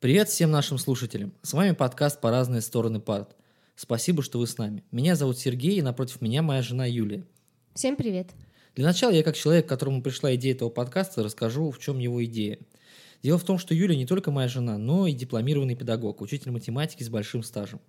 Привет 0.00 0.28
всем 0.28 0.52
нашим 0.52 0.78
слушателям. 0.78 1.32
С 1.42 1.54
вами 1.54 1.72
подкаст 1.72 2.20
«По 2.20 2.30
разные 2.30 2.60
стороны 2.60 3.00
парт». 3.00 3.34
Спасибо, 3.74 4.22
что 4.22 4.38
вы 4.38 4.46
с 4.46 4.56
нами. 4.56 4.84
Меня 4.92 5.16
зовут 5.16 5.38
Сергей, 5.38 5.76
и 5.76 5.82
напротив 5.82 6.20
меня 6.20 6.40
моя 6.40 6.62
жена 6.62 6.86
Юлия. 6.86 7.24
Всем 7.74 7.96
привет. 7.96 8.30
Для 8.76 8.86
начала 8.86 9.10
я, 9.10 9.24
как 9.24 9.34
человек, 9.34 9.66
к 9.66 9.68
которому 9.68 10.00
пришла 10.00 10.32
идея 10.36 10.54
этого 10.54 10.68
подкаста, 10.68 11.24
расскажу, 11.24 11.72
в 11.72 11.80
чем 11.80 11.98
его 11.98 12.24
идея. 12.26 12.60
Дело 13.24 13.38
в 13.38 13.42
том, 13.42 13.58
что 13.58 13.74
Юля 13.74 13.96
не 13.96 14.06
только 14.06 14.30
моя 14.30 14.46
жена, 14.46 14.78
но 14.78 15.08
и 15.08 15.12
дипломированный 15.12 15.74
педагог, 15.74 16.20
учитель 16.20 16.52
математики 16.52 17.02
с 17.02 17.08
большим 17.08 17.42
стажем. 17.42 17.80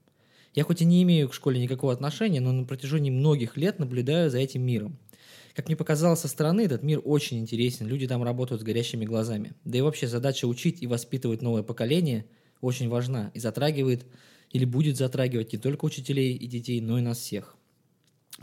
Я 0.55 0.63
хоть 0.63 0.81
и 0.81 0.85
не 0.85 1.03
имею 1.03 1.29
к 1.29 1.35
школе 1.35 1.61
никакого 1.61 1.93
отношения, 1.93 2.41
но 2.41 2.51
на 2.51 2.65
протяжении 2.65 3.11
многих 3.11 3.55
лет 3.55 3.77
наблюдаю 3.77 4.31
за 4.31 4.39
этим 4.39 4.63
миром– 4.63 4.97
как 5.53 5.67
мне 5.67 5.75
показалось 5.75 6.19
со 6.19 6.27
стороны, 6.27 6.61
этот 6.61 6.83
мир 6.83 7.01
очень 7.03 7.39
интересен, 7.39 7.87
люди 7.87 8.07
там 8.07 8.23
работают 8.23 8.61
с 8.61 8.63
горящими 8.63 9.05
глазами. 9.05 9.53
Да 9.65 9.77
и 9.77 9.81
вообще 9.81 10.07
задача 10.07 10.45
учить 10.45 10.81
и 10.81 10.87
воспитывать 10.87 11.41
новое 11.41 11.63
поколение 11.63 12.25
очень 12.61 12.89
важна 12.89 13.31
и 13.33 13.39
затрагивает 13.39 14.05
или 14.51 14.65
будет 14.65 14.97
затрагивать 14.97 15.53
не 15.53 15.59
только 15.59 15.85
учителей 15.85 16.35
и 16.35 16.47
детей, 16.47 16.81
но 16.81 16.97
и 16.97 17.01
нас 17.01 17.19
всех. 17.19 17.55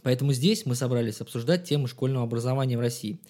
Поэтому 0.02 0.33
здесь 0.33 0.66
мы 0.66 0.74
собрались 0.74 1.20
обсуждать 1.20 1.64
темы 1.64 1.88
школьного 1.88 2.24
образования 2.24 2.77
в 2.77 2.80
России. 2.80 3.20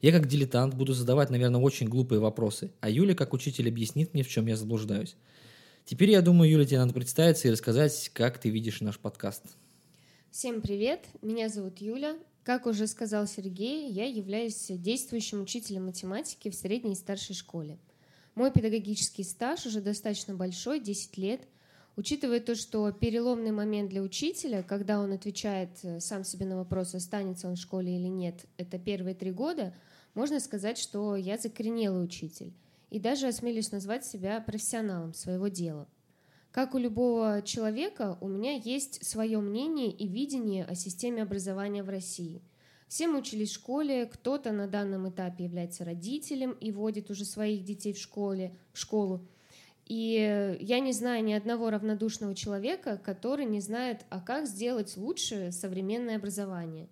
Я 0.00 0.12
как 0.12 0.26
дилетант 0.26 0.74
буду 0.74 0.94
задавать, 0.94 1.30
наверное, 1.30 1.60
очень 1.60 1.88
глупые 1.88 2.20
вопросы, 2.20 2.72
а 2.80 2.90
Юля 2.90 3.14
как 3.14 3.32
учитель 3.32 3.68
объяснит 3.68 4.14
мне, 4.14 4.22
в 4.22 4.28
чем 4.28 4.46
я 4.46 4.56
заблуждаюсь. 4.56 5.16
Теперь, 5.84 6.10
я 6.10 6.22
думаю, 6.22 6.50
Юля, 6.50 6.64
тебе 6.64 6.78
надо 6.78 6.94
представиться 6.94 7.48
и 7.48 7.50
рассказать, 7.50 8.10
как 8.12 8.38
ты 8.38 8.50
видишь 8.50 8.80
наш 8.80 8.98
подкаст. 8.98 9.42
Всем 10.30 10.60
привет, 10.60 11.06
меня 11.20 11.48
зовут 11.48 11.80
Юля, 11.80 12.16
как 12.44 12.66
уже 12.66 12.86
сказал 12.86 13.26
Сергей, 13.26 13.90
я 13.90 14.06
являюсь 14.06 14.66
действующим 14.68 15.42
учителем 15.42 15.86
математики 15.86 16.50
в 16.50 16.54
средней 16.54 16.92
и 16.92 16.96
старшей 16.96 17.34
школе. 17.34 17.78
Мой 18.34 18.50
педагогический 18.50 19.24
стаж 19.24 19.66
уже 19.66 19.80
достаточно 19.80 20.34
большой, 20.34 20.80
10 20.80 21.16
лет. 21.18 21.42
Учитывая 21.96 22.40
то, 22.40 22.54
что 22.54 22.90
переломный 22.90 23.52
момент 23.52 23.90
для 23.90 24.00
учителя, 24.00 24.62
когда 24.62 24.98
он 24.98 25.12
отвечает 25.12 25.70
э, 25.82 26.00
сам 26.00 26.24
себе 26.24 26.46
на 26.46 26.56
вопрос, 26.56 26.94
останется 26.94 27.48
он 27.48 27.56
в 27.56 27.60
школе 27.60 27.94
или 27.94 28.08
нет, 28.08 28.46
это 28.56 28.78
первые 28.78 29.14
три 29.14 29.30
года, 29.30 29.74
можно 30.14 30.40
сказать, 30.40 30.78
что 30.78 31.16
я 31.16 31.36
закоренелый 31.36 32.02
учитель. 32.02 32.54
И 32.88 32.98
даже 32.98 33.26
осмелюсь 33.26 33.72
назвать 33.72 34.06
себя 34.06 34.40
профессионалом 34.40 35.12
своего 35.12 35.48
дела– 35.48 35.86
как 36.52 36.74
у 36.74 36.78
любого 36.78 37.40
человека, 37.42 38.18
у 38.20 38.28
меня 38.28 38.52
есть 38.52 39.04
свое 39.06 39.40
мнение 39.40 39.90
и 39.90 40.06
видение 40.06 40.66
о 40.66 40.74
системе 40.74 41.22
образования 41.22 41.82
в 41.82 41.88
России. 41.88 42.42
Все 42.88 43.08
мы 43.08 43.20
учились 43.20 43.48
в 43.48 43.54
школе, 43.54 44.04
кто-то 44.04 44.52
на 44.52 44.68
данном 44.68 45.08
этапе 45.08 45.44
является 45.44 45.86
родителем 45.86 46.50
и 46.50 46.70
водит 46.70 47.10
уже 47.10 47.24
своих 47.24 47.64
детей 47.64 47.94
в, 47.94 47.98
школе, 47.98 48.54
в 48.74 48.78
школу. 48.78 49.26
И 49.86 50.58
я 50.60 50.80
не 50.80 50.92
знаю 50.92 51.24
ни 51.24 51.32
одного 51.32 51.70
равнодушного 51.70 52.34
человека, 52.34 53.00
который 53.02 53.46
не 53.46 53.60
знает, 53.60 54.04
а 54.10 54.20
как 54.20 54.46
сделать 54.46 54.94
лучше 54.98 55.52
современное 55.52 56.16
образование. 56.16 56.86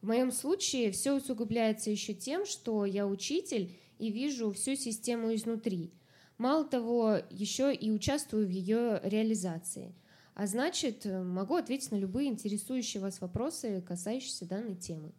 В 0.00 0.06
моем 0.06 0.30
случае 0.30 0.92
все 0.92 1.12
усугубляется 1.12 1.90
еще 1.90 2.14
тем, 2.14 2.46
что 2.46 2.84
я 2.84 3.08
учитель 3.08 3.74
и 3.98 4.12
вижу 4.12 4.52
всю 4.52 4.76
систему 4.76 5.34
изнутри– 5.34 5.92
Мало 6.42 6.64
того, 6.64 7.20
еще 7.30 7.72
и 7.72 7.92
участвую 7.92 8.48
в 8.48 8.50
ее 8.50 8.98
реализации. 9.04 9.94
А 10.34 10.48
значит, 10.48 11.04
могу 11.04 11.54
ответить 11.54 11.92
на 11.92 11.96
любые 11.96 12.28
интересующие 12.30 13.00
вас 13.00 13.20
вопросы, 13.20 13.80
касающиеся 13.86 14.46
данной 14.46 14.74
темы. 14.74 15.12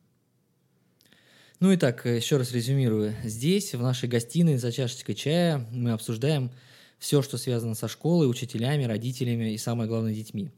Ну 1.61 1.71
и 1.71 1.77
так, 1.77 2.05
еще 2.05 2.35
раз 2.35 2.51
резюмирую. 2.51 3.15
Здесь, 3.23 3.73
в 3.73 3.81
нашей 3.81 4.09
гостиной, 4.09 4.57
за 4.57 4.73
чашечкой 4.73 5.15
чая, 5.15 5.65
мы 5.71 5.91
обсуждаем 5.91 6.51
все, 6.99 7.21
что 7.21 7.37
связано 7.37 7.75
со 7.75 7.87
школой, 7.87 8.29
учителями, 8.29 8.83
родителями 8.83 9.53
и, 9.53 9.57
самое 9.57 9.87
главное, 9.87 10.13
детьми. 10.13 10.51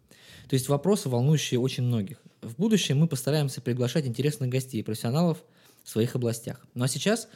То 0.49 0.55
есть 0.55 0.67
вопросы, 0.67 1.09
волнующие 1.09 1.59
очень 1.59 1.83
многих. 1.83 2.17
В 2.41 2.55
будущем 2.55 2.97
мы 2.97 3.08
постараемся 3.08 3.61
приглашать 3.61 4.08
интересных 4.08 4.49
гостей, 4.49 4.83
профессионалов 4.83 5.43
в 5.83 5.89
своих 5.92 6.15
областях. 6.15 6.65
Ну 6.73 6.86
а 6.86 6.87
сейчас 6.87 7.27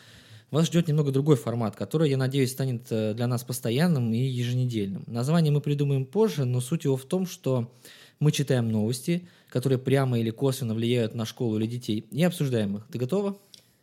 вас 0.52 0.68
ждет 0.68 0.88
немного 0.88 1.12
другой 1.12 1.36
формат, 1.36 1.76
который, 1.76 2.10
я 2.10 2.18
надеюсь, 2.18 2.52
станет 2.52 2.88
э, 2.92 3.14
для 3.14 3.28
нас 3.28 3.44
постоянным 3.44 4.14
и 4.14 4.18
еженедельным. 4.18 5.04
Название 5.08 5.52
мы 5.52 5.62
придумаем 5.62 6.06
позже, 6.06 6.46
но 6.46 6.62
суть 6.62 6.86
его 6.86 6.98
в 6.98 7.06
том, 7.06 7.26
что 7.26 7.72
мы 8.20 8.32
читаем 8.32 8.72
новости, 8.72 9.28
которые 9.50 9.80
прямо 9.80 10.20
или 10.20 10.32
косвенно 10.32 10.74
влияют 10.74 11.16
на 11.16 11.26
школу 11.26 11.58
или 11.58 11.68
детей, 11.68 12.06
и 12.12 12.24
обсуждаем 12.24 12.78
их. 12.78 12.88
Ты 12.92 12.98
готова? 12.98 13.38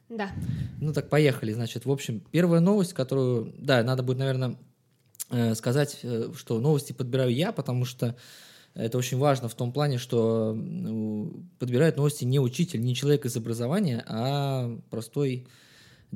Да. 0.09 0.31
Ну 0.81 0.93
так, 0.93 1.09
поехали. 1.09 1.53
Значит, 1.53 1.84
в 1.84 1.91
общем, 1.91 2.21
первая 2.31 2.60
новость, 2.60 2.93
которую, 2.93 3.53
да, 3.59 3.83
надо 3.83 4.03
будет, 4.03 4.19
наверное, 4.19 4.56
э, 5.31 5.54
сказать, 5.54 6.00
э, 6.03 6.33
что 6.37 6.60
новости 6.60 6.93
подбираю 6.93 7.33
я, 7.33 7.53
потому 7.53 7.84
что 7.84 8.16
это 8.75 8.98
очень 8.98 9.19
важно 9.19 9.48
в 9.48 9.54
том 9.54 9.72
плане, 9.72 9.97
что 9.97 10.56
подбирает 11.59 11.97
новости 11.97 12.25
не 12.25 12.38
учитель, 12.38 12.83
не 12.83 12.94
человек 12.94 13.25
из 13.25 13.34
образования, 13.37 14.04
а 14.06 14.78
простой 14.91 15.47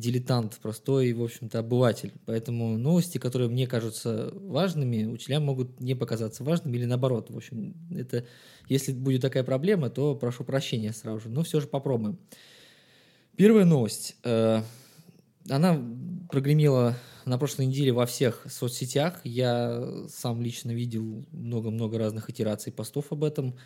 дилетант, 0.01 0.59
простой, 0.61 1.13
в 1.13 1.23
общем-то, 1.23 1.61
обыватель. 1.61 2.13
Поэтому 2.27 2.77
новости, 2.77 3.19
которые 3.19 3.49
мне 3.49 3.67
кажутся 3.67 4.31
важными, 4.35 5.05
учителям 5.05 5.45
могут 5.45 5.81
не 5.81 5.95
показаться 5.95 6.43
важными 6.43 6.77
или 6.77 6.87
наоборот. 6.87 7.31
В 7.31 7.37
общем, 7.37 7.75
это, 7.95 8.27
если 8.69 8.93
будет 8.93 9.23
такая 9.23 9.45
проблема, 9.45 9.91
то 9.91 10.15
прошу 10.15 10.45
прощения 10.45 10.93
сразу 10.93 11.21
же. 11.21 11.29
Но 11.29 11.43
все 11.43 11.61
же 11.61 11.67
попробуем. 11.67 12.19
Первая 13.37 13.65
новость. 13.65 14.17
Э, 14.25 14.63
она 15.49 15.81
прогремела 16.31 16.97
на 17.25 17.39
прошлой 17.39 17.67
неделе 17.67 17.93
во 17.93 18.07
всех 18.07 18.47
соцсетях. 18.49 19.21
Я 19.25 20.07
сам 20.09 20.43
лично 20.43 20.73
видел 20.73 21.25
много-много 21.31 21.99
разных 21.99 22.31
итераций 22.31 22.73
постов 22.73 23.13
об 23.13 23.25
этом. 23.25 23.57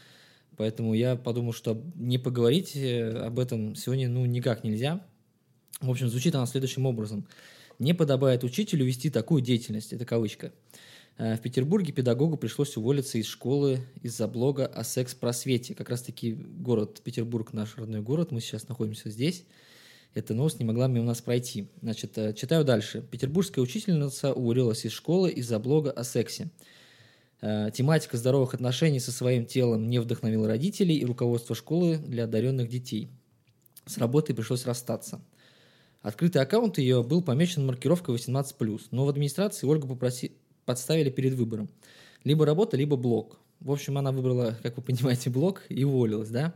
Поэтому 0.56 0.94
я 0.94 1.16
подумал, 1.16 1.52
что 1.52 1.82
не 1.94 2.18
поговорить 2.18 2.76
об 2.76 3.38
этом 3.38 3.74
сегодня 3.74 4.08
ну 4.08 4.24
никак 4.26 4.64
нельзя. 4.64 5.04
В 5.80 5.90
общем, 5.90 6.08
звучит 6.08 6.34
она 6.34 6.46
следующим 6.46 6.86
образом. 6.86 7.26
«Не 7.78 7.94
подобает 7.94 8.44
учителю 8.44 8.86
вести 8.86 9.10
такую 9.10 9.42
деятельность». 9.42 9.92
Это 9.92 10.04
кавычка. 10.04 10.52
Э, 11.16 11.36
в 11.36 11.40
Петербурге 11.40 11.92
педагогу 11.92 12.36
пришлось 12.36 12.76
уволиться 12.76 13.18
из 13.18 13.26
школы 13.26 13.80
из-за 14.02 14.28
блога 14.28 14.66
о 14.66 14.84
секс-просвете. 14.84 15.74
Как 15.74 15.88
раз-таки 15.88 16.32
город 16.32 17.00
Петербург, 17.02 17.52
наш 17.52 17.76
родной 17.76 18.00
город, 18.00 18.30
мы 18.30 18.40
сейчас 18.40 18.68
находимся 18.68 19.10
здесь. 19.10 19.44
Эта 20.14 20.32
новость 20.32 20.60
не 20.60 20.64
могла 20.64 20.86
мимо 20.86 21.06
нас 21.06 21.20
пройти. 21.20 21.68
Значит, 21.82 22.16
э, 22.18 22.34
читаю 22.34 22.64
дальше. 22.64 23.04
Петербургская 23.10 23.62
учительница 23.62 24.32
уволилась 24.32 24.84
из 24.84 24.92
школы 24.92 25.30
из-за 25.30 25.58
блога 25.58 25.90
о 25.90 26.04
сексе. 26.04 26.50
Э, 27.40 27.70
тематика 27.72 28.16
здоровых 28.16 28.54
отношений 28.54 29.00
со 29.00 29.12
своим 29.12 29.44
телом 29.44 29.88
не 29.88 29.98
вдохновила 29.98 30.48
родителей 30.48 30.96
и 30.96 31.04
руководство 31.04 31.54
школы 31.54 31.98
для 31.98 32.24
одаренных 32.24 32.68
детей. 32.68 33.10
С 33.86 33.98
работой 33.98 34.34
пришлось 34.34 34.64
расстаться. 34.66 35.20
Открытый 36.04 36.42
аккаунт 36.42 36.76
ее 36.76 37.03
был 37.03 37.22
помечен 37.22 37.65
маркировкой 37.65 38.15
18+, 38.16 38.81
но 38.91 39.06
в 39.06 39.09
администрации 39.09 39.66
Ольгу 39.66 39.88
попроси... 39.88 40.32
подставили 40.66 41.09
перед 41.09 41.32
выбором. 41.32 41.70
Либо 42.25 42.44
работа, 42.44 42.76
либо 42.76 42.98
блок. 42.98 43.38
В 43.60 43.72
общем, 43.72 43.97
она 43.97 44.12
выбрала, 44.12 44.59
как 44.62 44.76
вы 44.76 44.82
понимаете, 44.82 45.31
блок 45.31 45.62
и 45.70 45.82
уволилась, 45.82 46.28
да? 46.28 46.53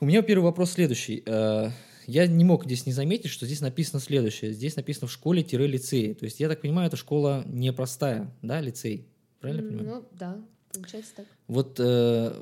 У 0.00 0.06
меня 0.06 0.22
первый 0.22 0.44
вопрос 0.44 0.70
следующий. 0.70 1.22
Э, 1.26 1.68
я 2.06 2.26
не 2.26 2.44
мог 2.44 2.64
здесь 2.64 2.86
не 2.86 2.92
заметить, 2.92 3.28
что 3.28 3.44
здесь 3.44 3.60
написано 3.60 4.00
следующее. 4.00 4.54
Здесь 4.54 4.74
написано 4.76 5.06
в 5.08 5.12
школе-лицее. 5.12 6.14
То 6.14 6.24
есть, 6.24 6.40
я 6.40 6.48
так 6.48 6.62
понимаю, 6.62 6.88
эта 6.88 6.96
школа 6.96 7.44
непростая, 7.46 8.34
да, 8.40 8.62
лицей? 8.62 9.06
Правильно 9.38 9.66
mm, 9.66 9.68
понимаю? 9.68 9.96
Ну, 9.96 10.08
да. 10.12 10.40
Получается 10.80 11.12
так. 11.16 11.26
Вот 11.48 11.80
э, 11.80 12.32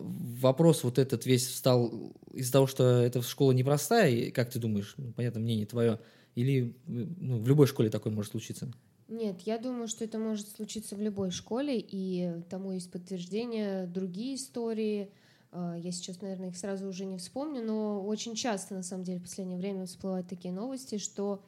вопрос 0.40 0.84
вот 0.84 0.98
этот 0.98 1.26
весь 1.26 1.46
встал 1.46 2.12
из-за 2.32 2.52
того, 2.52 2.66
что 2.66 2.84
эта 3.02 3.22
школа 3.22 3.52
непростая, 3.52 4.10
и 4.10 4.30
как 4.30 4.50
ты 4.50 4.58
думаешь, 4.58 4.94
ну, 4.96 5.12
понятно, 5.12 5.40
мнение 5.40 5.66
твое, 5.66 6.00
или 6.34 6.74
ну, 6.86 7.38
в 7.38 7.48
любой 7.48 7.66
школе 7.66 7.90
такое 7.90 8.12
может 8.12 8.32
случиться? 8.32 8.70
Нет, 9.08 9.40
я 9.42 9.58
думаю, 9.58 9.86
что 9.86 10.04
это 10.04 10.18
может 10.18 10.48
случиться 10.48 10.96
в 10.96 11.00
любой 11.00 11.30
школе, 11.30 11.78
и 11.78 12.42
тому 12.48 12.72
есть 12.72 12.90
подтверждение 12.90 13.86
другие 13.86 14.36
истории. 14.36 15.10
Э, 15.52 15.76
я 15.78 15.92
сейчас, 15.92 16.20
наверное, 16.20 16.48
их 16.48 16.56
сразу 16.56 16.88
уже 16.88 17.04
не 17.04 17.18
вспомню, 17.18 17.62
но 17.62 18.04
очень 18.04 18.34
часто, 18.34 18.74
на 18.74 18.82
самом 18.82 19.04
деле, 19.04 19.18
в 19.20 19.24
последнее 19.24 19.58
время 19.58 19.86
всплывают 19.86 20.28
такие 20.28 20.52
новости, 20.52 20.98
что 20.98 21.42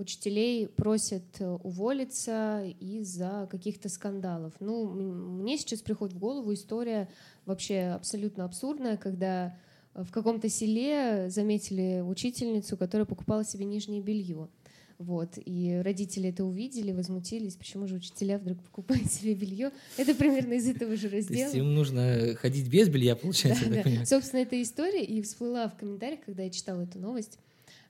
учителей 0.00 0.66
просят 0.66 1.24
э, 1.40 1.46
уволиться 1.62 2.64
из-за 2.80 3.48
каких-то 3.50 3.88
скандалов. 3.88 4.54
Ну, 4.60 4.86
мне 4.88 5.58
сейчас 5.58 5.80
приходит 5.80 6.14
в 6.14 6.18
голову 6.18 6.52
история 6.54 7.08
вообще 7.46 7.92
абсолютно 7.94 8.44
абсурдная, 8.44 8.96
когда 8.96 9.56
э, 9.94 10.02
в 10.02 10.10
каком-то 10.10 10.48
селе 10.48 11.28
заметили 11.30 12.00
учительницу, 12.00 12.76
которая 12.76 13.04
покупала 13.04 13.44
себе 13.44 13.64
нижнее 13.64 14.00
белье. 14.00 14.48
Вот. 15.00 15.38
И 15.46 15.80
родители 15.82 16.28
это 16.28 16.44
увидели, 16.44 16.92
возмутились, 16.92 17.56
почему 17.56 17.86
же 17.86 17.94
учителя 17.96 18.36
вдруг 18.38 18.62
покупают 18.62 19.10
себе 19.12 19.34
белье. 19.34 19.70
Это 19.96 20.14
примерно 20.14 20.54
из 20.54 20.68
этого 20.68 20.94
же 20.96 21.08
раздела. 21.08 21.36
То 21.36 21.44
есть 21.44 21.54
им 21.54 21.74
нужно 21.74 22.34
ходить 22.36 22.68
без 22.68 22.88
белья, 22.88 23.16
получается, 23.16 23.64
да, 23.70 23.82
да. 23.82 24.04
Собственно, 24.04 24.40
эта 24.40 24.60
история 24.60 25.04
и 25.04 25.22
всплыла 25.22 25.68
в 25.68 25.76
комментариях, 25.76 26.20
когда 26.26 26.42
я 26.42 26.50
читала 26.50 26.82
эту 26.82 26.98
новость. 26.98 27.38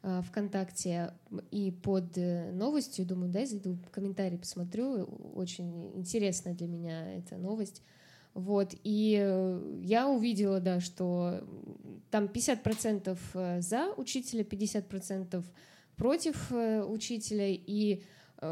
Э, 0.02 0.22
ВКонтакте 0.26 1.12
и 1.50 1.70
под 1.70 2.16
э, 2.16 2.52
новостью, 2.52 3.06
думаю, 3.06 3.30
дай 3.30 3.46
зайду 3.46 3.74
в 3.74 3.90
комментарии 3.90 4.36
посмотрю, 4.36 5.04
очень 5.34 5.96
интересная 5.96 6.54
для 6.54 6.66
меня 6.66 7.14
эта 7.14 7.36
новость. 7.36 7.82
Вот, 8.34 8.74
и 8.84 9.18
э, 9.20 9.80
я 9.82 10.08
увидела, 10.08 10.60
да, 10.60 10.80
что 10.80 11.42
там 12.10 12.26
50% 12.26 13.60
за 13.60 13.92
учителя, 13.96 14.42
50% 14.42 15.44
против 15.96 16.50
учителя, 16.50 17.48
и 17.48 18.02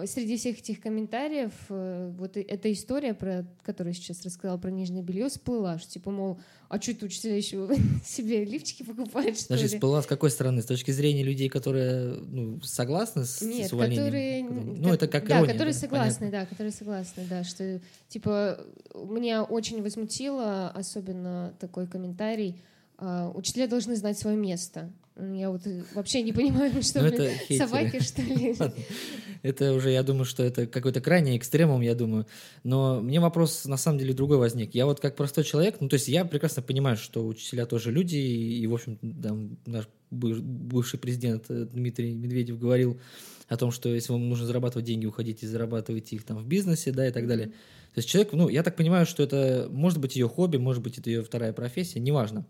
среди 0.07 0.37
всех 0.37 0.59
этих 0.59 0.81
комментариев 0.81 1.53
э, 1.71 2.13
вот 2.19 2.37
эта 2.37 2.71
история, 2.73 3.15
про 3.15 3.47
которую 3.63 3.95
я 3.95 4.01
сейчас 4.01 4.23
рассказала, 4.23 4.59
про 4.59 4.71
нижнее 4.71 5.03
белье, 5.03 5.29
всплыла, 5.29 5.79
что 5.79 5.91
типа, 5.91 6.11
мол, 6.11 6.39
а 6.69 6.81
что 6.81 6.91
это 6.91 7.07
учителя 7.07 7.37
еще 7.37 7.69
себе 8.05 8.45
лифчики 8.45 8.83
покупают, 8.83 9.39
что 9.39 9.57
Значит, 9.57 9.73
всплыла 9.73 10.03
с 10.03 10.07
какой 10.07 10.31
стороны? 10.31 10.61
С 10.61 10.67
точки 10.67 10.91
зрения 10.91 11.23
людей, 11.23 11.49
которые 11.49 12.17
ну, 12.21 12.61
согласны 12.61 13.25
с, 13.25 13.41
Нет, 13.41 13.69
с 13.69 13.73
увольнением? 13.73 14.05
которые... 14.05 14.79
Ну, 14.79 14.93
это 14.93 15.09
как 15.09 15.27
Да, 15.27 15.39
ирония, 15.39 15.53
которые 15.53 15.75
да? 15.75 15.81
согласны, 15.81 16.27
Понятно. 16.27 16.41
да, 16.41 16.47
которые 16.47 16.73
согласны, 16.73 17.27
да, 17.29 17.45
что, 17.45 17.81
типа, 18.09 18.61
меня 18.95 19.43
очень 19.43 19.83
возмутило, 19.83 20.69
особенно 20.71 21.55
такой 21.59 21.87
комментарий, 21.87 22.61
а, 22.99 23.31
учителя 23.35 23.69
должны 23.69 23.97
знать 23.97 24.19
свое 24.19 24.37
место. 24.37 24.91
Я 25.19 25.51
вот 25.51 25.67
э, 25.67 25.83
вообще 25.95 26.23
не 26.23 26.33
понимаю, 26.33 26.73
что, 26.83 27.01
Ну, 27.01 27.07
это 27.09 27.29
хейтеры. 27.31 27.69
собаки, 27.69 28.01
что 28.03 28.23
ли? 28.23 28.55
Это 29.43 29.73
уже, 29.73 29.91
я 29.93 30.03
думаю, 30.03 30.25
что 30.25 30.43
это 30.43 30.67
какой-то 30.67 31.01
крайний 31.01 31.37
экстремум, 31.37 31.81
я 31.81 31.95
думаю. 31.95 32.27
Но 32.65 33.01
мне 33.01 33.21
вопрос, 33.21 33.67
на 33.67 33.77
самом 33.77 33.99
деле, 33.99 34.13
другой 34.13 34.37
возник. 34.37 34.75
Я 34.75 34.85
вот 34.85 34.99
как 34.99 35.15
простой 35.15 35.45
человек, 35.45 35.77
ну, 35.79 35.89
то 35.89 35.95
есть 35.95 36.09
я 36.09 36.25
прекрасно 36.25 36.61
понимаю, 36.61 36.97
что 36.97 37.25
учителя 37.25 37.65
тоже 37.65 37.93
люди, 37.93 38.17
и, 38.17 38.67
в 38.67 38.75
общем, 38.75 38.97
там, 39.23 39.57
наш 39.65 39.89
быв- 40.11 40.41
бывший 40.41 40.99
президент 40.99 41.45
э, 41.51 41.67
Дмитрий 41.73 42.15
Медведев 42.15 42.59
говорил 42.59 42.99
о 43.47 43.57
том, 43.57 43.71
что 43.71 43.89
если 43.95 44.11
вам 44.13 44.29
нужно 44.29 44.45
зарабатывать 44.45 44.87
деньги, 44.87 45.07
уходите 45.07 45.47
и 45.47 45.49
зарабатывайте 45.49 46.17
их 46.17 46.25
там 46.25 46.39
в 46.39 46.47
бизнесе, 46.47 46.91
да, 46.91 47.07
и 47.07 47.13
так 47.13 47.29
далее. 47.29 47.47
То 47.95 47.99
есть 48.01 48.09
человек, 48.09 48.33
ну, 48.33 48.49
я 48.49 48.65
так 48.65 48.75
понимаю, 48.75 49.07
что 49.07 49.23
это 49.23 49.69
может 49.71 50.01
быть 50.01 50.17
ее 50.17 50.29
хобби, 50.29 50.57
может 50.57 50.83
быть, 50.83 50.99
это 50.99 51.11
ее 51.11 51.23
вторая 51.23 51.53
профессия, 51.53 52.01
неважно. 52.01 52.45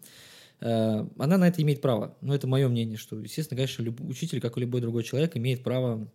Она 0.61 1.39
на 1.39 1.49
это 1.49 1.63
имеет 1.63 1.81
право. 1.81 2.17
Но 2.21 2.35
это 2.35 2.47
мое 2.47 2.69
мнение, 2.69 2.97
что, 2.97 3.19
естественно, 3.19 3.57
конечно, 3.57 3.83
люб- 3.83 4.01
учитель, 4.01 4.41
как 4.41 4.57
и 4.57 4.61
любой 4.61 4.81
другой 4.81 5.05
человек, 5.05 5.37
имеет 5.37 5.63
право 5.63 6.09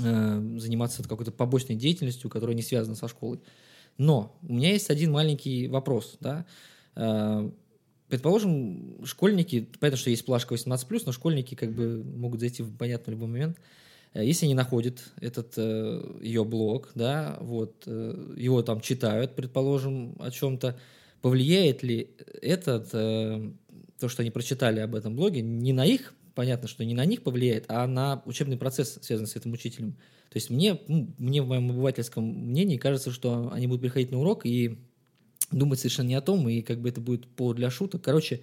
э, 0.00 0.58
заниматься 0.58 1.02
какой-то 1.02 1.32
побочной 1.32 1.76
деятельностью, 1.76 2.30
которая 2.30 2.54
не 2.54 2.62
связана 2.62 2.94
со 2.96 3.08
школой. 3.08 3.40
Но 3.98 4.36
у 4.42 4.54
меня 4.54 4.72
есть 4.72 4.90
один 4.90 5.12
маленький 5.12 5.68
вопрос, 5.68 6.16
да. 6.20 6.46
Э, 6.96 7.50
Предположим, 8.08 9.04
школьники, 9.04 9.66
понятно, 9.80 9.96
что 9.96 10.10
есть 10.10 10.24
плашка 10.24 10.54
18+, 10.54 11.02
но 11.06 11.12
школьники 11.12 11.54
как 11.54 11.72
бы 11.72 12.04
могут 12.04 12.38
зайти 12.40 12.62
в 12.62 12.76
понятно 12.76 13.10
любой 13.12 13.28
момент. 13.28 13.58
Э, 14.12 14.24
Если 14.24 14.44
они 14.46 14.54
находят 14.54 15.00
этот 15.20 15.54
э, 15.56 16.18
ее 16.20 16.44
блог, 16.44 16.90
да, 16.94 17.38
вот, 17.40 17.82
э, 17.86 18.34
его 18.36 18.62
там 18.62 18.80
читают, 18.80 19.34
предположим, 19.34 20.16
о 20.20 20.30
чем-то, 20.30 20.78
повлияет 21.22 21.82
ли 21.82 22.10
этот, 22.42 22.90
э, 22.92 23.50
то, 23.98 24.08
что 24.08 24.22
они 24.22 24.30
прочитали 24.30 24.80
об 24.80 24.94
этом 24.94 25.16
блоге, 25.16 25.42
не 25.42 25.72
на 25.72 25.84
их, 25.84 26.14
понятно, 26.34 26.68
что 26.68 26.84
не 26.84 26.94
на 26.94 27.04
них 27.04 27.22
повлияет, 27.22 27.64
а 27.68 27.86
на 27.86 28.22
учебный 28.26 28.56
процесс, 28.56 28.98
связанный 29.02 29.28
с 29.28 29.36
этим 29.36 29.52
учителем. 29.52 29.92
То 30.30 30.36
есть 30.36 30.50
мне, 30.50 30.80
ну, 30.88 31.12
мне 31.18 31.42
в 31.42 31.46
моем 31.46 31.70
обывательском 31.70 32.24
мнении 32.24 32.76
кажется, 32.76 33.10
что 33.10 33.50
они 33.52 33.66
будут 33.66 33.82
приходить 33.82 34.10
на 34.10 34.18
урок 34.18 34.44
и 34.46 34.78
думать 35.52 35.78
совершенно 35.78 36.08
не 36.08 36.14
о 36.14 36.20
том, 36.20 36.48
и 36.48 36.62
как 36.62 36.80
бы 36.80 36.88
это 36.88 37.00
будет 37.00 37.26
повод 37.28 37.56
для 37.56 37.70
шуток. 37.70 38.02
Короче, 38.02 38.42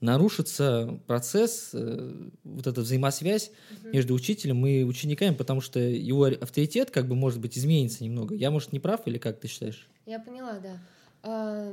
нарушится 0.00 1.00
процесс, 1.06 1.70
э, 1.72 2.28
вот 2.44 2.66
эта 2.66 2.80
взаимосвязь 2.80 3.52
между 3.84 4.14
учителем 4.14 4.66
и 4.66 4.82
учениками, 4.82 5.34
потому 5.34 5.60
что 5.60 5.78
его 5.78 6.24
авторитет 6.24 6.90
как 6.90 7.06
бы 7.06 7.14
может 7.14 7.40
быть 7.40 7.56
изменится 7.56 8.04
немного. 8.04 8.34
Я, 8.34 8.50
может, 8.50 8.72
не 8.72 8.80
прав 8.80 9.06
или 9.06 9.18
как 9.18 9.40
ты 9.40 9.48
считаешь? 9.48 9.88
Я 10.06 10.18
поняла, 10.18 10.58
да. 10.58 11.72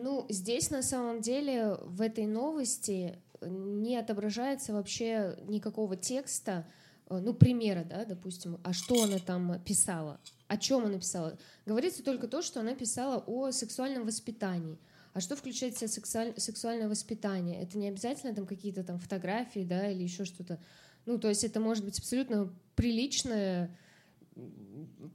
Ну, 0.00 0.26
здесь 0.28 0.70
на 0.70 0.82
самом 0.82 1.20
деле 1.20 1.76
в 1.82 2.00
этой 2.00 2.26
новости 2.26 3.18
не 3.40 3.96
отображается 3.96 4.72
вообще 4.72 5.36
никакого 5.48 5.96
текста, 5.96 6.66
э, 7.10 7.18
ну, 7.18 7.34
примера, 7.34 7.84
да, 7.84 8.04
допустим, 8.04 8.60
а 8.62 8.72
что 8.72 9.02
она 9.02 9.18
там 9.18 9.60
писала, 9.64 10.20
о 10.46 10.56
чем 10.56 10.84
она 10.84 10.98
писала. 10.98 11.36
Говорится 11.66 12.04
только 12.04 12.28
то, 12.28 12.42
что 12.42 12.60
она 12.60 12.74
писала 12.74 13.24
о 13.26 13.50
сексуальном 13.50 14.06
воспитании. 14.06 14.78
А 15.14 15.20
что 15.20 15.34
включает 15.34 15.74
в 15.74 15.78
себя 15.78 15.88
сексуаль- 15.88 16.38
сексуальное 16.38 16.88
воспитание? 16.88 17.60
Это 17.60 17.76
не 17.76 17.88
обязательно 17.88 18.34
там 18.34 18.46
какие-то 18.46 18.84
там 18.84 19.00
фотографии, 19.00 19.64
да, 19.64 19.90
или 19.90 20.04
еще 20.04 20.24
что-то. 20.24 20.60
Ну, 21.06 21.18
то 21.18 21.28
есть 21.28 21.42
это 21.42 21.58
может 21.58 21.84
быть 21.84 21.98
абсолютно 21.98 22.54
приличное, 22.76 23.76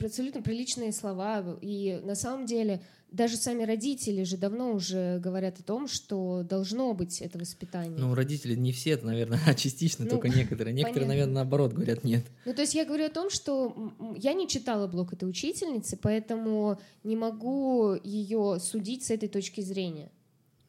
абсолютно 0.01 0.41
приличные 0.41 0.91
слова. 0.91 1.57
И 1.61 2.01
на 2.03 2.15
самом 2.15 2.45
деле 2.45 2.83
даже 3.13 3.37
сами 3.37 3.63
родители 3.63 4.23
же 4.23 4.37
давно 4.37 4.73
уже 4.73 5.19
говорят 5.19 5.59
о 5.59 5.63
том, 5.63 5.87
что 5.87 6.43
должно 6.43 6.93
быть 6.93 7.21
это 7.21 7.37
воспитание. 7.37 7.97
Ну, 7.97 8.13
родители 8.15 8.55
не 8.55 8.71
все, 8.73 8.91
это, 8.91 9.05
наверное, 9.05 9.39
а 9.45 9.53
частично, 9.55 10.03
Ну, 10.05 10.11
только 10.11 10.27
некоторые. 10.27 10.73
Некоторые, 10.73 11.05
понятно. 11.05 11.07
наверное, 11.07 11.33
наоборот 11.35 11.73
говорят 11.73 12.03
нет. 12.03 12.25
Ну, 12.45 12.53
то 12.53 12.61
есть 12.61 12.73
я 12.73 12.85
говорю 12.85 13.05
о 13.05 13.09
том, 13.09 13.29
что 13.29 13.93
я 14.17 14.33
не 14.33 14.47
читала 14.47 14.87
блог 14.87 15.13
этой 15.13 15.29
учительницы, 15.29 15.95
поэтому 15.95 16.79
не 17.03 17.15
могу 17.15 17.95
ее 18.03 18.59
судить 18.59 19.05
с 19.05 19.11
этой 19.11 19.29
точки 19.29 19.61
зрения. 19.61 20.11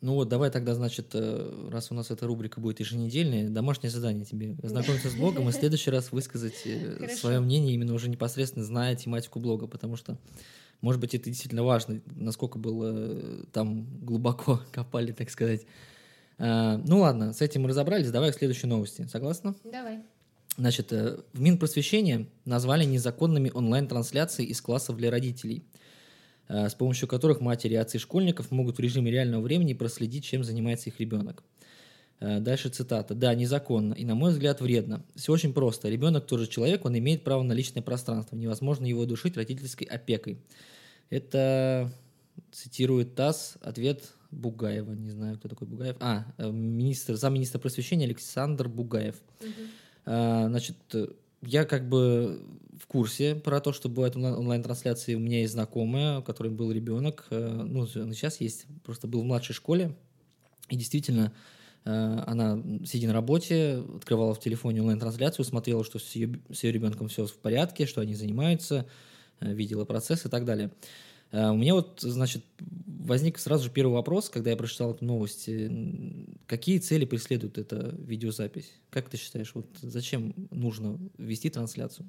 Ну 0.05 0.13
вот, 0.17 0.29
давай 0.29 0.51
тогда, 0.51 0.75
значит, 0.75 1.13
э, 1.15 1.69
раз 1.73 1.91
у 1.91 1.95
нас 1.95 2.11
эта 2.11 2.27
рубрика 2.27 2.61
будет 2.61 2.79
еженедельная, 2.79 3.49
домашнее 3.49 3.91
задание 3.91 4.27
тебе. 4.27 4.55
Ознакомиться 4.63 5.09
с 5.09 5.15
блогом 5.15 5.49
и 5.49 5.53
в 5.53 5.55
следующий 5.55 5.91
раз 5.91 6.13
высказать 6.13 6.61
э, 6.67 7.09
свое 7.17 7.41
мнение, 7.41 7.73
именно 7.73 7.95
уже 7.95 8.11
непосредственно 8.11 8.67
зная 8.67 8.97
тематику 8.97 9.41
блога, 9.41 9.67
потому 9.67 9.97
что, 9.97 10.19
может 10.85 11.01
быть, 11.01 11.15
это 11.15 11.31
действительно 11.31 11.65
важно, 11.65 12.03
насколько 12.15 12.59
было 12.59 12.93
э, 12.95 13.45
там 13.53 13.87
глубоко 14.05 14.61
копали, 14.73 15.13
так 15.13 15.31
сказать. 15.31 15.63
А, 16.37 16.77
Ну 16.77 17.01
ладно, 17.01 17.33
с 17.33 17.41
этим 17.41 17.63
мы 17.63 17.71
разобрались, 17.71 18.11
давай 18.11 18.33
к 18.33 18.35
следующей 18.35 18.67
новости. 18.67 19.09
Согласна? 19.11 19.55
Давай. 19.65 20.01
Значит, 20.59 20.93
э, 20.93 21.21
в 21.33 21.41
Минпросвещение 21.41 22.29
назвали 22.45 22.85
незаконными 22.85 23.51
онлайн-трансляции 23.55 24.45
из 24.45 24.61
классов 24.61 24.99
для 24.99 25.11
родителей, 25.11 25.65
э, 26.49 26.69
с 26.69 26.75
помощью 26.75 27.09
которых 27.09 27.41
матери 27.41 27.73
и 27.73 27.77
отцы 27.77 27.99
школьников 27.99 28.51
могут 28.51 28.77
в 28.77 28.81
режиме 28.81 29.11
реального 29.11 29.41
времени 29.41 29.73
проследить, 29.73 30.25
чем 30.25 30.45
занимается 30.45 30.91
их 30.91 31.01
ребенок. 31.01 31.43
Э, 32.21 32.41
Дальше 32.41 32.69
цитата. 32.69 33.15
«Да, 33.15 33.35
незаконно 33.35 33.95
и, 33.95 34.05
на 34.05 34.15
мой 34.15 34.33
взгляд, 34.33 34.61
вредно. 34.61 35.05
Все 35.15 35.33
очень 35.33 35.53
просто. 35.53 35.89
Ребенок 35.89 36.27
тоже 36.27 36.47
человек, 36.47 36.85
он 36.85 36.97
имеет 36.99 37.25
право 37.25 37.43
на 37.43 37.53
личное 37.53 37.83
пространство. 37.83 38.37
Невозможно 38.37 38.87
его 38.87 39.05
душить 39.05 39.37
родительской 39.37 39.87
опекой». 39.87 40.39
Это 41.11 41.93
цитирует 42.51 43.15
ТАСС, 43.15 43.57
ответ 43.61 44.13
Бугаева. 44.31 44.93
Не 44.93 45.11
знаю, 45.11 45.39
кто 45.39 45.49
такой 45.49 45.69
Бугаев. 45.69 45.97
А, 46.01 46.25
э, 46.39 46.51
министр, 46.51 47.15
замминистра 47.17 47.59
просвещения 47.59 48.07
Александр 48.07 48.69
Бугаев. 48.69 49.17
А, 50.07 50.49
Значит, 50.49 50.77
я 51.43 51.65
как 51.65 51.89
бы 51.89 52.41
в 52.81 52.87
курсе 52.87 53.35
про 53.35 53.61
то, 53.61 53.73
что 53.73 53.89
бывают 53.89 54.17
онлайн- 54.17 54.35
онлайн-трансляции. 54.35 55.15
У 55.15 55.21
меня 55.21 55.41
есть 55.41 55.53
знакомая, 55.53 56.19
у 56.19 56.23
которой 56.23 56.49
был 56.51 56.73
ребенок. 56.73 57.27
Ну, 57.31 57.87
сейчас 57.87 58.41
есть, 58.41 58.67
просто 58.83 59.07
был 59.07 59.21
в 59.21 59.25
младшей 59.25 59.55
школе. 59.55 59.95
И 60.71 60.77
действительно, 60.77 61.33
она, 61.85 62.63
сидя 62.87 63.09
на 63.09 63.13
работе, 63.13 63.83
открывала 63.97 64.35
в 64.35 64.41
телефоне 64.41 64.81
онлайн-трансляцию, 64.81 65.45
смотрела, 65.45 65.85
что 65.85 65.99
с 65.99 66.13
ее, 66.13 66.41
с 66.53 66.65
ее 66.65 66.73
ребенком 66.73 67.09
все 67.09 67.27
в 67.27 67.37
порядке, 67.37 67.87
что 67.87 68.01
они 68.01 68.15
занимаются, 68.15 68.87
э, 69.41 69.53
видела 69.53 69.85
процесс 69.85 70.25
и 70.25 70.29
так 70.29 70.45
далее. 70.45 70.71
Э, 71.31 71.51
У 71.51 71.57
меня 71.57 71.75
вот, 71.75 72.01
значит, 72.01 72.45
возник 72.61 73.39
сразу 73.39 73.65
же 73.65 73.71
первый 73.71 73.93
вопрос, 73.93 74.31
когда 74.31 74.51
я 74.51 74.57
прочитал 74.57 74.93
эту 74.95 75.05
новость. 75.05 75.49
Э, 75.49 75.71
Какие 76.47 76.79
цели 76.79 77.05
преследует 77.05 77.59
эта 77.59 77.95
видеозапись? 77.99 78.71
Как 78.91 79.11
ты 79.11 79.17
считаешь, 79.17 79.53
вот 79.55 79.67
зачем 79.83 80.35
нужно 80.51 80.99
вести 81.19 81.51
трансляцию? 81.51 82.09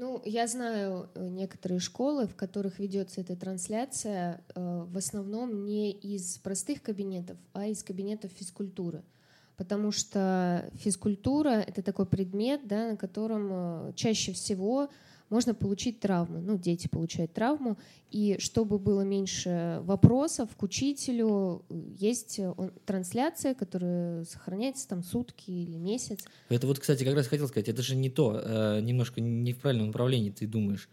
Ну, 0.00 0.22
я 0.24 0.46
знаю 0.46 1.10
э, 1.16 1.28
некоторые 1.28 1.80
школы, 1.80 2.28
в 2.28 2.36
которых 2.36 2.78
ведется 2.78 3.20
эта 3.20 3.34
трансляция, 3.34 4.44
э, 4.54 4.84
в 4.88 4.96
основном 4.96 5.64
не 5.64 5.90
из 5.90 6.38
простых 6.38 6.82
кабинетов, 6.82 7.36
а 7.52 7.66
из 7.66 7.82
кабинетов 7.82 8.30
физкультуры. 8.30 9.02
Потому 9.56 9.90
что 9.90 10.70
физкультура— 10.74 11.48
это 11.66 11.82
такой 11.82 12.06
предмет, 12.06 12.68
да, 12.68 12.90
на 12.90 12.96
котором 12.96 13.48
э, 13.50 13.92
чаще 13.96 14.32
всего 14.32 14.88
можно 15.30 15.54
получить 15.54 16.00
травму. 16.00 16.40
Ну, 16.40 16.56
дети 16.56 16.88
получают 16.88 17.32
травму. 17.32 17.78
И 18.10 18.36
чтобы 18.38 18.78
было 18.78 19.02
меньше 19.02 19.80
вопросов 19.82 20.50
к 20.56 20.62
учителю, 20.62 21.64
есть 21.68 22.38
э, 22.38 22.52
трансляция, 22.86 23.54
которая 23.54 24.24
сохраняется 24.24 24.88
там 24.88 25.02
сутки 25.02 25.50
или 25.50 25.76
месяц. 25.76 26.20
Это 26.48 26.66
вот, 26.66 26.78
кстати, 26.78 27.04
как 27.04 27.14
раз 27.14 27.26
хотел 27.26 27.48
сказать, 27.48 27.68
это 27.68 27.82
же 27.82 27.96
не 27.96 28.10
то, 28.10 28.40
э, 28.42 28.80
немножко 28.80 29.20
не 29.20 29.52
в 29.52 29.58
правильном 29.58 29.88
направлении 29.88 30.30
ты 30.30 30.46
думаешь. 30.46 30.88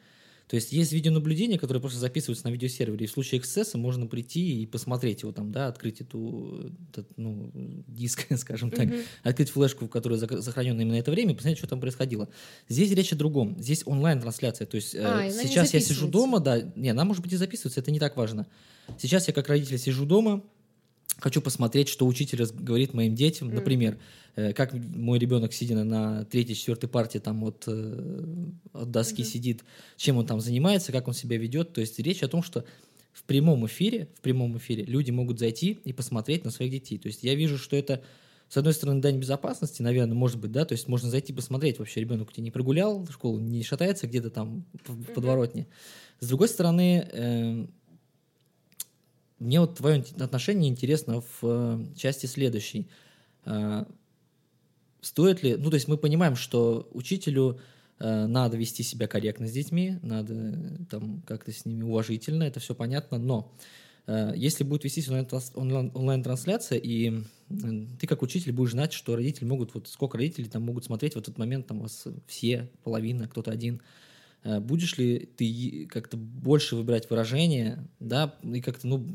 То 0.47 0.55
есть 0.55 0.71
есть 0.71 0.91
видеонаблюдение, 0.91 1.57
которое 1.57 1.79
просто 1.79 1.99
записывается 1.99 2.47
на 2.47 2.51
видеосервере, 2.51 3.05
и 3.05 3.07
в 3.07 3.11
случае 3.11 3.41
эксцесса 3.41 3.77
можно 3.77 4.05
прийти 4.05 4.61
и 4.61 4.65
посмотреть 4.67 5.23
его 5.23 5.31
там, 5.31 5.51
да, 5.51 5.67
открыть 5.67 6.01
эту, 6.01 6.71
этот, 6.91 7.07
ну, 7.17 7.51
диск, 7.87 8.27
скажем 8.37 8.69
так, 8.69 8.87
mm-hmm. 8.87 9.05
открыть 9.23 9.49
флешку, 9.49 9.85
в 9.85 9.89
которой 9.89 10.19
сохранено 10.19 10.81
именно 10.81 10.95
это 10.95 11.11
время, 11.11 11.33
и 11.33 11.35
посмотреть, 11.35 11.57
что 11.57 11.67
там 11.67 11.79
происходило. 11.79 12.29
Здесь 12.69 12.91
речь 12.91 13.11
о 13.11 13.15
другом. 13.15 13.55
Здесь 13.59 13.83
онлайн-трансляция. 13.85 14.67
То 14.67 14.75
есть 14.75 14.93
э, 14.93 15.01
а, 15.03 15.29
сейчас 15.31 15.73
я 15.73 15.79
сижу 15.79 16.07
дома, 16.07 16.39
да, 16.39 16.61
не, 16.75 16.89
она 16.89 17.05
может 17.05 17.23
быть 17.23 17.33
и 17.33 17.37
записывается, 17.37 17.79
это 17.79 17.91
не 17.91 17.99
так 17.99 18.15
важно. 18.15 18.45
Сейчас 18.99 19.27
я 19.27 19.33
как 19.33 19.49
родитель 19.49 19.79
сижу 19.79 20.05
дома, 20.05 20.43
хочу 21.17 21.41
посмотреть, 21.41 21.87
что 21.89 22.05
учитель 22.05 22.45
говорит 22.53 22.93
моим 22.93 23.15
детям, 23.15 23.49
mm. 23.49 23.53
например, 23.53 23.97
э, 24.35 24.53
как 24.53 24.73
мой 24.73 25.19
ребенок, 25.19 25.53
сидя 25.53 25.83
на 25.83 26.25
третьей, 26.25 26.55
четвертой 26.55 26.89
партии, 26.89 27.19
там 27.19 27.43
от, 27.43 27.63
э, 27.67 28.25
от 28.73 28.91
доски 28.91 29.21
mm-hmm. 29.21 29.25
сидит, 29.25 29.63
чем 29.97 30.17
он 30.17 30.25
там 30.25 30.39
занимается, 30.39 30.91
как 30.91 31.07
он 31.07 31.13
себя 31.13 31.37
ведет. 31.37 31.73
То 31.73 31.81
есть 31.81 31.97
речь 31.99 32.23
о 32.23 32.27
том, 32.27 32.43
что 32.43 32.65
в 33.13 33.23
прямом 33.23 33.65
эфире, 33.65 34.09
в 34.15 34.21
прямом 34.21 34.57
эфире 34.57 34.83
люди 34.83 35.11
могут 35.11 35.39
зайти 35.39 35.79
и 35.83 35.93
посмотреть 35.93 36.43
на 36.43 36.51
своих 36.51 36.71
детей. 36.71 36.97
То 36.97 37.07
есть 37.07 37.23
я 37.23 37.35
вижу, 37.35 37.57
что 37.57 37.75
это 37.75 38.03
с 38.49 38.57
одной 38.57 38.73
стороны, 38.73 39.01
дань 39.01 39.17
безопасности, 39.17 39.81
наверное, 39.81 40.13
может 40.13 40.39
быть, 40.39 40.51
да, 40.51 40.65
то 40.65 40.73
есть 40.73 40.87
можно 40.87 41.09
зайти 41.09 41.33
посмотреть, 41.33 41.79
вообще 41.79 42.01
ребенок 42.01 42.29
у 42.29 42.31
тебя 42.31 42.43
не 42.43 42.51
прогулял 42.51 43.05
школу, 43.07 43.39
не 43.39 43.63
шатается 43.63 44.05
где-то 44.05 44.29
там 44.29 44.65
в 44.85 45.13
подворотне. 45.13 45.67
С 46.19 46.27
другой 46.27 46.47
стороны, 46.47 47.07
э, 47.11 47.65
мне 49.45 49.59
вот 49.59 49.77
твое 49.77 50.03
отношение 50.19 50.69
интересно 50.69 51.21
в 51.21 51.39
э, 51.43 51.85
части 51.95 52.25
следующей. 52.25 52.89
Э, 53.45 53.85
стоит 55.01 55.43
ли, 55.43 55.55
ну 55.55 55.69
то 55.69 55.75
есть 55.75 55.87
мы 55.87 55.97
понимаем, 55.97 56.35
что 56.35 56.89
учителю 56.91 57.59
э, 57.99 58.25
надо 58.25 58.57
вести 58.57 58.83
себя 58.83 59.07
корректно 59.07 59.47
с 59.47 59.51
детьми, 59.51 59.99
надо 60.01 60.85
там 60.89 61.21
как-то 61.27 61.51
с 61.51 61.65
ними 61.65 61.83
уважительно, 61.83 62.43
это 62.43 62.59
все 62.59 62.75
понятно, 62.75 63.17
но 63.17 63.53
если 64.35 64.63
будет 64.63 64.83
вестись 64.83 65.09
онлайн-трансляция, 65.09 66.77
и 66.77 67.23
ты 67.99 68.05
как 68.05 68.21
учитель 68.21 68.51
будешь 68.51 68.73
знать, 68.73 68.93
что 68.93 69.15
родители 69.15 69.45
могут, 69.45 69.73
вот 69.73 69.87
сколько 69.87 70.19
родителей 70.19 70.47
там 70.47 70.61
могут 70.61 70.85
смотреть 70.85 71.15
в 71.15 71.17
этот 71.17 71.39
момент, 71.39 71.65
там 71.65 71.79
вас 71.79 72.05
все, 72.27 72.69
половина, 72.83 73.27
кто-то 73.27 73.49
один, 73.49 73.81
будешь 74.59 74.97
ли 74.97 75.29
ты 75.37 75.87
как-то 75.89 76.17
больше 76.17 76.75
выбирать 76.75 77.09
выражения, 77.09 77.87
да, 77.99 78.35
и 78.43 78.61
как-то, 78.61 78.87
ну, 78.87 79.07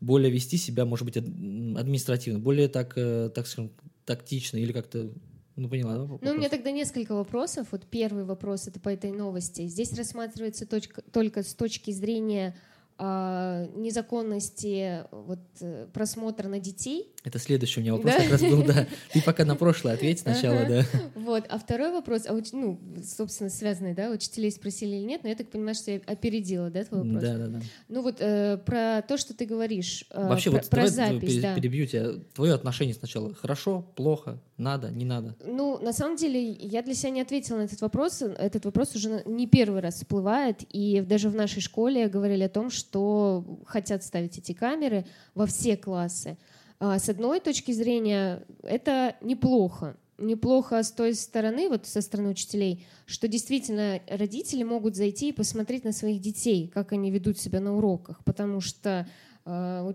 более 0.00 0.30
вести 0.30 0.56
себя, 0.56 0.84
может 0.84 1.04
быть, 1.04 1.16
административно, 1.16 2.38
более 2.38 2.68
так, 2.68 2.92
э, 2.96 3.30
так 3.34 3.46
скажем, 3.46 3.72
тактично 4.04 4.58
или 4.58 4.72
как-то 4.72 5.10
ну, 5.56 5.68
поняла, 5.68 5.94
да? 5.94 6.00
Вопрос? 6.02 6.20
Ну, 6.22 6.32
у 6.32 6.34
меня 6.34 6.50
тогда 6.50 6.70
несколько 6.70 7.14
вопросов. 7.14 7.68
Вот 7.70 7.86
первый 7.86 8.24
вопрос 8.24 8.68
это 8.68 8.78
по 8.78 8.90
этой 8.90 9.10
новости. 9.10 9.66
Здесь 9.66 9.92
рассматривается 9.94 10.66
точка, 10.66 11.02
только 11.10 11.42
с 11.42 11.54
точки 11.54 11.90
зрения 11.92 12.54
а, 12.98 13.66
незаконности 13.74 15.04
вот, 15.10 15.40
э, 15.60 15.86
просмотра 15.92 16.48
на 16.48 16.60
детей. 16.60 17.12
Это 17.26 17.40
следующий 17.40 17.80
у 17.80 17.82
меня 17.82 17.92
вопрос 17.92 18.14
да? 18.14 18.22
как 18.22 18.30
раз 18.30 18.40
был, 18.40 18.62
да. 18.62 18.86
Ты 19.12 19.20
пока 19.20 19.44
на 19.44 19.56
прошлое 19.56 19.94
ответь 19.94 20.20
сначала, 20.20 20.60
ага. 20.60 20.68
да. 20.92 21.00
Вот, 21.16 21.44
а 21.48 21.58
второй 21.58 21.90
вопрос, 21.90 22.22
а, 22.28 22.40
ну, 22.52 22.78
собственно, 23.02 23.50
связанный, 23.50 23.94
да, 23.94 24.10
учителей 24.10 24.52
спросили 24.52 24.94
или 24.94 25.04
нет, 25.04 25.24
но 25.24 25.30
я 25.30 25.34
так 25.34 25.50
понимаю, 25.50 25.74
что 25.74 25.90
я 25.90 26.00
опередила, 26.06 26.70
да, 26.70 26.84
твой 26.84 27.02
вопрос? 27.02 27.20
Да, 27.20 27.36
да, 27.36 27.46
да. 27.48 27.60
Ну 27.88 28.02
вот, 28.02 28.18
э, 28.20 28.58
про 28.58 29.02
то, 29.02 29.16
что 29.16 29.34
ты 29.34 29.44
говоришь, 29.44 30.04
э, 30.10 30.28
Вообще, 30.28 30.50
про, 30.50 30.58
вот 30.58 30.70
про 30.70 30.86
запись, 30.86 31.20
пере, 31.20 31.42
да. 31.42 31.54
перебью 31.56 31.86
тебя. 31.88 32.12
Твое 32.32 32.54
отношение 32.54 32.94
сначала, 32.94 33.34
хорошо, 33.34 33.84
плохо, 33.96 34.40
надо, 34.56 34.92
не 34.92 35.04
надо? 35.04 35.34
Ну, 35.44 35.80
на 35.82 35.92
самом 35.92 36.16
деле, 36.16 36.52
я 36.52 36.80
для 36.82 36.94
себя 36.94 37.10
не 37.10 37.22
ответила 37.22 37.56
на 37.56 37.62
этот 37.62 37.80
вопрос. 37.80 38.22
Этот 38.22 38.64
вопрос 38.66 38.94
уже 38.94 39.24
не 39.26 39.48
первый 39.48 39.80
раз 39.80 39.96
всплывает, 39.96 40.62
и 40.70 41.00
даже 41.00 41.28
в 41.28 41.34
нашей 41.34 41.60
школе 41.60 42.06
говорили 42.06 42.44
о 42.44 42.48
том, 42.48 42.70
что 42.70 43.58
хотят 43.66 44.04
ставить 44.04 44.38
эти 44.38 44.52
камеры 44.52 45.06
во 45.34 45.46
все 45.46 45.76
классы. 45.76 46.38
А, 46.78 46.98
с 46.98 47.08
одной 47.08 47.40
точки 47.40 47.72
зрения, 47.72 48.44
это 48.62 49.16
неплохо. 49.20 49.96
Неплохо 50.18 50.82
с 50.82 50.92
той 50.92 51.14
стороны, 51.14 51.68
вот 51.68 51.86
со 51.86 52.00
стороны 52.00 52.30
учителей, 52.30 52.86
что 53.04 53.28
действительно 53.28 54.00
родители 54.08 54.62
могут 54.62 54.96
зайти 54.96 55.28
и 55.28 55.32
посмотреть 55.32 55.84
на 55.84 55.92
своих 55.92 56.20
детей, 56.20 56.70
как 56.72 56.92
они 56.92 57.10
ведут 57.10 57.38
себя 57.38 57.60
на 57.60 57.76
уроках, 57.76 58.24
потому 58.24 58.62
что 58.62 59.06
э, 59.44 59.92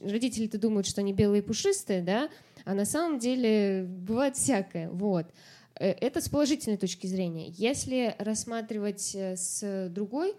родители-то 0.00 0.58
думают, 0.58 0.86
что 0.86 1.00
они 1.00 1.12
белые 1.12 1.42
и 1.42 1.44
пушистые, 1.44 2.02
да, 2.02 2.30
а 2.64 2.74
на 2.74 2.84
самом 2.84 3.18
деле 3.18 3.84
бывает 3.84 4.36
всякое, 4.36 4.88
вот. 4.90 5.26
Э, 5.78 5.90
это 5.90 6.20
с 6.20 6.28
положительной 6.28 6.76
точки 6.76 7.06
зрения. 7.06 7.48
Если 7.48 8.14
рассматривать 8.18 9.12
э, 9.14 9.36
с 9.36 9.88
другой, 9.90 10.34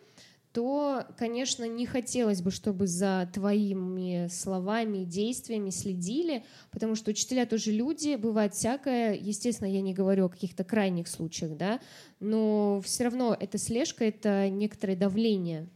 то, 0.56 1.06
конечно, 1.18 1.68
не 1.68 1.86
хотелось 1.86 2.42
бы, 2.42 2.50
чтобы 2.50 2.88
за 2.88 3.30
твоими 3.34 4.30
словами 4.32 5.00
и 5.00 5.06
действиями 5.06 5.70
следили, 5.70 6.46
потому 6.72 6.96
что 6.96 7.12
учителя 7.12 7.46
тоже 7.46 7.74
люди, 7.74 8.16
бывает 8.16 8.54
всякое. 8.54 9.16
Естественно, 9.16 9.68
я 9.68 9.82
не 9.82 9.94
говорю 9.94 10.28
о 10.28 10.30
каких-то 10.30 10.64
крайних 10.64 11.10
случаях, 11.10 11.58
да, 11.58 11.82
но 12.22 12.82
все 12.86 13.04
равно 13.04 13.36
эта 13.38 13.58
слежка— 13.58 14.06
это 14.06 14.50
некоторое 14.50 14.96
давление 14.96 15.68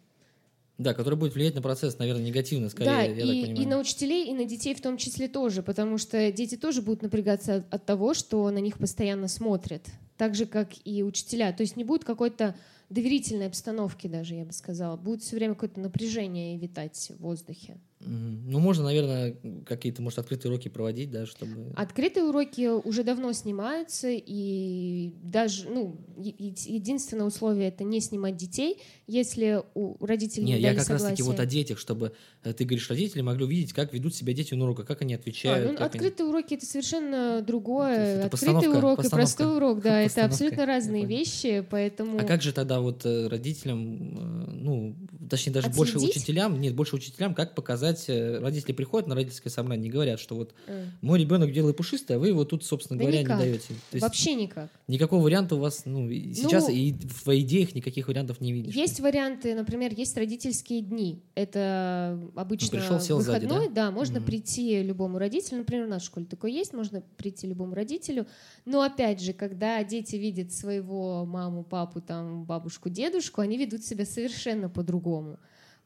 да, 0.77 0.93
который 0.93 1.15
будет 1.15 1.36
влиять 1.36 1.55
на 1.55 1.62
процесс, 1.62 2.00
наверное, 2.00 2.24
негативно, 2.24 2.69
скорее, 2.69 2.86
да, 2.86 3.01
я 3.01 3.25
и, 3.25 3.53
и 3.53 3.65
на 3.65 3.79
учителей, 3.79 4.29
и 4.29 4.33
на 4.33 4.45
детей 4.45 4.74
в 4.74 4.79
том 4.79 4.95
числе 4.95 5.27
тоже, 5.27 5.62
потому 5.62 5.98
что 5.98 6.31
дети 6.31 6.55
тоже 6.55 6.81
будут 6.81 7.01
напрягаться 7.01 7.55
от, 7.55 7.74
от 7.74 7.86
того, 7.86 8.13
что 8.13 8.50
на 8.50 8.59
них 8.59 8.77
постоянно 8.77 9.27
смотрят, 9.27 9.86
так 10.15 10.36
же, 10.36 10.45
как 10.45 10.69
и 10.86 11.03
учителя. 11.03 11.51
То 11.51 11.63
есть 11.63 11.75
не 11.75 11.83
будет 11.83 12.05
какой-то 12.05 12.55
доверительной 12.89 13.48
обстановки 13.48 14.08
даже, 14.08 14.36
я 14.36 14.46
бы 14.46 14.51
сказала. 14.51 14.98
Будет 14.98 15.22
все 15.22 15.36
время 15.36 15.53
какое-то 15.53 15.79
напряжение 15.79 16.58
витать 16.58 17.12
в 17.17 17.22
воздухе. 17.22 17.77
Ну, 18.01 18.60
можно, 18.60 18.86
наверное, 18.86 19.36
какие-то, 19.65 20.01
может, 20.01 20.20
открытые 20.20 20.51
уроки 20.51 20.70
проводить, 20.70 21.12
да, 21.12 21.25
чтобы... 21.25 21.74
Открытые 21.75 22.24
уроки 22.24 22.70
уже 22.70 23.03
давно 23.03 23.34
снимаются, 23.34 24.08
и 24.10 25.12
даже, 25.22 25.70
ну, 25.70 25.98
единственное 26.18 27.25
условие— 27.25 27.68
это 27.70 27.84
не 27.84 28.00
снимать 28.00 28.38
детей, 28.38 28.77
если 29.06 29.63
у 29.74 30.03
родителей 30.06 30.46
не, 30.46 30.53
не 30.53 30.60
я 30.60 30.75
как 30.75 30.88
раз-таки 30.88 31.24
вот 31.24 31.41
о 31.41 31.46
детях, 31.46 31.77
чтобы, 31.77 32.13
э, 32.44 32.53
ты 32.53 32.63
говоришь, 32.63 32.89
родители 32.89 33.20
могли 33.20 33.44
увидеть, 33.44 33.74
как 33.74 33.91
ведут 33.91 34.15
себя 34.15 34.32
дети 34.32 34.53
на 34.53 34.63
уроках, 34.63 34.88
как 34.88 35.01
они 35.01 35.13
отвечают. 35.13 35.70
А, 35.70 35.74
ну, 35.74 35.86
открытые 35.86 36.24
они... 36.24 36.29
уроки— 36.29 36.53
это 36.56 36.65
совершенно 36.65 37.41
другое. 37.41 38.24
Это 38.24 38.27
Открытый 38.27 38.70
урок 38.70 39.03
и 39.03 39.10
простой 39.10 39.58
урок, 39.58 39.82
да, 39.82 40.00
это 40.03 40.24
абсолютно 40.24 40.65
разные 40.65 41.06
вещи, 41.06 41.65
поэтому... 41.70 42.18
А 42.18 42.24
как 42.24 42.41
же 42.41 42.53
тогда 42.53 42.79
вот 42.79 43.06
э, 43.06 43.27
родителям, 43.27 44.48
э, 44.48 44.51
ну, 44.51 44.96
точнее, 45.29 45.53
даже 45.53 45.67
Отследить? 45.67 45.93
больше 45.93 46.09
учителям, 46.09 46.59
нет, 46.59 46.75
больше 46.75 46.95
учителям, 46.95 47.33
как 47.33 47.55
показать 47.55 48.05
э, 48.07 48.39
родители 48.39 48.74
приходят 48.74 49.07
на 49.07 49.15
родительское 49.15 49.51
собрание 49.51 49.88
и 49.88 49.91
говорят, 49.91 50.19
что 50.19 50.36
вот 50.36 50.53
mm. 50.67 50.88
мой 51.01 51.19
ребенок 51.19 51.51
делает 51.51 51.77
пушистое, 51.77 52.17
а 52.17 52.19
вы 52.19 52.29
его 52.29 52.45
тут, 52.45 52.63
собственно 52.63 52.98
да 52.98 53.05
говоря, 53.05 53.21
никак. 53.21 53.38
не 53.38 53.43
даете. 53.43 53.67
То 53.67 53.74
есть 53.93 54.01
Вообще 54.01 54.36
никак. 54.36 54.69
Никакого 54.88 55.24
варианта 55.24 55.55
у 55.55 55.59
вас, 55.59 55.83
ну, 55.86 56.09
сейчас 56.09 56.67
ну, 56.67 56.74
и 56.74 56.93
в 56.93 57.27
идеях 57.39 57.75
никаких 57.75 58.07
вариантов 58.07 58.41
не 58.41 58.51
видишь. 58.51 58.75
Есть 58.75 59.00
варианты, 59.00 59.55
например, 59.55 59.93
есть 59.93 60.17
родительские 60.17 60.81
дни. 60.81 61.21
Это 61.36 62.19
обычно 62.36 62.77
ну, 62.77 62.81
Пришел, 62.81 63.00
сел 63.00 63.17
выходной, 63.17 63.50
сзади, 63.50 63.67
да? 63.69 63.86
да, 63.86 63.91
можно 63.91 64.17
mm 64.17 64.29
прийти 64.29 64.83
любому 64.83 65.17
родителю, 65.17 65.59
например, 65.59 65.86
у 65.86 65.89
нас 65.89 66.03
в 66.03 66.05
школе 66.05 66.25
такое 66.25 66.51
есть, 66.51 66.74
можно 66.74 67.01
прийти 67.17 67.48
любому 67.48 67.74
родителю. 67.74 68.27
Но 68.65 68.81
опять 68.81 69.21
же, 69.21 69.33
когда 69.33 69.83
дети 69.83 70.17
видят 70.17 70.51
своего 70.51 71.25
маму, 71.25 71.63
папу, 71.63 72.01
там, 72.01 72.43
бабушку, 72.43 72.89
дедушку, 72.89 73.41
они 73.41 73.57
ведут 73.57 73.83
себя 73.83 74.05
совершенно 74.05 74.69
по-другому. 74.69 75.19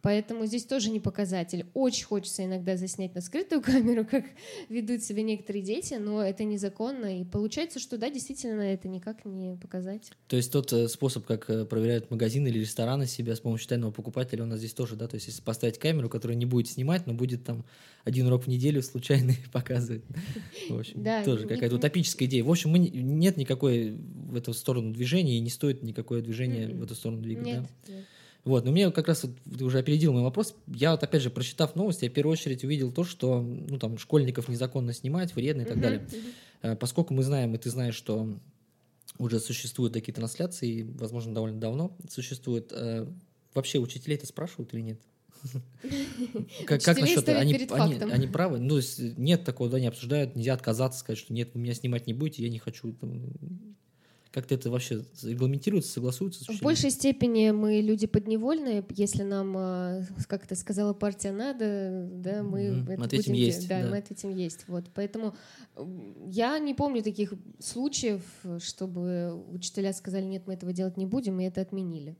Поэтому 0.03 0.45
здесь 0.45 0.65
тоже 0.65 0.89
не 0.89 0.99
показатель. 0.99 1.65
Очень 1.73 2.03
хочется 2.03 2.43
иногда 2.43 2.75
заснять 2.75 3.15
на 3.15 3.21
скрытую 3.21 3.61
камеру, 3.63 4.05
как 4.05 4.25
ведут 4.67 5.01
себя 5.01 5.23
некоторые 5.23 5.63
дети, 5.63 5.93
но 5.93 6.21
это 6.21 6.43
незаконно. 6.43 7.21
И 7.21 7.23
получается, 7.23 7.79
что 7.79 7.97
да, 7.97 8.09
действительно, 8.09 8.61
это 8.61 8.89
никак 8.89 9.23
не 9.23 9.55
показать. 9.55 10.11
То 10.27 10.35
есть 10.35 10.51
тот 10.51 10.73
э, 10.73 10.89
способ, 10.89 11.25
как 11.25 11.49
э, 11.49 11.63
проверяют 11.63 12.11
магазины 12.11 12.49
или 12.49 12.59
рестораны 12.59 13.07
себя 13.07 13.33
с 13.33 13.39
помощью 13.39 13.69
тайного 13.69 13.91
покупателя, 13.91 14.43
у 14.43 14.45
нас 14.45 14.59
здесь 14.59 14.73
тоже, 14.73 14.97
да? 14.97 15.07
То 15.07 15.15
есть 15.15 15.27
если 15.27 15.41
поставить 15.41 15.79
камеру, 15.79 16.09
которая 16.09 16.35
не 16.35 16.45
будет 16.45 16.67
снимать, 16.67 17.07
но 17.07 17.13
будет 17.13 17.45
там 17.45 17.63
один 18.03 18.27
урок 18.27 18.43
в 18.43 18.47
неделю 18.47 18.83
случайно 18.83 19.31
показывать. 19.53 20.03
В 20.69 20.79
общем, 20.79 21.01
да, 21.01 21.23
тоже 21.23 21.47
какая-то 21.47 21.77
утопическая 21.77 22.27
идея. 22.27 22.43
В 22.43 22.51
общем, 22.51 22.71
мы, 22.71 22.79
нет 22.79 23.37
никакой 23.37 23.91
в 23.91 24.35
эту 24.35 24.51
сторону 24.51 24.91
движения, 24.91 25.37
и 25.37 25.39
не 25.39 25.49
стоит 25.49 25.81
никакое 25.81 26.21
движение 26.21 26.67
в 26.67 26.83
эту 26.83 26.93
сторону 26.93 27.21
двигать. 27.21 27.45
Нет, 27.45 27.63
да? 27.87 27.93
нет. 27.93 28.05
Вот, 28.45 28.65
но 28.65 28.71
мне 28.71 28.91
как 28.91 29.07
раз, 29.07 29.23
вот, 29.23 29.37
ты 29.57 29.63
уже 29.63 29.79
опередил 29.79 30.11
мой 30.11 30.21
вопрос, 30.21 30.55
я 30.67 30.91
вот 30.91 31.01
опять 31.01 31.21
же, 31.21 31.29
прочитав 31.29 31.75
новости, 31.75 32.05
я 32.05 32.09
в 32.09 32.13
первую 32.13 32.33
очередь 32.33 32.63
увидел 32.63 32.91
то, 32.91 33.05
что, 33.05 33.41
ну, 33.41 33.79
там, 33.79 33.97
школьников 33.97 34.49
незаконно 34.49 34.93
снимать, 34.93 35.33
вредно 35.33 35.61
и 35.61 35.65
так 35.65 35.79
далее. 35.79 36.05
Uh-huh. 36.61 36.75
Поскольку 36.75 37.13
мы 37.13 37.23
знаем, 37.23 37.55
и 37.55 37.57
ты 37.57 37.69
знаешь, 37.69 37.95
что 37.95 38.37
уже 39.17 39.39
существуют 39.39 39.93
такие 39.93 40.13
трансляции, 40.13 40.81
возможно, 40.81 41.33
довольно 41.33 41.59
давно 41.59 41.95
существуют, 42.09 42.71
э, 42.71 43.07
вообще 43.53 43.79
учителей 43.79 44.17
это 44.17 44.27
спрашивают 44.27 44.73
или 44.73 44.81
нет? 44.81 45.01
Как, 46.65 46.81
как 46.81 46.99
насчет 47.01 47.27
они, 47.27 47.53
они, 47.69 47.99
они 47.99 48.27
правы? 48.27 48.59
Ну, 48.59 48.79
нет 49.17 49.43
такого, 49.43 49.69
да, 49.69 49.77
не 49.77 49.87
обсуждают, 49.87 50.37
нельзя 50.37 50.53
отказаться, 50.53 50.99
сказать, 50.99 51.19
что 51.19 51.33
нет, 51.33 51.49
вы 51.53 51.59
меня 51.59 51.73
снимать 51.73 52.07
не 52.07 52.13
будете, 52.13 52.43
я 52.43 52.49
не 52.49 52.59
хочу. 52.59 52.95
Как-то 54.33 54.55
это 54.55 54.71
вообще 54.71 55.05
регламентируется, 55.21 55.91
согласуется? 55.91 56.43
В 56.51 56.59
большей 56.63 56.89
степени 56.89 57.51
мы 57.51 57.81
люди 57.81 58.07
подневольные. 58.07 58.83
Если 58.95 59.21
нам, 59.21 59.53
а, 59.55 60.01
как 60.27 60.45
это 60.45 60.55
сказала 60.55 60.93
партия 60.93 61.31
надо, 61.31 62.09
да, 62.11 62.41
мы 62.41 62.71
Мгм. 62.71 62.89
это 62.89 62.99
Мы 62.99 63.05
ответим 63.05 63.33
будем 63.33 63.45
есть. 63.45 63.67
Да, 63.67 63.83
да. 63.83 63.89
мы 63.89 63.97
ответим 63.97 64.35
есть. 64.35 64.65
Вот. 64.67 64.85
Поэтому 64.95 65.35
я 66.25 66.57
не 66.57 66.73
помню 66.73 67.03
таких 67.03 67.35
случаев, 67.59 68.23
чтобы 68.57 69.39
учителя 69.51 69.93
сказали, 69.93 70.25
нет, 70.25 70.47
мы 70.47 70.55
этого 70.55 70.73
делать 70.73 70.97
не 70.97 71.05
будем, 71.05 71.39
и 71.39 71.45
это 71.45 71.61
отменили. 71.61 72.17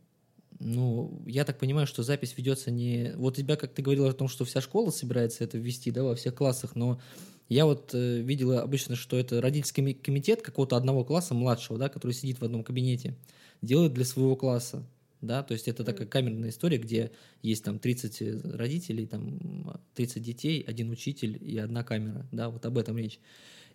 Ну, 0.60 1.20
я 1.26 1.46
так 1.46 1.58
понимаю, 1.58 1.88
что 1.88 2.04
запись 2.04 2.36
ведется 2.38 2.70
не... 2.70 3.14
Вот 3.16 3.34
у 3.34 3.42
тебя, 3.42 3.56
как 3.56 3.74
ты 3.74 3.82
говорила 3.82 4.10
о 4.10 4.14
том, 4.14 4.28
что 4.28 4.46
вся 4.46 4.62
школа 4.62 4.92
собирается 4.92 5.44
это 5.44 5.58
ввести, 5.58 5.90
да, 5.90 6.04
во 6.04 6.16
всех 6.16 6.36
классах, 6.36 6.76
но 6.76 7.02
я 7.50 7.66
вот 7.66 7.94
э, 7.94 8.20
видела 8.22 8.62
обычно, 8.62 8.96
что 8.96 9.18
это 9.18 9.42
родительский 9.42 9.84
ми- 9.84 9.94
комитет 9.94 10.42
какого-то 10.42 10.76
одного 10.78 11.04
класса 11.04 11.34
младшего, 11.34 11.78
да, 11.78 11.90
который 11.90 12.12
сидит 12.14 12.40
в 12.40 12.44
одном 12.46 12.64
кабинете, 12.64 13.16
делает 13.62 13.94
для 13.94 14.06
своего 14.06 14.36
класса, 14.36 14.84
да, 15.22 15.42
то 15.44 15.54
есть 15.54 15.68
это 15.68 15.84
такая 15.84 16.06
камерная 16.08 16.50
история, 16.50 16.78
где 16.78 17.12
есть 17.42 17.64
там 17.64 17.80
30 17.80 18.22
родителей, 18.56 19.06
там 19.08 19.80
30 19.96 20.22
детей, 20.22 20.62
один 20.68 20.90
учитель 20.90 21.38
и 21.42 21.58
одна 21.58 21.84
камера, 21.84 22.28
да, 22.32 22.50
вот 22.50 22.66
об 22.66 22.78
этом 22.78 22.98
речь. 22.98 23.20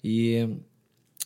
И 0.03 0.61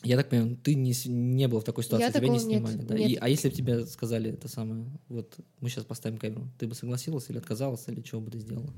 я 0.04 0.16
так 0.16 0.28
понимаю, 0.28 0.56
ты 0.62 0.74
не, 0.74 0.92
не 1.06 1.48
был 1.48 1.60
в 1.60 1.64
такой 1.64 1.84
ситуации, 1.84 2.06
Я 2.06 2.12
тебя 2.12 2.28
не 2.28 2.38
такого 2.38 2.50
нет, 2.50 2.60
снимали, 2.68 2.86
да? 2.86 2.98
нет. 2.98 3.10
И- 3.10 3.14
а 3.16 3.28
если 3.28 3.48
бы 3.48 3.54
тебе 3.54 3.86
сказали 3.86 4.30
это 4.32 4.48
самое, 4.48 4.86
вот 5.08 5.36
мы 5.60 5.68
сейчас 5.68 5.84
поставим 5.84 6.18
камеру, 6.18 6.48
ты 6.58 6.66
бы 6.66 6.74
согласилась 6.74 7.28
или 7.30 7.38
отказалась, 7.38 7.84
или 7.88 8.00
чего 8.00 8.20
бы 8.20 8.30
ты 8.30 8.38
сделала? 8.38 8.70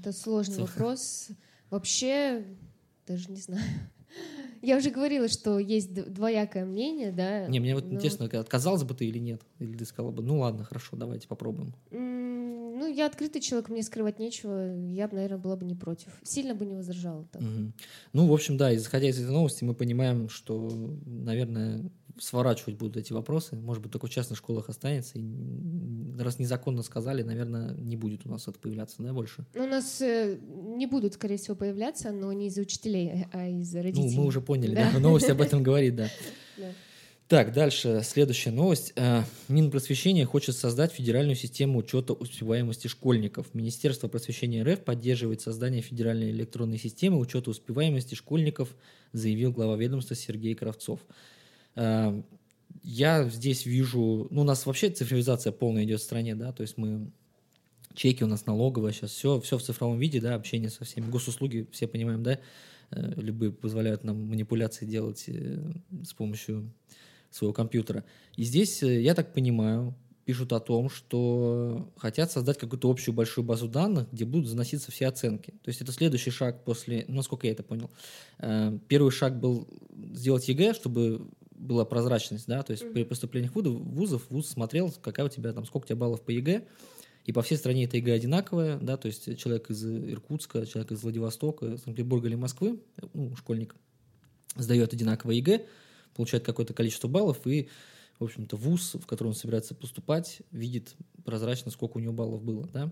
Это 0.00 0.12
сложный 0.12 0.56
Слушай. 0.56 0.68
вопрос. 0.70 1.28
Вообще, 1.70 2.44
даже 3.08 3.30
не 3.30 3.40
знаю. 3.40 3.64
Я 4.62 4.76
уже 4.76 4.90
говорила, 4.90 5.28
что 5.28 5.58
есть 5.58 5.92
двоякое 5.94 6.64
мнение, 6.64 7.12
да. 7.12 7.46
Не, 7.46 7.60
мне 7.60 7.74
вот 7.74 7.84
Ну, 7.84 7.94
интересно, 7.94 8.26
отказалась 8.26 8.82
бы 8.82 8.94
ты 8.94 9.06
или 9.06 9.18
нет? 9.18 9.42
Или 9.60 9.76
ты 9.76 9.84
сказала 9.84 10.10
бы, 10.12 10.22
ну 10.22 10.40
ладно, 10.40 10.64
хорошо, 10.64 10.96
давайте 10.96 11.28
попробуем. 11.28 11.74
Ну, 11.90 12.86
я 12.92 13.06
открытый 13.06 13.40
человек, 13.40 13.68
мне 13.70 13.82
скрывать 13.82 14.18
нечего. 14.18 14.74
Я 14.88 15.08
бы, 15.08 15.16
наверное, 15.16 15.38
была 15.38 15.56
бы 15.56 15.64
не 15.64 15.74
против. 15.74 16.08
Сильно 16.22 16.54
бы 16.54 16.64
не 16.64 16.74
возражала. 16.74 17.24
так. 17.30 17.42
Мгм. 17.42 17.72
Ну, 18.12 18.26
в 18.26 18.32
общем, 18.32 18.56
да, 18.56 18.74
исходя 18.74 19.08
из 19.08 19.18
этой 19.20 19.32
новости, 19.32 19.64
мы 19.64 19.74
понимаем, 19.74 20.28
что, 20.28 20.70
наверное, 21.04 21.90
сворачивать 22.20 22.76
будут 22.76 22.96
эти 22.96 23.12
вопросы. 23.12 23.56
Может 23.56 23.82
быть, 23.82 23.92
только 23.92 24.06
в 24.06 24.10
частных 24.10 24.38
школах 24.38 24.68
останется. 24.68 25.18
И 25.18 25.22
раз 26.18 26.38
незаконно 26.38 26.82
сказали, 26.82 27.22
наверное, 27.22 27.74
не 27.74 27.96
будет 27.96 28.26
у 28.26 28.28
нас 28.28 28.48
это 28.48 28.58
появляться, 28.58 29.02
да, 29.02 29.12
больше? 29.12 29.46
Ну, 29.54 29.64
У 29.64 29.68
нас 29.68 30.00
э, 30.00 30.38
не 30.76 30.86
будут, 30.86 31.14
скорее 31.14 31.36
всего, 31.36 31.56
появляться, 31.56 32.10
но 32.12 32.32
не 32.32 32.48
из-за 32.48 32.62
учителей, 32.62 33.26
а 33.32 33.48
из-за 33.48 33.82
родителей. 33.82 34.14
Ну, 34.14 34.22
мы 34.22 34.26
уже 34.26 34.40
поняли, 34.40 34.74
Да. 34.74 34.90
да, 34.92 34.98
новость 34.98 35.28
об 35.30 35.40
этом 35.40 35.62
говорит, 35.62 35.96
да. 35.96 36.08
Да. 36.56 36.72
Так, 37.28 37.52
дальше, 37.52 38.00
следующая 38.04 38.50
новость. 38.52 38.94
Э, 38.96 39.22
Минпросвещение 39.48 40.24
хочет 40.24 40.56
создать 40.56 40.92
федеральную 40.92 41.36
систему 41.36 41.78
учета 41.78 42.14
успеваемости 42.14 42.88
школьников. 42.88 43.52
Министерство 43.52 44.08
просвещения 44.08 44.64
РФ 44.64 44.80
поддерживает 44.80 45.42
создание 45.42 45.82
федеральной 45.82 46.30
электронной 46.30 46.78
системы 46.78 47.18
учета 47.18 47.50
успеваемости 47.50 48.14
школьников, 48.14 48.74
заявил 49.12 49.52
глава 49.52 49.76
ведомства 49.76 50.16
Сергей 50.16 50.54
Кравцов. 50.54 51.00
Э, 51.78 52.22
Я 52.82 53.28
здесь 53.28 53.66
вижу, 53.66 54.28
ну, 54.30 54.40
у 54.42 54.44
нас 54.44 54.66
вообще 54.66 54.90
цифровизация 54.90 55.52
полная 55.52 55.84
идет 55.84 56.00
в 56.00 56.04
стране, 56.04 56.34
да, 56.34 56.52
то 56.52 56.62
есть 56.62 56.78
мы 56.78 57.10
чеки 57.94 58.24
у 58.24 58.26
нас 58.28 58.46
налоговая, 58.46 58.92
сейчас 58.92 59.10
все, 59.10 59.40
все 59.40 59.56
в 59.58 59.62
цифровом 59.62 59.98
виде, 59.98 60.20
да, 60.20 60.34
общение 60.34 60.70
со 60.70 60.84
всеми, 60.84 61.10
госуслуги, 61.10 61.66
все 61.70 61.86
понимаем, 61.86 62.22
да, 62.22 62.38
э, 62.90 63.20
любые 63.20 63.52
позволяют 63.52 64.04
нам 64.04 64.16
манипуляции 64.28 64.86
делать 64.86 65.24
э, 65.28 65.72
с 66.02 66.14
помощью 66.14 66.72
своего 67.30 67.52
компьютера. 67.52 68.04
И 68.36 68.44
здесь, 68.44 68.82
я 68.82 69.14
так 69.14 69.34
понимаю, 69.34 69.94
пишут 70.24 70.52
о 70.52 70.60
том, 70.60 70.88
что 70.90 71.90
хотят 71.96 72.30
создать 72.30 72.58
какую-то 72.58 72.90
общую 72.90 73.14
большую 73.14 73.44
базу 73.44 73.68
данных, 73.68 74.08
где 74.12 74.24
будут 74.24 74.46
заноситься 74.48 74.90
все 74.90 75.06
оценки. 75.08 75.52
То 75.62 75.70
есть 75.70 75.82
это 75.82 75.92
следующий 75.92 76.30
шаг 76.30 76.64
после, 76.64 77.04
насколько 77.08 77.46
я 77.46 77.52
это 77.52 77.62
понял. 77.62 77.90
Первый 78.88 79.10
шаг 79.10 79.40
был 79.40 79.66
сделать 80.12 80.48
ЕГЭ, 80.48 80.74
чтобы 80.74 81.28
была 81.58 81.84
прозрачность, 81.84 82.46
да, 82.46 82.62
то 82.62 82.72
есть 82.72 82.92
при 82.92 83.04
поступлении 83.04 83.48
в 83.48 83.54
вузов, 83.54 83.82
вузов 83.82 84.30
вуз 84.30 84.48
смотрел, 84.48 84.92
какая 85.02 85.26
у 85.26 85.28
тебя 85.28 85.52
там, 85.52 85.64
сколько 85.64 85.84
у 85.84 85.88
тебя 85.88 85.96
баллов 85.96 86.22
по 86.22 86.30
ЕГЭ, 86.30 86.64
и 87.24 87.32
по 87.32 87.42
всей 87.42 87.58
стране 87.58 87.84
эта 87.84 87.96
ЕГЭ 87.98 88.14
одинаковая, 88.14 88.78
да, 88.78 88.96
то 88.96 89.06
есть 89.06 89.36
человек 89.38 89.70
из 89.70 89.84
Иркутска, 89.84 90.64
человек 90.66 90.92
из 90.92 91.02
Владивостока, 91.02 91.76
Санкт-Петербурга 91.76 92.28
или 92.28 92.36
Москвы, 92.36 92.80
ну, 93.12 93.34
школьник, 93.36 93.74
сдает 94.56 94.92
одинаковое 94.92 95.36
ЕГЭ, 95.36 95.66
получает 96.14 96.44
какое-то 96.44 96.74
количество 96.74 97.08
баллов, 97.08 97.46
и, 97.46 97.68
в 98.18 98.24
общем-то, 98.24 98.56
вуз, 98.56 98.94
в 98.94 99.06
который 99.06 99.28
он 99.28 99.34
собирается 99.34 99.74
поступать, 99.74 100.40
видит 100.50 100.94
прозрачно, 101.24 101.70
сколько 101.70 101.98
у 101.98 102.00
него 102.00 102.14
баллов 102.14 102.42
было, 102.42 102.66
да. 102.72 102.90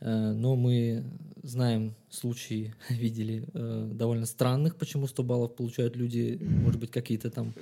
Э, 0.00 0.32
Но 0.32 0.54
мы 0.54 1.04
знаем 1.42 1.94
случаи, 2.08 2.74
видели 2.88 3.44
э, 3.52 3.90
довольно 3.92 4.26
странных, 4.26 4.76
почему 4.76 5.08
100 5.08 5.22
баллов 5.24 5.56
получают 5.56 5.96
люди, 5.96 6.38
может 6.40 6.80
быть, 6.80 6.92
какие-то 6.92 7.30
там 7.30 7.54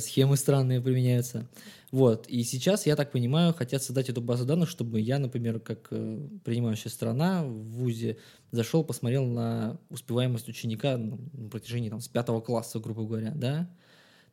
схемы 0.00 0.36
странные 0.36 0.80
применяются. 0.80 1.48
Вот, 1.92 2.26
и 2.26 2.42
сейчас, 2.42 2.86
я 2.86 2.96
так 2.96 3.12
понимаю, 3.12 3.54
хотят 3.54 3.82
создать 3.82 4.08
эту 4.08 4.20
базу 4.20 4.44
данных, 4.44 4.68
чтобы 4.68 5.00
я, 5.00 5.18
например, 5.18 5.60
как 5.60 5.88
э, 5.90 6.28
принимающая 6.44 6.90
страна 6.90 7.44
в 7.44 7.52
ВУЗе 7.52 8.18
зашел, 8.50 8.84
посмотрел 8.84 9.24
на 9.24 9.78
успеваемость 9.88 10.48
ученика 10.48 10.96
ну, 10.96 11.18
на 11.32 11.48
протяжении 11.48 11.88
там, 11.88 12.00
с 12.00 12.08
пятого 12.08 12.40
класса, 12.40 12.80
грубо 12.80 13.04
говоря, 13.04 13.32
да, 13.34 13.70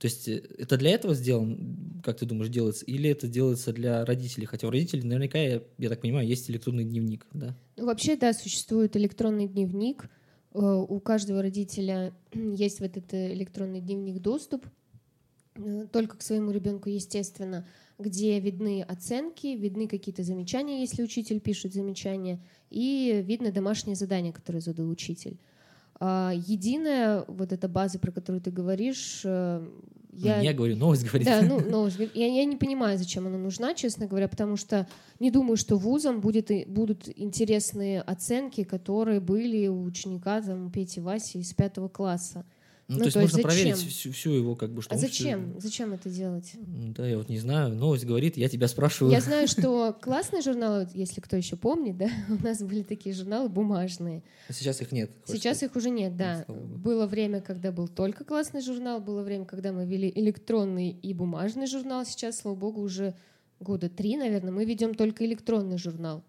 то 0.04 0.08
есть 0.08 0.28
э, 0.28 0.44
это 0.58 0.76
для 0.78 0.92
этого 0.92 1.14
сделано, 1.14 1.58
как 2.04 2.18
ты 2.18 2.26
думаешь, 2.26 2.50
делается, 2.50 2.84
или 2.86 3.10
это 3.10 3.28
делается 3.28 3.72
для 3.72 4.04
родителей? 4.04 4.46
Хотя 4.46 4.68
у 4.68 4.70
родителей 4.70 5.04
наверняка, 5.04 5.38
я, 5.38 5.62
я 5.78 5.90
так 5.90 6.02
понимаю, 6.02 6.28
есть 6.28 6.50
электронный 6.50 6.84
дневник, 6.84 7.26
да? 7.32 7.56
Ну, 7.78 7.86
вообще, 7.86 8.18
да, 8.18 8.34
существует 8.34 8.98
электронный 8.98 9.48
дневник. 9.48 10.10
Э, 10.54 10.60
У 10.60 11.00
каждого 11.00 11.42
родителя 11.42 12.14
есть 12.34 12.80
в 12.80 12.84
этот 12.84 13.14
э, 13.14 13.34
электронный 13.34 13.80
дневник 13.80 14.20
доступ, 14.20 14.66
э, 14.66 14.70
только 15.92 16.18
к 16.18 16.22
своему 16.22 16.52
ребенку, 16.52 16.90
естественно, 16.90 17.66
где 18.00 18.40
видны 18.40 18.82
оценки, 18.82 19.48
видны 19.48 19.88
какие-то 19.88 20.24
замечания, 20.24 20.82
если 20.82 21.04
учитель 21.04 21.40
пишет 21.40 21.74
замечания, 21.74 22.40
и 22.70 23.24
видно 23.26 23.52
домашнее 23.52 23.96
задание, 23.96 24.34
которое 24.34 24.62
задал 24.62 24.90
учитель. 24.90 25.38
А, 26.00 26.34
Единая 26.36 27.24
вот 27.28 27.52
эта 27.54 27.68
база, 27.68 28.00
про 28.00 28.12
которую 28.12 28.42
ты 28.42 28.50
говоришь, 28.50 29.22
э, 29.24 29.66
Я, 30.12 30.42
я 30.42 30.54
говорю, 30.54 30.76
новость 30.76 31.06
говорит. 31.08 31.28
да, 31.28 31.42
ну, 31.44 31.60
новость. 31.60 31.98
Я, 32.16 32.28
я 32.28 32.46
не 32.46 32.58
понимаю, 32.58 32.98
зачем 32.98 33.28
она 33.28 33.38
нужна, 33.38 33.76
честно 33.76 34.08
говоря, 34.08 34.28
потому 34.28 34.58
что 34.58 34.88
не 35.20 35.30
думаю, 35.30 35.56
что 35.56 35.78
вузам 35.78 36.20
будет, 36.20 36.50
и- 36.50 36.66
будут 36.66 37.08
интересные 37.16 38.02
оценки, 38.02 38.64
которые 38.64 39.20
были 39.20 39.68
у 39.68 39.84
ученика 39.84 40.42
там, 40.42 40.72
Пети 40.72 41.00
Васи 41.00 41.38
из 41.40 41.54
пятого 41.54 41.90
класса. 41.90 42.44
Ну, 42.90 42.96
ну, 42.96 43.00
то 43.00 43.06
есть 43.06 43.14
то 43.14 43.22
есть 43.22 43.34
можно 43.34 43.48
проверить 43.48 43.76
зачем? 43.76 43.90
всю, 43.90 44.12
всю 44.12 44.32
его 44.32 44.56
как 44.56 44.74
бы 44.74 44.82
что 44.82 44.94
А 44.94 44.98
зачем? 44.98 45.58
Зачем 45.60 45.94
это 45.94 46.10
делать? 46.10 46.52
Да, 46.56 47.08
я 47.08 47.18
вот 47.18 47.30
не 47.30 47.40
знаю. 47.40 47.74
Новость 47.76 48.06
говорит, 48.06 48.36
я 48.36 48.50
тебя 48.50 48.68
спрашиваю. 48.68 49.14
Я 49.14 49.22
знаю, 49.22 49.48
что 49.50 49.94
классные 49.94 50.42
журналы, 50.42 50.88
если 50.94 51.22
кто 51.22 51.38
еще 51.38 51.56
помнит, 51.56 51.98
да, 51.98 52.10
у 52.30 52.44
нас 52.44 52.62
были 52.62 52.84
такие 52.84 53.16
журналы 53.16 53.48
бумажные. 53.48 54.24
А 54.50 54.54
Сейчас 54.54 54.82
их 54.82 54.92
нет. 54.92 55.12
Сейчас 55.26 55.58
сказать? 55.58 55.72
их 55.72 55.76
уже 55.78 55.90
нет, 55.92 56.18
да. 56.18 56.44
богу. 56.48 56.60
Было 56.60 57.08
время, 57.08 57.40
когда 57.40 57.72
был 57.72 57.88
только 57.88 58.26
классный 58.26 58.62
журнал, 58.62 59.00
было 59.00 59.24
время, 59.24 59.46
когда 59.46 59.72
мы 59.72 59.86
вели 59.86 60.12
электронный 60.14 60.90
и 60.90 61.14
бумажный 61.14 61.68
журнал. 61.68 62.06
Сейчас, 62.06 62.40
слава 62.40 62.56
богу, 62.56 62.82
уже 62.82 63.16
года 63.62 63.90
три, 63.90 64.18
наверное, 64.18 64.52
мы 64.52 64.66
ведем 64.66 64.94
только 64.94 65.26
электронный 65.26 65.78
журнал. 65.78 66.24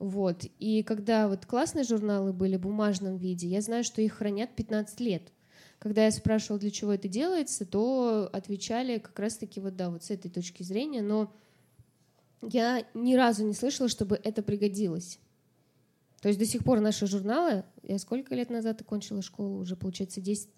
Вот. 0.00 0.44
И 0.58 0.82
когда 0.82 1.28
вот 1.28 1.46
классные 1.46 1.84
журналы 1.84 2.32
были 2.32 2.56
в 2.56 2.62
бумажном 2.62 3.18
виде, 3.18 3.46
я 3.46 3.60
знаю, 3.60 3.84
что 3.84 4.02
их 4.02 4.14
хранят 4.14 4.50
15 4.56 4.98
лет. 4.98 5.22
Когда 5.82 6.04
я 6.04 6.12
спрашивала, 6.12 6.60
для 6.60 6.70
чего 6.70 6.92
это 6.92 7.08
делается, 7.08 7.66
то 7.66 8.30
отвечали 8.32 8.98
как 8.98 9.18
раз-таки 9.18 9.58
вот 9.58 9.74
да, 9.74 9.90
вот 9.90 10.04
с 10.04 10.12
этой 10.12 10.30
точки 10.30 10.62
зрения, 10.62 11.02
но 11.02 11.34
я 12.40 12.86
ни 12.94 13.16
разу 13.16 13.44
не 13.44 13.52
слышала, 13.52 13.88
чтобы 13.88 14.20
это 14.22 14.44
пригодилось. 14.44 15.18
То 16.20 16.28
есть 16.28 16.38
до 16.38 16.46
сих 16.46 16.62
пор 16.62 16.78
наши 16.78 17.08
журналы, 17.08 17.64
я 17.82 17.98
сколько 17.98 18.32
лет 18.36 18.48
назад 18.48 18.80
окончила 18.80 19.22
школу, 19.22 19.58
уже 19.58 19.74
получается 19.74 20.20
10, 20.20 20.50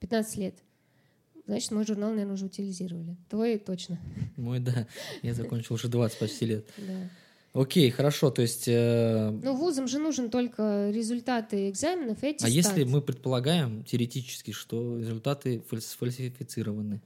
15 0.00 0.36
лет. 0.36 0.58
Значит, 1.46 1.70
мой 1.70 1.86
журнал, 1.86 2.10
наверное, 2.10 2.34
уже 2.34 2.44
утилизировали. 2.44 3.16
Твой 3.30 3.56
точно. 3.56 3.98
Мой, 4.36 4.60
да. 4.60 4.86
Я 5.22 5.32
закончил 5.32 5.76
уже 5.76 5.88
20 5.88 6.18
почти 6.18 6.44
лет. 6.44 6.66
Да. 6.76 7.08
Окей, 7.56 7.90
хорошо. 7.90 8.30
То 8.30 8.42
есть, 8.42 8.64
э, 8.68 9.30
Но 9.42 9.54
вузам 9.54 9.88
же 9.88 9.98
нужен 9.98 10.30
только 10.30 10.90
результаты 10.92 11.70
экзаменов 11.70 12.22
и 12.22 12.36
а 12.42 12.48
если 12.48 12.84
мы 12.84 13.00
предполагаем 13.00 13.82
теоретически, 13.84 14.50
что 14.50 14.98
результаты 14.98 15.62
фальс- 15.70 15.80
сфальсифицированы, 15.80 17.00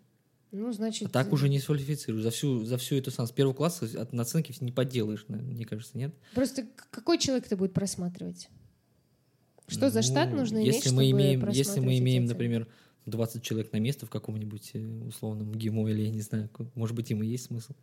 Ну, 0.50 0.72
значит... 0.72 1.08
а 1.08 1.10
так 1.10 1.32
уже 1.32 1.48
не 1.48 1.60
сфальсифицируют. 1.60 2.24
За 2.24 2.30
всю, 2.30 2.64
за 2.64 2.78
всю 2.78 2.96
эту 2.96 3.10
сам 3.10 3.26
с 3.26 3.32
первого 3.32 3.54
класса 3.54 3.88
от 4.00 4.12
наценки 4.12 4.52
не 4.60 4.72
подделаешь, 4.72 5.24
мне 5.28 5.64
кажется, 5.64 5.96
нет? 5.96 6.12
Просто 6.34 6.66
какой 6.90 7.18
человек 7.18 7.46
это 7.46 7.56
будет 7.56 7.72
просматривать? 7.72 8.48
Что 9.68 9.88
за 9.88 10.02
штат 10.02 10.30
Ну, 10.30 10.38
нужно 10.38 10.58
если 10.58 10.70
иметь, 10.70 10.84
мы 10.84 10.90
чтобы 10.90 11.10
имеем, 11.10 11.48
Если 11.50 11.80
мы 11.80 11.98
имеем, 11.98 12.24
эти 12.24 12.32
оценки? 12.32 12.32
например, 12.32 12.66
20 13.06 13.42
человек 13.42 13.72
на 13.72 13.78
место 13.78 14.06
в 14.06 14.10
каком-нибудь 14.10 14.70
э, 14.74 15.02
условном 15.06 15.52
ГИМО 15.54 15.88
или 15.90 16.02
я 16.02 16.10
не 16.10 16.22
знаю, 16.22 16.50
может 16.74 16.96
быть, 16.96 17.10
им 17.10 17.22
и 17.22 17.26
есть 17.26 17.44
смысл. 17.46 17.74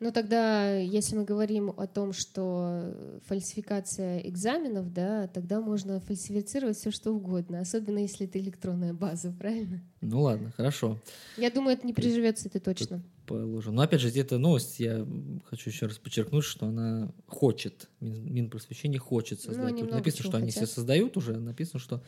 Ну 0.00 0.12
тогда, 0.12 0.78
если 0.78 1.14
мы 1.14 1.24
говорим 1.24 1.74
о 1.76 1.86
том, 1.86 2.14
что 2.14 3.20
фальсификация 3.26 4.20
экзаменов, 4.20 4.90
да, 4.94 5.28
тогда 5.28 5.60
можно 5.60 6.00
фальсифицировать 6.00 6.78
все 6.78 6.90
что 6.90 7.12
угодно, 7.12 7.60
особенно 7.60 7.98
если 7.98 8.26
это 8.26 8.38
электронная 8.38 8.94
база, 8.94 9.30
правильно? 9.38 9.82
Ну 10.00 10.22
ладно, 10.22 10.52
хорошо. 10.56 10.98
Я 11.36 11.50
думаю, 11.50 11.76
это 11.76 11.86
не 11.86 11.92
приживется, 11.92 12.48
это 12.48 12.60
точно. 12.60 13.02
Положим. 13.26 13.74
Но 13.74 13.82
опять 13.82 14.00
же, 14.00 14.08
эта 14.08 14.38
новость, 14.38 14.80
я 14.80 15.06
хочу 15.44 15.68
еще 15.68 15.86
раз 15.86 15.98
подчеркнуть, 15.98 16.44
что 16.44 16.66
она 16.66 17.12
хочет, 17.26 17.88
Минпросвещение 18.00 18.98
хочет 18.98 19.38
ну, 19.44 19.52
создать. 19.52 19.74
Ну, 19.74 19.84
написано, 19.84 20.22
что 20.22 20.32
хотят. 20.32 20.42
они 20.42 20.50
все 20.50 20.66
создают 20.66 21.16
уже, 21.18 21.38
написано, 21.38 21.78
что 21.78 22.02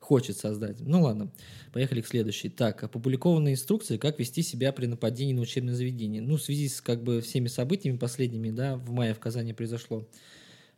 хочет 0.00 0.36
создать. 0.36 0.80
Ну 0.80 1.02
ладно, 1.02 1.30
поехали 1.72 2.00
к 2.00 2.06
следующей. 2.06 2.48
Так, 2.48 2.82
опубликованные 2.84 3.54
инструкции, 3.54 3.96
как 3.96 4.18
вести 4.18 4.42
себя 4.42 4.72
при 4.72 4.86
нападении 4.86 5.32
на 5.32 5.42
учебное 5.42 5.74
заведение. 5.74 6.22
Ну, 6.22 6.36
в 6.36 6.42
связи 6.42 6.68
с 6.68 6.80
как 6.80 7.02
бы 7.02 7.20
всеми 7.20 7.48
событиями 7.48 7.96
последними, 7.96 8.50
да, 8.50 8.76
в 8.76 8.90
мае 8.90 9.14
в 9.14 9.18
Казани 9.18 9.52
произошло 9.52 10.06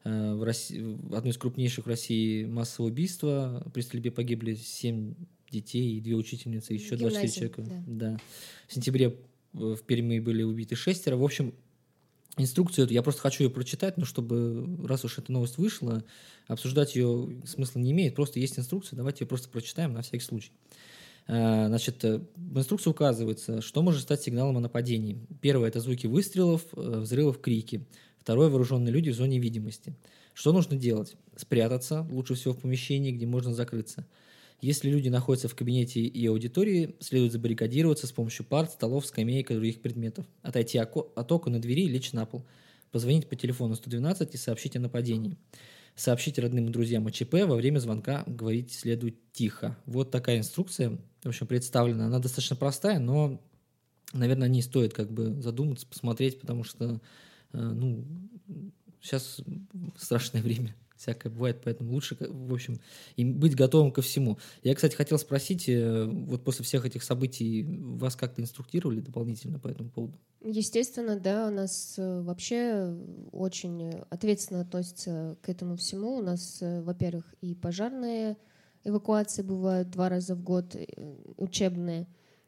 э, 0.05 0.35
в, 0.35 0.43
России, 0.43 0.99
одно 1.15 1.31
из 1.31 1.37
крупнейших 1.37 1.87
в 1.87 1.89
России 1.89 2.45
массовое 2.45 2.91
убийство. 2.91 3.71
При 3.75 3.83
стрельбе 3.83 4.11
погибли 4.11 4.55
семь 4.55 5.15
детей 5.51 5.97
и 5.97 6.01
две 6.01 6.15
учительницы, 6.15 6.73
еще 6.73 6.97
24 6.97 7.29
человека. 7.29 7.63
Да. 7.63 7.85
да. 7.87 8.19
В 8.67 8.75
сентябре 8.75 9.17
в 9.53 9.79
Перми 9.87 10.21
были 10.21 10.43
убиты 10.43 10.75
шестеро. 10.75 11.17
В 11.17 11.25
общем, 11.25 11.55
инструкцию 12.45 12.85
эту, 12.85 12.95
я 12.95 13.03
просто 13.03 13.21
хочу 13.21 13.45
ее 13.45 13.51
прочитать, 13.51 13.97
но 13.97 14.05
чтобы, 14.05 14.87
раз 14.87 15.05
уж 15.05 15.19
эта 15.19 15.33
новость 15.33 15.59
вышла, 15.59 16.05
обсуждать 16.47 16.95
ее 16.95 17.41
смысла 17.45 17.81
не 17.81 17.93
имеет, 17.93 18.15
просто 18.15 18.41
есть 18.41 18.59
инструкция, 18.59 18.97
давайте 18.97 19.25
ее 19.25 19.29
просто 19.29 19.49
прочитаем 19.49 19.93
на 19.93 20.03
всякий 20.03 20.25
случай. 20.25 20.53
А, 21.27 21.69
значит, 21.69 22.05
э, 22.05 22.21
в 22.37 22.59
инструкции 22.59 22.91
указывается, 22.91 23.61
что 23.61 23.83
может 23.83 24.03
стать 24.03 24.23
сигналом 24.23 24.57
о 24.57 24.61
нападении. 24.61 25.19
Первое– 25.41 25.69
это 25.71 25.81
звуки 25.81 26.07
выстрелов, 26.07 26.63
э, 26.75 27.01
взрывов, 27.01 27.41
крики. 27.41 27.87
Второе– 28.19 28.49
вооруженные 28.51 28.93
люди 28.93 29.11
в 29.11 29.15
зоне 29.15 29.39
видимости. 29.39 29.95
Что 30.33 30.53
нужно 30.53 30.77
делать? 30.77 31.17
Спрятаться, 31.37 32.07
лучше 32.11 32.35
всего 32.35 32.55
в 32.55 32.61
помещении, 32.61 33.13
где 33.13 33.27
можно 33.27 33.55
закрыться– 33.55 34.07
если 34.61 34.91
люди 34.91 35.09
находятся 35.09 35.49
в 35.49 35.55
кабинете 35.55 36.01
и 36.01 36.27
аудитории, 36.27 36.97
следует 36.99 37.33
забаррикадироваться 37.33 38.09
с 38.09 38.13
помощью 38.13 38.45
парт, 38.45 38.73
столов, 38.73 39.07
скамеек 39.07 39.51
и 39.51 39.55
других 39.55 39.81
предметов. 39.81 40.27
Отойти 40.43 40.79
от 40.79 41.33
окон 41.33 41.57
и 41.57 41.61
двери 41.61 41.83
и 41.83 41.89
лечь 41.89 42.13
на 42.13 42.27
пол. 42.27 42.45
Позвонить 42.91 43.29
по 43.29 43.37
телефону 43.37 43.77
112 43.77 44.35
и 44.35 44.37
сообщить 44.37 44.75
о 44.75 44.81
нападении. 44.81 45.37
Сообщить 45.95 46.39
родным 46.41 46.69
и 46.69 46.73
друзьям 46.73 47.07
о 47.07 47.13
ЧП. 47.13 47.35
Во 47.47 47.55
время 47.55 47.79
звонка 47.79 48.25
говорить 48.27 48.73
следует 48.73 49.33
тихо. 49.33 49.77
Вот 49.87 50.11
такая 50.11 50.39
инструкция, 50.39 50.99
в 51.23 51.29
общем, 51.29 51.47
представлена. 51.47 52.07
Она 52.07 52.19
достаточно 52.19 52.57
простая, 52.57 52.99
но, 52.99 53.41
наверное, 54.13 54.49
не 54.49 54.63
стоит 54.63 54.93
как 54.93 55.13
бы 55.13 55.41
задуматься, 55.41 55.87
посмотреть, 55.87 56.41
потому 56.41 56.65
что, 56.65 57.01
э, 57.53 57.59
ну, 57.59 58.05
сейчас 59.01 59.41
страшное 59.97 60.43
время 60.43 60.75
всякое 60.99 61.31
бывает, 61.31 61.61
поэтому 61.65 61.93
лучше, 61.93 62.17
в 62.21 62.53
общем, 62.53 62.81
и 63.17 63.25
быть 63.25 63.55
готовым 63.55 63.93
ко 63.93 64.03
всему. 64.03 64.39
Я, 64.63 64.75
кстати, 64.75 64.97
хотел 64.97 65.19
спросить, 65.19 65.69
э, 65.69 66.05
вот 66.05 66.43
после 66.43 66.65
всех 66.65 66.85
этих 66.85 67.03
событий 67.03 67.65
вас 67.65 68.17
как-то 68.17 68.43
инструктировали 68.43 69.01
дополнительно 69.01 69.59
по 69.59 69.69
этому 69.69 69.91
поводу? 69.91 70.19
Естественно, 70.45 71.19
да, 71.19 71.49
у 71.49 71.51
нас 71.51 71.95
э, 71.99 72.21
вообще 72.23 72.97
очень 73.33 73.93
ответственно 74.11 74.61
относятся 74.61 75.39
к 75.41 75.49
этому 75.49 75.77
всему. 75.77 76.17
У 76.17 76.23
нас, 76.23 76.59
э, 76.61 76.83
во-первых, 76.83 77.33
и 77.41 77.55
пожарные 77.55 78.37
эвакуации 78.85 79.43
бывают 79.43 79.91
два 79.91 80.09
раза 80.09 80.35
в 80.35 80.43
год, 80.43 80.77
учебные. 81.37 82.07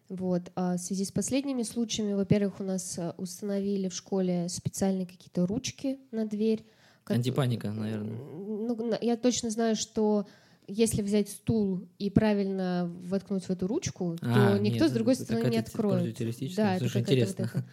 Вот. 0.08 0.50
А 0.56 0.76
в 0.76 0.78
связи 0.78 1.04
с 1.04 1.12
последними 1.12 1.62
случаями, 1.62 2.14
во-первых, 2.14 2.58
у 2.58 2.64
нас 2.64 2.98
установили 3.16 3.88
в 3.88 3.94
школе 3.94 4.48
специальные 4.48 5.06
какие-то 5.06 5.46
ручки 5.46 6.00
на 6.10 6.26
дверь, 6.26 6.64
как... 7.10 7.16
Антипаника, 7.16 7.70
наверное. 7.70 8.16
Ну, 8.16 8.98
я 9.00 9.16
точно 9.16 9.50
знаю, 9.50 9.76
что 9.76 10.26
если 10.68 11.02
взять 11.02 11.28
стул 11.28 11.88
и 11.98 12.10
правильно 12.10 12.90
воткнуть 13.02 13.44
в 13.44 13.50
эту 13.50 13.66
ручку, 13.66 14.16
а, 14.22 14.52
то 14.52 14.58
никто 14.58 14.84
нет, 14.84 14.90
с 14.90 14.92
другой 14.92 15.16
стороны 15.16 15.50
не 15.50 15.58
откроет. 15.58 16.16
Да, 16.56 16.76
это 16.76 16.98
интересно. 16.98 17.50
Вот, 17.52 17.64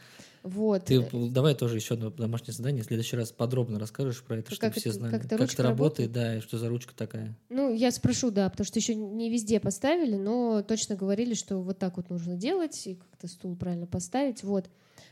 вот. 0.43 0.85
Ты 0.85 1.05
давай 1.29 1.55
тоже 1.55 1.75
еще 1.75 1.95
одно 1.95 2.09
домашнее 2.09 2.53
задание. 2.53 2.81
В 2.81 2.87
следующий 2.87 3.15
раз 3.15 3.31
подробно 3.31 3.79
расскажешь 3.79 4.23
про 4.23 4.37
это, 4.37 4.53
чтобы 4.53 4.73
все 4.73 4.91
знали. 4.91 5.11
Как, 5.11 5.25
это, 5.25 5.37
как 5.37 5.53
это 5.53 5.63
работает, 5.63 6.11
да, 6.11 6.37
и 6.37 6.39
что 6.41 6.57
за 6.57 6.69
ручка 6.69 6.95
такая. 6.95 7.35
Ну, 7.49 7.73
я 7.73 7.91
спрошу, 7.91 8.31
да, 8.31 8.49
потому 8.49 8.65
что 8.65 8.79
еще 8.79 8.95
не 8.95 9.29
везде 9.29 9.59
поставили, 9.59 10.15
но 10.15 10.63
точно 10.63 10.95
говорили, 10.95 11.33
что 11.33 11.57
вот 11.57 11.77
так 11.77 11.97
вот 11.97 12.09
нужно 12.09 12.35
делать, 12.35 12.87
и 12.87 12.95
как-то 12.95 13.27
стул 13.27 13.55
правильно 13.55 13.87
поставить. 13.87 14.43
Вот. 14.43 14.69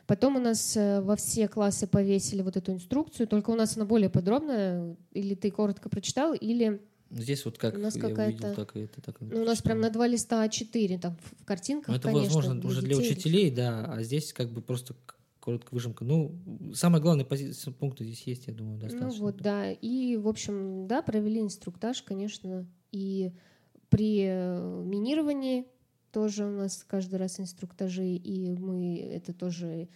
Потом 0.07 0.35
у 0.35 0.39
нас 0.39 0.75
э, 0.77 1.01
во 1.01 1.15
все 1.15 1.47
классы 1.47 1.87
повесили 1.87 2.41
вот 2.41 2.57
эту 2.57 2.73
инструкцию, 2.73 3.27
только 3.27 3.49
у 3.49 3.55
нас 3.55 3.77
она 3.77 3.85
более 3.85 4.09
подробная. 4.09 4.95
Или 5.11 5.35
ты 5.35 5.51
коротко 5.51 5.89
прочитал, 5.89 6.33
или 6.33 6.81
Здесь 7.11 7.45
вот 7.45 7.57
как 7.57 7.75
у 7.75 7.79
нас 7.79 7.95
я 7.95 8.07
увидел, 8.07 8.55
так 8.55 8.75
и 8.75 8.79
это 8.81 8.99
так. 9.01 9.15
Ну, 9.21 9.41
у 9.41 9.45
нас 9.45 9.61
прям 9.61 9.79
на 9.79 9.89
два 9.89 10.07
листа 10.07 10.45
А4, 10.45 10.99
там 10.99 11.15
в 11.39 11.45
картинках, 11.45 11.89
ну, 11.89 11.95
это 11.95 12.07
конечно, 12.07 12.35
возможно 12.35 12.59
для 12.59 12.69
уже 12.69 12.81
для 12.81 12.97
учителей, 12.97 13.51
да, 13.51 13.85
а 13.85 14.01
здесь 14.01 14.33
как 14.33 14.49
бы 14.49 14.61
просто 14.61 14.95
короткая 15.39 15.77
выжимка. 15.77 16.03
Ну, 16.03 16.35
самое 16.73 17.01
главное 17.01 17.23
позиция 17.23 17.71
пункта 17.71 18.03
здесь 18.03 18.23
есть, 18.23 18.47
я 18.47 18.53
думаю, 18.53 18.79
достаточно. 18.79 19.07
Ну 19.07 19.23
вот, 19.25 19.37
да. 19.37 19.71
И, 19.71 20.17
в 20.17 20.27
общем, 20.27 20.87
да, 20.87 21.03
провели 21.03 21.39
инструктаж, 21.39 22.01
конечно, 22.01 22.67
и 22.91 23.31
при 23.89 24.25
э, 24.25 24.83
минировании 24.83 25.67
тоже 26.15 26.45
у 26.45 26.49
нас 26.49 26.85
каждый 26.87 27.19
раз 27.19 27.41
инструктажи, 27.41 28.05
и 28.05 28.49
мы 28.51 28.99
это 28.99 29.33
тоже 29.33 29.89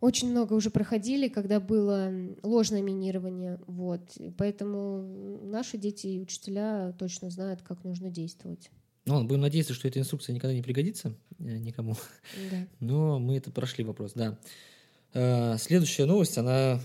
очень 0.00 0.28
много 0.28 0.54
уже 0.54 0.70
проходили, 0.70 1.28
когда 1.28 1.60
было 1.60 2.10
ложное 2.42 2.82
минирование. 2.82 3.60
Вот. 3.68 4.00
Поэтому 4.36 5.38
наши 5.44 5.78
дети 5.78 6.08
и 6.08 6.20
учителя 6.20 6.92
точно 6.98 7.30
знают, 7.30 7.62
как 7.62 7.84
нужно 7.84 8.10
действовать. 8.10 8.70
Ну, 9.04 9.22
будем 9.22 9.42
надеяться, 9.42 9.72
что 9.72 9.86
эта 9.86 10.00
инструкция 10.00 10.34
никогда 10.34 10.52
не 10.52 10.62
пригодится 10.62 11.14
э, 11.38 11.58
никому. 11.58 11.94
Да. 12.50 12.66
Но 12.80 13.20
мы 13.20 13.36
это 13.36 13.52
прошли 13.52 13.84
вопрос, 13.84 14.14
да. 14.14 14.36
Э, 15.14 15.58
следующая 15.58 16.06
новость, 16.06 16.38
она 16.38 16.80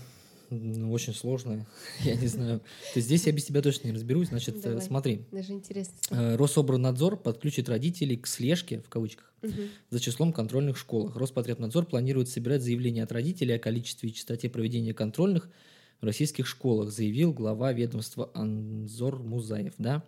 ну, 0.52 0.92
очень 0.92 1.14
сложная, 1.14 1.66
я 2.04 2.14
не 2.14 2.26
знаю. 2.26 2.60
То 2.60 2.96
есть 2.96 3.06
здесь 3.06 3.26
я 3.26 3.32
без 3.32 3.44
тебя 3.44 3.62
точно 3.62 3.88
не 3.88 3.94
разберусь. 3.94 4.28
Значит, 4.28 4.56
э, 4.56 4.68
Давай. 4.68 4.82
смотри. 4.82 5.26
Даже 5.32 5.52
интересно. 5.52 5.94
Э, 6.10 6.36
Рособорнадзор 6.36 7.16
подключит 7.16 7.68
родителей 7.68 8.16
к 8.16 8.26
слежке, 8.26 8.80
в 8.80 8.88
кавычках, 8.88 9.32
угу. 9.42 9.52
за 9.90 10.00
числом 10.00 10.32
контрольных 10.32 10.76
школах. 10.76 11.16
Роспотребнадзор 11.16 11.86
планирует 11.86 12.28
собирать 12.28 12.62
заявления 12.62 13.02
от 13.02 13.12
родителей 13.12 13.54
о 13.54 13.58
количестве 13.58 14.10
и 14.10 14.14
частоте 14.14 14.48
проведения 14.48 14.94
контрольных 14.94 15.48
в 16.00 16.04
российских 16.04 16.46
школах, 16.46 16.90
заявил 16.90 17.32
глава 17.32 17.72
ведомства 17.72 18.30
Анзор 18.34 19.22
Музаев. 19.22 19.74
Да? 19.78 20.04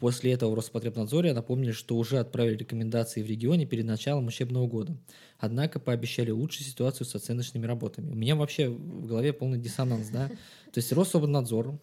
После 0.00 0.32
этого 0.32 0.52
в 0.52 0.54
Роспотребнадзоре 0.54 1.34
напомнили, 1.34 1.72
что 1.72 1.94
уже 1.96 2.18
отправили 2.18 2.56
рекомендации 2.56 3.22
в 3.22 3.26
регионе 3.26 3.66
перед 3.66 3.84
началом 3.84 4.26
учебного 4.26 4.66
года. 4.66 4.96
Однако 5.38 5.78
пообещали 5.78 6.30
улучшить 6.30 6.66
ситуацию 6.66 7.06
с 7.06 7.14
оценочными 7.14 7.66
работами. 7.66 8.10
У 8.10 8.14
меня 8.14 8.34
вообще 8.34 8.70
в 8.70 9.06
голове 9.06 9.34
полный 9.34 9.58
диссонанс, 9.58 10.08
да? 10.08 10.28
То 10.28 10.78
есть 10.78 10.90
Рособорнадзор, 10.90 11.78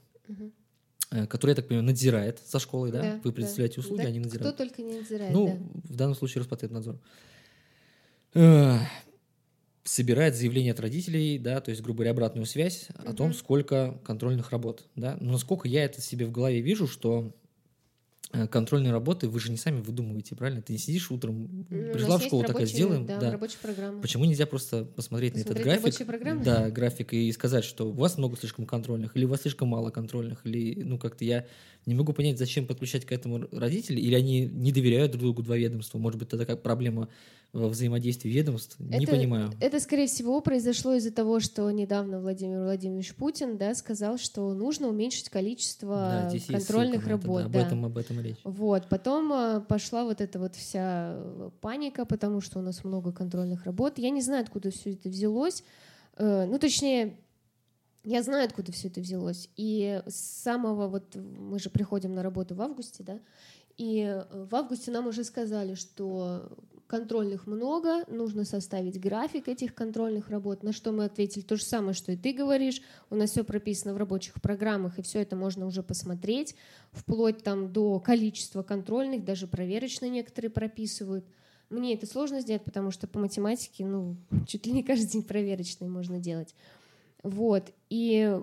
э, 1.11 1.27
который, 1.27 1.51
я 1.51 1.55
так 1.55 1.67
понимаю, 1.67 1.85
надзирает 1.85 2.41
за 2.43 2.57
школой, 2.57 2.91
да? 2.91 3.01
да 3.03 3.21
Вы 3.23 3.31
предоставляете 3.31 3.75
да, 3.75 3.81
услуги, 3.81 4.01
да, 4.01 4.07
они 4.07 4.19
надзирают. 4.19 4.55
Кто 4.55 4.65
только 4.65 4.81
не 4.81 4.97
надзирает, 4.97 5.31
Ну, 5.31 5.47
да. 5.47 5.79
в 5.93 5.95
данном 5.95 6.15
случае 6.15 6.39
Роспотребнадзор. 6.39 6.99
Э, 8.33 8.77
собирает 9.83 10.35
заявление 10.35 10.73
от 10.73 10.79
родителей, 10.79 11.37
да, 11.37 11.61
то 11.61 11.69
есть, 11.69 11.83
грубо 11.83 11.97
говоря, 11.97 12.11
обратную 12.11 12.47
связь 12.47 12.87
о 13.05 13.13
том, 13.13 13.31
сколько 13.33 13.99
контрольных 14.03 14.49
работ, 14.49 14.87
да. 14.95 15.17
Но 15.21 15.33
насколько 15.33 15.67
я 15.67 15.85
это 15.85 16.01
себе 16.01 16.25
в 16.25 16.31
голове 16.31 16.61
вижу, 16.61 16.87
что 16.87 17.31
Э, 18.33 18.47
контрольные 18.47 18.91
работы 18.91 19.29
вы 19.29 19.39
же 19.39 19.51
не 19.51 19.57
сами 19.57 19.81
выдумываете, 19.81 20.35
правильно? 20.35 20.61
Ты 20.61 20.73
не 20.73 20.79
сидишь 20.79 21.09
утром, 21.11 21.65
пришла 21.69 22.17
в 22.17 22.23
школу, 22.23 22.43
такая 22.43 22.65
сделаем. 22.65 23.05
Да, 23.05 23.19
да. 23.19 23.31
рабочая 23.31 23.57
программа. 23.61 24.01
Почему 24.01 24.25
нельзя 24.25 24.45
просто 24.45 24.83
посмотреть, 24.83 25.33
посмотреть 25.33 25.65
на 25.65 25.69
этот 25.71 25.83
график? 25.83 26.43
Да, 26.43 26.69
график 26.69 27.13
и 27.13 27.31
сказать, 27.31 27.63
что 27.63 27.89
у 27.89 27.93
вас 27.93 28.17
много 28.17 28.35
слишком 28.37 28.65
контрольных, 28.65 29.15
или 29.15 29.25
у 29.25 29.29
вас 29.29 29.41
слишком 29.41 29.69
мало 29.69 29.91
контрольных, 29.91 30.45
или 30.45 30.83
ну 30.83 30.97
как-то 30.97 31.23
я 31.23 31.45
не 31.87 31.95
могу 31.95 32.11
понять, 32.11 32.37
зачем 32.37 32.67
подключать 32.67 33.05
к 33.05 33.11
этому 33.13 33.47
родителей, 33.51 34.01
или 34.01 34.13
они 34.13 34.45
не 34.45 34.73
доверяют 34.73 35.13
друг 35.13 35.23
другу 35.23 35.41
два 35.41 35.55
ведомства. 35.55 35.97
Может 35.97 36.19
быть, 36.19 36.27
тогда 36.27 36.45
как 36.45 36.61
проблема 36.61 37.07
во 37.53 37.69
взаимодействии 37.69 38.29
ведомств? 38.29 38.77
Не 38.77 39.05
это, 39.05 39.13
понимаю. 39.13 39.51
Это, 39.61 39.79
скорее 39.79 40.07
всего, 40.07 40.41
произошло 40.41 40.95
из-за 40.95 41.11
того, 41.11 41.39
что 41.39 41.71
недавно 41.71 42.19
Владимир 42.19 42.59
Владимирович 42.59 43.15
Путин 43.15 43.57
да, 43.57 43.73
сказал, 43.73 44.17
что 44.17 44.53
нужно 44.53 44.89
уменьшить 44.89 45.29
количество 45.29 46.29
да, 46.29 46.53
контрольных 46.53 47.07
работ. 47.07 47.43
Это, 47.43 47.49
да, 47.49 47.59
да. 47.59 47.61
Об 47.61 47.67
этом, 47.67 47.85
об 47.85 47.97
этом 47.97 48.21
речь. 48.21 48.37
Вот. 48.43 48.89
Потом 48.89 49.31
э, 49.31 49.61
пошла 49.61 50.03
вот 50.03 50.19
эта 50.19 50.39
вот 50.39 50.55
вся 50.55 51.13
э, 51.15 51.49
паника, 51.61 52.03
потому 52.05 52.41
что 52.41 52.59
у 52.59 52.61
нас 52.61 52.83
много 52.83 53.13
контрольных 53.13 53.63
работ. 53.63 53.97
Я 53.97 54.09
не 54.09 54.21
знаю, 54.21 54.43
откуда 54.43 54.71
все 54.71 54.91
это 54.91 55.07
взялось. 55.07 55.63
Э, 56.17 56.45
ну, 56.45 56.59
точнее, 56.59 57.15
я 58.03 58.23
знаю, 58.23 58.45
откуда 58.45 58.71
все 58.71 58.87
это 58.87 59.01
взялось. 59.01 59.49
И 59.55 60.01
с 60.05 60.15
самого 60.15 60.87
вот 60.87 61.15
мы 61.15 61.59
же 61.59 61.69
приходим 61.69 62.13
на 62.13 62.23
работу 62.23 62.55
в 62.55 62.61
августе, 62.61 63.03
да, 63.03 63.19
и 63.77 64.01
э, 64.01 64.45
в 64.45 64.55
августе 64.55 64.91
нам 64.91 65.07
уже 65.07 65.23
сказали, 65.23 65.75
что 65.75 66.49
контрольных 66.87 67.47
много, 67.47 68.05
нужно 68.07 68.45
составить 68.45 68.99
график 68.99 69.47
этих 69.49 69.75
контрольных 69.75 70.29
работ, 70.29 70.63
на 70.63 70.71
что 70.71 70.91
мы 70.91 71.03
ответили 71.03 71.43
то 71.43 71.57
же 71.57 71.63
самое, 71.63 71.93
что 71.93 72.13
и 72.13 72.17
ты 72.17 72.31
говоришь, 72.31 72.81
у 73.09 73.15
нас 73.15 73.31
все 73.31 73.43
прописано 73.43 73.93
в 73.93 73.97
рабочих 73.97 74.41
программах, 74.41 74.97
и 74.97 75.01
все 75.01 75.21
это 75.21 75.35
можно 75.35 75.67
уже 75.67 75.83
посмотреть, 75.83 76.55
вплоть 76.91 77.43
там 77.43 77.71
до 77.71 77.99
количества 77.99 78.63
контрольных, 78.63 79.25
даже 79.25 79.47
проверочные 79.47 80.09
некоторые 80.09 80.49
прописывают. 80.49 81.25
Мне 81.69 81.93
это 81.93 82.05
сложно 82.05 82.39
сделать, 82.39 82.63
потому 82.63 82.91
что 82.91 83.07
по 83.07 83.19
математике, 83.19 83.85
ну, 83.85 84.15
чуть 84.47 84.65
ли 84.65 84.71
не 84.71 84.83
каждый 84.83 85.07
день 85.07 85.23
проверочные 85.23 85.89
можно 85.89 86.17
делать. 86.17 86.55
Вот. 87.23 87.71
И 87.89 88.39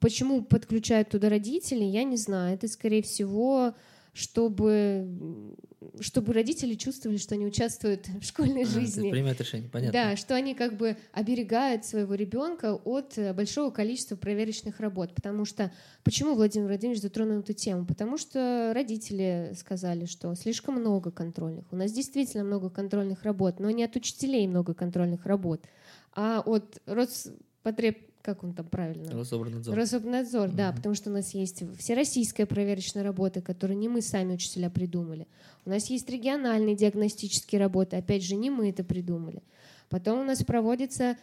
почему 0.00 0.42
подключают 0.42 1.10
туда 1.10 1.28
родителей, 1.28 1.88
я 1.88 2.04
не 2.04 2.16
знаю. 2.16 2.54
Это, 2.54 2.68
скорее 2.68 3.02
всего, 3.02 3.74
чтобы, 4.18 5.54
чтобы 6.00 6.32
родители 6.32 6.74
чувствовали, 6.74 7.18
что 7.18 7.36
они 7.36 7.46
участвуют 7.46 8.08
в 8.08 8.24
школьной 8.24 8.64
а, 8.64 8.66
жизни. 8.66 9.10
Принимают 9.12 9.40
решение, 9.40 9.68
понятно. 9.70 9.92
Да, 9.92 10.16
что 10.16 10.34
они 10.34 10.54
как 10.54 10.76
бы 10.76 10.96
оберегают 11.12 11.84
своего 11.84 12.14
ребенка 12.14 12.74
от 12.74 13.16
э, 13.16 13.32
большого 13.32 13.70
количества 13.70 14.16
проверочных 14.16 14.80
работ. 14.80 15.14
Потому 15.14 15.44
что 15.44 15.72
почему 16.02 16.34
Владимир 16.34 16.66
Владимирович 16.66 17.00
затронул 17.00 17.38
эту 17.38 17.52
тему? 17.52 17.86
Потому 17.86 18.18
что 18.18 18.72
родители 18.74 19.52
сказали, 19.56 20.06
что 20.06 20.34
слишком 20.34 20.74
много 20.74 21.12
контрольных. 21.12 21.72
У 21.72 21.76
нас 21.76 21.92
действительно 21.92 22.42
много 22.42 22.70
контрольных 22.70 23.22
работ, 23.22 23.60
но 23.60 23.70
не 23.70 23.84
от 23.84 23.94
учителей 23.94 24.48
много 24.48 24.74
контрольных 24.74 25.26
работ, 25.26 25.64
а 26.12 26.42
от 26.44 26.82
Роспотреб 26.86 28.07
как 28.28 28.44
он 28.44 28.52
там 28.52 28.66
правильно? 28.66 29.10
Рособорнадзор. 29.12 29.74
Рособорнадзор, 29.74 30.50
да, 30.50 30.70
потому 30.70 30.94
что 30.94 31.08
у 31.08 31.12
нас 31.14 31.32
есть 31.32 31.62
всероссийская 31.78 32.44
проверочная 32.44 33.02
работа, 33.02 33.40
которую 33.40 33.78
не 33.78 33.88
мы 33.88 34.02
сами 34.02 34.34
учителя 34.34 34.68
придумали. 34.68 35.26
У 35.64 35.70
нас 35.70 35.88
есть 35.88 36.10
региональные 36.10 36.76
диагностические 36.76 37.58
работы, 37.58 37.96
опять 37.96 38.22
же, 38.22 38.36
не 38.36 38.50
мы 38.50 38.68
это 38.68 38.84
придумали. 38.84 39.42
Потом 39.88 40.20
у 40.20 40.24
нас 40.24 40.44
проводится 40.44 41.16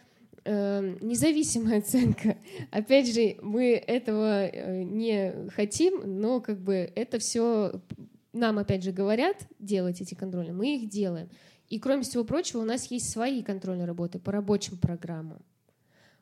э, 0.44 0.96
независимая 1.00 1.78
оценка. 1.82 2.38
Опять 2.72 3.14
же, 3.14 3.36
мы 3.40 3.74
этого 3.74 4.46
э, 4.46 4.82
не 4.82 5.48
хотим, 5.50 6.20
но 6.20 6.40
как 6.40 6.58
бы 6.58 6.90
это 6.96 7.20
все 7.20 7.80
нам 8.32 8.58
опять 8.58 8.82
же 8.82 8.90
говорят 8.90 9.36
делать 9.60 10.00
эти 10.00 10.14
контроли, 10.14 10.50
мы 10.50 10.74
их 10.74 10.88
делаем. 10.88 11.28
И 11.68 11.78
кроме 11.78 12.02
всего 12.02 12.24
прочего, 12.24 12.62
у 12.62 12.64
нас 12.64 12.90
есть 12.90 13.10
свои 13.10 13.44
контрольные 13.44 13.86
работы 13.86 14.18
по 14.18 14.32
рабочим 14.32 14.76
программам. 14.76 15.38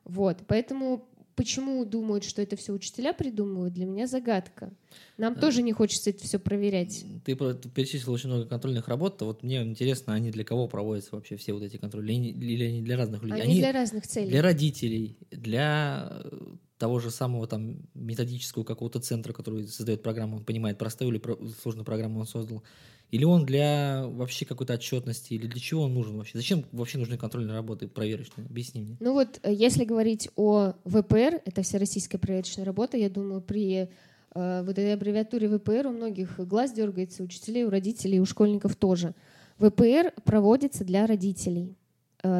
Вот, 0.05 0.43
поэтому 0.47 1.07
почему 1.35 1.83
думают, 1.85 2.23
что 2.23 2.41
это 2.41 2.55
все 2.55 2.71
учителя 2.73 3.13
придумывают, 3.13 3.73
для 3.73 3.85
меня 3.85 4.07
загадка. 4.07 4.71
Нам 5.17 5.33
а, 5.33 5.35
тоже 5.35 5.61
не 5.61 5.73
хочется 5.73 6.09
это 6.09 6.23
все 6.23 6.39
проверять. 6.39 7.05
Ты 7.25 7.35
перечислил 7.35 8.13
очень 8.13 8.29
много 8.29 8.45
контрольных 8.45 8.87
работ. 8.87 9.21
Вот 9.21 9.43
мне 9.43 9.61
интересно, 9.61 10.13
они 10.13 10.31
для 10.31 10.43
кого 10.43 10.67
проводятся 10.67 11.15
вообще 11.15 11.35
все 11.35 11.53
вот 11.53 11.63
эти 11.63 11.77
контроли? 11.77 12.13
Или 12.13 12.63
они 12.65 12.81
для 12.81 12.97
разных 12.97 13.23
людей? 13.23 13.41
Они, 13.41 13.51
они 13.53 13.59
для 13.61 13.71
разных 13.71 14.07
целей. 14.07 14.29
Для 14.29 14.41
родителей, 14.41 15.17
для 15.31 16.21
э, 16.23 16.37
того 16.77 16.99
же 16.99 17.09
самого 17.09 17.47
там 17.47 17.77
методического 17.93 18.63
какого-то 18.63 18.99
центра, 18.99 19.33
который 19.33 19.67
создает 19.67 20.03
программу, 20.03 20.37
он 20.37 20.43
понимает, 20.43 20.77
простую 20.77 21.11
или 21.11 21.21
сложную 21.61 21.85
программу 21.85 22.19
он 22.19 22.27
создал. 22.27 22.63
Или 23.11 23.23
он 23.23 23.45
для 23.45 24.05
вообще 24.07 24.45
какой-то 24.45 24.73
отчетности, 24.73 25.33
или 25.33 25.47
для 25.47 25.59
чего 25.59 25.83
он 25.83 25.93
нужен 25.93 26.17
вообще? 26.17 26.37
Зачем 26.37 26.65
вообще 26.71 26.97
нужны 26.97 27.17
контрольные 27.17 27.53
работы 27.53 27.87
проверочные? 27.87 28.47
Объясни 28.47 28.81
мне. 28.81 28.97
Ну 28.99 29.13
вот, 29.13 29.39
э, 29.43 29.53
если 29.53 29.85
говорить 29.85 30.29
о 30.35 30.73
ВПР, 30.85 31.41
это 31.45 31.61
Всероссийская 31.61 32.19
проверочная 32.19 32.65
работа, 32.65 32.97
я 32.97 33.09
думаю, 33.09 33.41
при 33.41 33.89
э, 34.33 34.63
вот 34.63 34.71
этой 34.71 34.93
аббревиатуре 34.93 35.47
ВПР 35.47 35.87
у 35.87 35.91
многих 35.91 36.39
глаз 36.39 36.73
дергается, 36.73 37.21
у 37.21 37.25
учителей, 37.27 37.63
у 37.63 37.69
родителей, 37.69 38.19
у 38.19 38.25
школьников 38.25 38.75
тоже. 38.75 39.13
ВПР 39.59 40.11
проводится 40.25 40.83
для 40.83 41.05
родителей, 41.05 41.77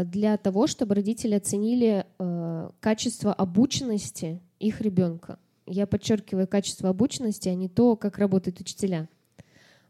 для 0.05 0.37
того, 0.37 0.67
чтобы 0.67 0.95
родители 0.95 1.35
оценили 1.35 2.05
э, 2.17 2.69
качество 2.79 3.33
обученности 3.33 4.41
их 4.59 4.81
ребенка. 4.81 5.37
Я 5.65 5.87
подчеркиваю 5.87 6.47
качество 6.47 6.89
обученности, 6.89 7.49
а 7.49 7.55
не 7.55 7.69
то, 7.69 7.95
как 7.95 8.17
работают 8.17 8.59
учителя. 8.59 9.07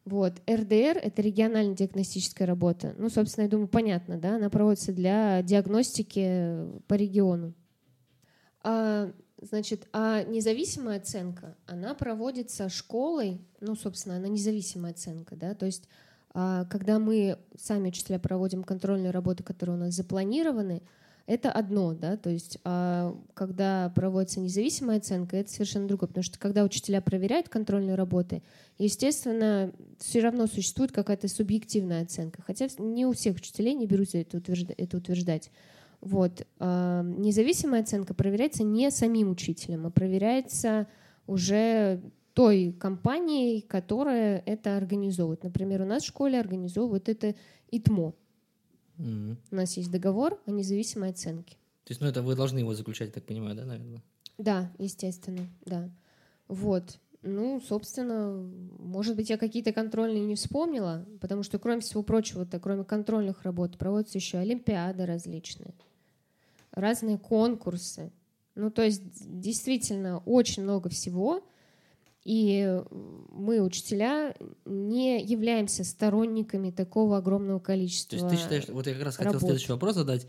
Вот. 0.05 0.33
РДР— 0.49 0.99
это 1.03 1.21
региональная 1.21 1.75
диагностическая 1.75 2.47
работа. 2.47 2.93
Ну, 2.97 3.09
собственно, 3.09 3.45
я 3.45 3.49
думаю, 3.49 3.67
понятно, 3.67 4.17
да? 4.17 4.35
Она 4.35 4.49
проводится 4.49 4.93
для 4.93 5.41
диагностики 5.41 6.67
по 6.87 6.93
региону. 6.93 7.53
А, 8.63 9.11
значит, 9.41 9.87
а 9.93 10.23
независимая 10.23 10.97
оценка, 10.97 11.55
она 11.65 11.93
проводится 11.95 12.69
школой, 12.69 13.41
ну, 13.59 13.75
собственно, 13.75 14.17
она 14.17 14.27
независимая 14.27 14.91
оценка, 14.91 15.35
да, 15.35 15.53
то 15.55 15.65
есть 15.65 15.87
когда 16.69 16.99
мы 16.99 17.37
сами 17.57 17.87
учителя 17.87 18.19
проводим 18.19 18.63
контрольные 18.63 19.11
работы, 19.11 19.43
которые 19.43 19.77
у 19.77 19.79
нас 19.79 19.93
запланированы, 19.93 20.81
это 21.27 21.51
одно, 21.51 21.93
да, 21.93 22.17
то 22.17 22.29
есть 22.29 22.59
а 22.63 23.17
когда 23.33 23.91
проводится 23.95 24.39
независимая 24.39 24.97
оценка, 24.97 25.37
это 25.37 25.49
совершенно 25.49 25.87
другое, 25.87 26.07
потому 26.07 26.23
что 26.23 26.37
когда 26.37 26.63
учителя 26.63 27.01
проверяют 27.01 27.49
контрольные 27.49 27.95
работы, 27.95 28.43
естественно, 28.77 29.71
все 29.97 30.19
равно 30.19 30.45
существует 30.45 30.91
какая-то 30.91 31.27
субъективная 31.27 32.03
оценка, 32.03 32.43
хотя 32.43 32.67
не 32.77 33.07
у 33.07 33.13
всех 33.13 33.37
учителей 33.37 33.73
не 33.73 33.87
берутся 33.87 34.19
это, 34.19 34.37
утверждать. 34.37 34.77
Это 34.77 34.97
утверждать. 34.97 35.51
Вот. 36.01 36.45
А 36.59 37.01
независимая 37.01 37.81
оценка 37.81 38.13
проверяется 38.13 38.63
не 38.63 38.91
самим 38.91 39.31
учителем, 39.31 39.87
а 39.87 39.89
проверяется 39.89 40.85
уже 41.25 42.01
той 42.35 42.75
компанией, 42.77 43.61
которая 43.61 44.43
это 44.45 44.75
организовывает. 44.75 45.43
Например, 45.43 45.81
у 45.81 45.85
нас 45.85 46.03
в 46.03 46.07
школе 46.07 46.39
организовывают 46.39 47.09
это 47.09 47.33
ИТМО, 47.71 48.13
Mm-hmm. 48.97 49.35
У 49.51 49.55
нас 49.57 49.75
есть 49.75 49.91
договор 49.91 50.39
о 50.45 50.51
независимой 50.51 51.09
оценке. 51.09 51.57
То 51.83 51.91
есть, 51.91 51.99
ну, 51.99 52.07
это 52.07 52.21
вы 52.21 52.33
должны 52.33 52.59
его 52.59 52.73
заключать, 52.73 53.09
я 53.09 53.13
так 53.13 53.25
понимаю, 53.25 53.53
да, 53.53 53.65
наверное? 53.65 54.01
Да, 54.37 54.71
естественно, 54.77 55.49
да. 55.65 55.89
Вот. 56.47 56.97
Ну, 57.21 57.59
собственно, 57.59 58.41
может 58.79 59.17
быть, 59.17 59.29
я 59.29 59.37
какие-то 59.37 59.73
контрольные 59.73 60.23
не 60.23 60.35
вспомнила, 60.35 61.05
потому 61.19 61.43
что, 61.43 61.59
кроме 61.59 61.81
всего 61.81 62.03
прочего, 62.03 62.45
то 62.45 62.57
кроме 62.57 62.85
контрольных 62.85 63.43
работ, 63.43 63.77
проводятся 63.77 64.17
еще 64.17 64.37
олимпиады 64.37 65.05
различные, 65.05 65.73
разные 66.71 67.17
конкурсы. 67.17 68.13
Ну, 68.55 68.71
то 68.71 68.81
есть, 68.81 69.01
действительно, 69.41 70.19
очень 70.19 70.63
много 70.63 70.87
всего— 70.87 71.43
и 72.25 72.81
мы, 73.31 73.61
учителя, 73.61 74.35
не 74.65 75.23
являемся 75.23 75.83
сторонниками 75.83 76.71
такого 76.71 77.17
огромного 77.17 77.59
количества. 77.59 78.17
То 78.17 78.25
есть 78.25 78.35
ты 78.35 78.41
считаешь, 78.43 78.65
вот 78.67 78.87
я 78.87 78.93
как 78.93 79.03
раз 79.03 79.15
хотел 79.15 79.33
работ. 79.33 79.43
следующий 79.43 79.71
вопрос 79.71 79.95
задать. 79.95 80.27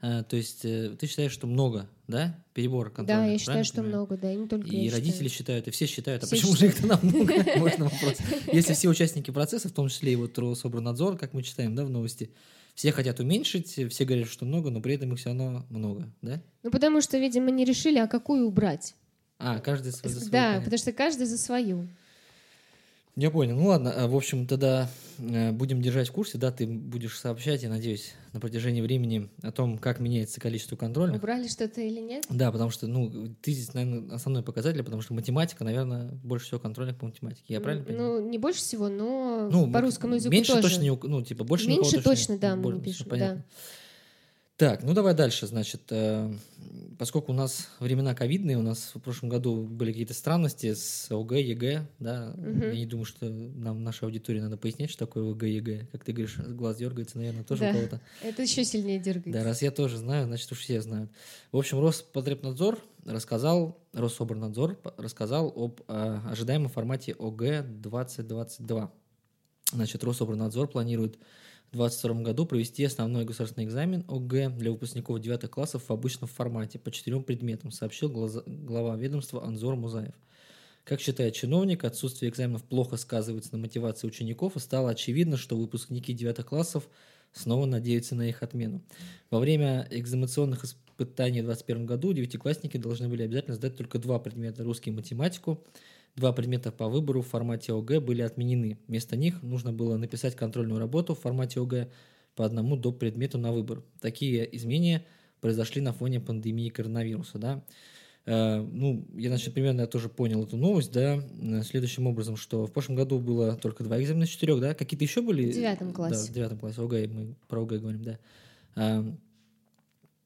Э, 0.00 0.22
то 0.28 0.36
есть 0.36 0.64
э, 0.64 0.96
ты 0.98 1.06
считаешь, 1.06 1.32
что 1.32 1.46
много, 1.46 1.88
да, 2.08 2.38
перебор 2.54 2.90
контроля? 2.90 3.18
Да, 3.18 3.26
я 3.26 3.38
считаю, 3.38 3.64
что 3.64 3.76
понимаю? 3.82 3.96
много, 3.96 4.16
да, 4.16 4.32
и 4.32 4.36
не 4.36 4.48
только 4.48 4.66
И 4.68 4.88
родители 4.90 5.28
считаю. 5.28 5.30
считают, 5.30 5.68
и 5.68 5.70
все 5.70 5.86
считают, 5.86 6.22
а 6.22 6.26
все 6.26 6.36
почему 6.36 6.54
считают. 6.54 6.74
же 6.76 6.78
их 6.78 6.88
тогда 6.88 6.98
много? 7.06 7.58
Можно 7.58 7.84
вопрос. 7.84 8.16
Если 8.50 8.72
все 8.72 8.88
участники 8.88 9.30
процесса, 9.30 9.68
в 9.68 9.72
том 9.72 9.88
числе 9.88 10.14
и 10.14 10.16
вот 10.16 10.38
Рособорнадзор, 10.38 11.18
как 11.18 11.34
мы 11.34 11.42
читаем, 11.42 11.74
да, 11.74 11.84
в 11.84 11.90
новости, 11.90 12.30
все 12.74 12.90
хотят 12.90 13.20
уменьшить, 13.20 13.78
все 13.92 14.04
говорят, 14.04 14.28
что 14.28 14.44
много, 14.46 14.70
но 14.70 14.80
при 14.80 14.94
этом 14.94 15.12
их 15.12 15.18
все 15.18 15.28
равно 15.28 15.64
много, 15.68 16.10
да? 16.22 16.42
Ну, 16.62 16.70
потому 16.70 17.00
что, 17.00 17.18
видимо, 17.18 17.50
не 17.50 17.64
решили, 17.64 17.98
а 17.98 18.06
какую 18.06 18.46
убрать. 18.46 18.94
А, 19.38 19.60
каждый 19.60 19.90
за 19.90 19.98
свою. 19.98 20.16
Да, 20.16 20.30
понятно. 20.30 20.60
потому 20.60 20.78
что 20.78 20.92
каждый 20.92 21.26
за 21.26 21.38
свою. 21.38 21.88
Я 23.16 23.30
понял. 23.30 23.54
Ну 23.54 23.68
ладно, 23.68 23.92
а, 23.96 24.08
в 24.08 24.16
общем, 24.16 24.44
тогда 24.44 24.90
э, 25.18 25.52
будем 25.52 25.80
держать 25.80 26.08
в 26.08 26.12
курсе, 26.12 26.36
да, 26.36 26.50
ты 26.50 26.66
будешь 26.66 27.16
сообщать, 27.16 27.62
я 27.62 27.68
надеюсь, 27.68 28.12
на 28.32 28.40
протяжении 28.40 28.80
времени 28.80 29.28
о 29.40 29.52
том, 29.52 29.78
как 29.78 30.00
меняется 30.00 30.40
количество 30.40 30.74
контрольных. 30.74 31.18
Убрали 31.22 31.46
что-то 31.46 31.80
или 31.80 32.00
нет? 32.00 32.26
Да, 32.28 32.50
потому 32.50 32.70
что, 32.70 32.88
ну, 32.88 33.32
ты 33.40 33.52
здесь, 33.52 33.72
наверное, 33.72 34.16
основной 34.16 34.42
показатель, 34.42 34.82
потому 34.82 35.00
что 35.00 35.14
математика, 35.14 35.62
наверное, 35.62 36.10
больше 36.24 36.46
всего 36.46 36.58
контрольных 36.58 36.96
по 36.96 37.06
математике. 37.06 37.44
Я 37.46 37.60
правильно 37.60 37.84
понимаю? 37.84 38.20
Ну, 38.20 38.28
не 38.28 38.38
больше 38.38 38.58
всего, 38.58 38.88
но 38.88 39.48
ну, 39.48 39.70
по 39.70 39.80
русскому 39.80 40.16
языку 40.16 40.32
меньше 40.32 40.54
тоже. 40.54 40.62
точно 40.62 40.82
не, 40.82 40.90
ну, 40.90 41.22
типа, 41.22 41.44
больше 41.44 41.68
Меньше 41.68 42.02
точно, 42.02 42.32
не, 42.32 42.38
да, 42.40 42.56
мы 42.56 42.80
пишем, 42.80 43.06
да. 43.10 43.44
Так, 44.56 44.84
ну 44.84 44.94
давай 44.94 45.14
дальше, 45.14 45.48
значит, 45.48 45.82
э, 45.90 46.32
поскольку 46.96 47.32
у 47.32 47.34
нас 47.34 47.70
времена 47.80 48.14
ковидные, 48.14 48.56
у 48.56 48.62
нас 48.62 48.92
в 48.94 49.00
прошлом 49.00 49.28
году 49.28 49.64
были 49.64 49.90
какие-то 49.90 50.14
странности 50.14 50.74
с 50.74 51.08
ОГЭ, 51.10 51.42
ЕГЭ, 51.42 51.88
да, 51.98 52.32
угу. 52.36 52.66
я 52.66 52.76
не 52.76 52.86
думаю, 52.86 53.04
что 53.04 53.28
нам, 53.28 53.82
нашей 53.82 54.04
аудитории, 54.04 54.38
надо 54.38 54.56
пояснять, 54.56 54.90
что 54.90 55.06
такое 55.06 55.28
ОГЭ, 55.28 55.48
ЕГЭ, 55.48 55.88
как 55.90 56.04
ты 56.04 56.12
говоришь, 56.12 56.36
глаз 56.38 56.76
дергается, 56.76 57.18
наверное, 57.18 57.42
тоже 57.42 57.62
да, 57.62 57.70
у 57.70 57.72
кого-то. 57.72 58.00
это 58.22 58.42
еще 58.42 58.64
сильнее 58.64 59.00
дергается. 59.00 59.32
Да, 59.32 59.44
раз 59.44 59.60
я 59.60 59.72
тоже 59.72 59.96
знаю, 59.96 60.26
значит, 60.26 60.50
уж 60.52 60.60
все 60.60 60.80
знают. 60.80 61.10
В 61.50 61.56
общем, 61.56 61.80
Роспотребнадзор 61.80 62.78
рассказал, 63.04 63.76
Рособорнадзор 63.92 64.78
рассказал 64.98 65.52
об 65.56 65.80
э, 65.88 66.20
ожидаемом 66.30 66.68
формате 66.68 67.16
ОГЭ 67.18 67.62
2022. 67.62 68.92
Значит, 69.72 70.04
Рособорнадзор 70.04 70.68
планирует 70.68 71.18
2022 71.76 72.22
году 72.22 72.46
провести 72.46 72.84
основной 72.84 73.24
государственный 73.24 73.66
экзамен 73.66 74.04
ОГЭ 74.08 74.50
для 74.50 74.70
выпускников 74.70 75.20
9 75.20 75.50
классов 75.50 75.84
в 75.88 75.90
обычном 75.92 76.28
формате 76.28 76.78
по 76.78 76.90
четырем 76.90 77.22
предметам, 77.22 77.70
сообщил 77.70 78.08
глава 78.10 78.96
ведомства 78.96 79.44
Анзор 79.44 79.76
Музаев. 79.76 80.14
Как 80.84 81.00
считает 81.00 81.34
чиновник, 81.34 81.84
отсутствие 81.84 82.30
экзаменов 82.30 82.62
плохо 82.62 82.96
сказывается 82.98 83.50
на 83.52 83.58
мотивации 83.58 84.06
учеников, 84.06 84.56
и 84.56 84.60
стало 84.60 84.90
очевидно, 84.90 85.36
что 85.36 85.56
выпускники 85.56 86.12
девятых 86.12 86.46
классов 86.46 86.86
снова 87.32 87.64
надеются 87.64 88.14
на 88.14 88.28
их 88.28 88.42
отмену. 88.42 88.82
Во 89.30 89.38
время 89.38 89.88
экзаменационных 89.90 90.64
испытаний 90.64 91.40
в 91.40 91.46
2021 91.46 91.86
году 91.86 92.12
девятиклассники 92.12 92.76
должны 92.76 93.08
были 93.08 93.22
обязательно 93.22 93.56
сдать 93.56 93.76
только 93.76 93.98
два 93.98 94.18
предмета– 94.18 94.62
русский 94.64 94.90
и 94.90 94.92
математику. 94.92 95.64
Два 96.16 96.32
предмета 96.32 96.70
по 96.70 96.88
выбору 96.88 97.22
в 97.22 97.26
формате 97.26 97.72
ОГЭ 97.72 98.00
были 98.00 98.22
отменены. 98.22 98.78
Вместо 98.86 99.16
них 99.16 99.42
нужно 99.42 99.72
было 99.72 99.96
написать 99.96 100.36
контрольную 100.36 100.78
работу 100.78 101.14
в 101.14 101.20
формате 101.20 101.60
ОГЭ 101.60 101.90
по 102.36 102.44
одному 102.44 102.76
до 102.76 102.92
предмету 102.92 103.36
на 103.38 103.52
выбор. 103.52 103.82
Такие 104.00 104.56
изменения 104.56 105.04
произошли 105.40 105.80
на 105.80 105.92
фоне 105.92 106.20
пандемии 106.20 106.68
коронавируса. 106.68 107.38
Да? 107.38 107.64
Э, 108.26 108.60
ну, 108.60 109.06
я, 109.14 109.28
значит, 109.28 109.54
примерно 109.54 109.82
я 109.82 109.86
тоже 109.88 110.08
понял 110.08 110.44
эту 110.44 110.56
новость, 110.56 110.92
да, 110.92 111.16
э, 111.16 111.62
следующим 111.62 112.06
образом, 112.06 112.36
что 112.36 112.66
в 112.66 112.72
прошлом 112.72 112.94
году 112.94 113.18
было 113.18 113.56
только 113.56 113.82
два 113.84 114.00
экзамена 114.00 114.24
из 114.24 114.30
четырех, 114.30 114.60
да, 114.60 114.74
какие-то 114.74 115.04
еще 115.04 115.20
были? 115.20 115.50
В 115.50 115.54
девятом 115.54 115.92
классе. 115.92 116.26
Да, 116.26 116.30
в 116.30 116.34
девятом 116.34 116.58
классе, 116.58 116.80
ОГЭ, 116.80 117.08
мы 117.08 117.34
про 117.48 117.62
ОГЭ 117.62 117.78
говорим, 117.78 118.02
да. 118.02 118.18
А, 118.76 119.04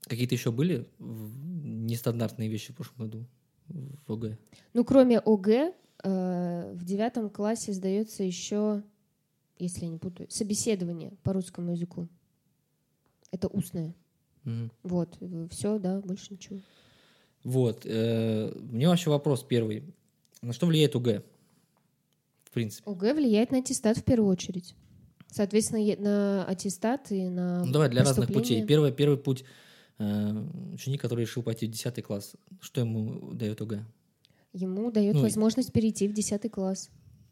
какие-то 0.03 0.35
еще 0.35 0.53
были 0.53 0.87
нестандартные 0.99 2.49
вещи 2.49 2.73
в 2.73 2.77
прошлом 2.77 3.07
году 3.07 3.27
в 3.69 4.13
ОГЭ? 4.13 4.39
Ну, 4.75 4.85
кроме 4.85 5.19
ОГЭ, 5.19 5.75
э, 6.03 6.73
в 6.75 6.85
девятом 6.85 7.31
классе 7.31 7.73
сдается 7.73 8.23
еще, 8.23 8.83
если 9.59 9.85
я 9.85 9.89
не 9.89 9.99
путаю, 9.99 10.31
собеседование 10.31 11.13
по 11.23 11.33
русскому 11.33 11.73
языку. 11.73 12.09
Это 13.31 13.49
устное. 13.49 13.95
Мгм. 14.45 14.71
Вот, 14.83 15.19
все, 15.51 15.79
да, 15.79 16.01
больше 16.01 16.33
ничего. 16.33 16.59
Вот. 17.45 17.83
э, 17.85 18.53
Мне 18.59 18.89
вообще 18.89 19.11
вопрос 19.11 19.43
первый. 19.43 19.85
На 20.43 20.53
что 20.53 20.67
влияет 20.67 20.97
ОГЭ? 20.97 21.23
В 22.45 22.51
принципе. 22.51 22.91
ОГЭ 22.91 23.15
влияет 23.15 23.51
на 23.51 23.59
аттестат 23.59 23.99
в 23.99 24.05
первую 24.05 24.31
очередь. 24.31 24.75
Соответственно, 25.31 25.85
на 25.99 26.45
аттестат 26.47 27.13
и 27.13 27.29
на 27.29 27.65
Ну, 27.65 27.73
давай 27.73 27.91
для 27.91 28.03
разных 28.03 28.33
путей. 28.33 28.65
Первый, 28.65 28.93
первый 28.93 29.19
путь 29.19 29.45
ученик, 29.99 31.01
который 31.01 31.23
решил 31.23 31.43
пойти 31.43 31.67
в 31.67 31.71
10 31.71 32.03
класс, 32.03 32.35
что 32.61 32.81
ему 32.81 33.33
дает 33.33 33.61
ОГЭ? 33.61 33.85
Ему 34.53 34.91
дает 34.91 35.15
Ну, 35.15 35.23
возможность 35.23 35.73
перейти 35.73 36.09
в 36.09 36.13
10 36.13 36.51
класс. 36.51 36.91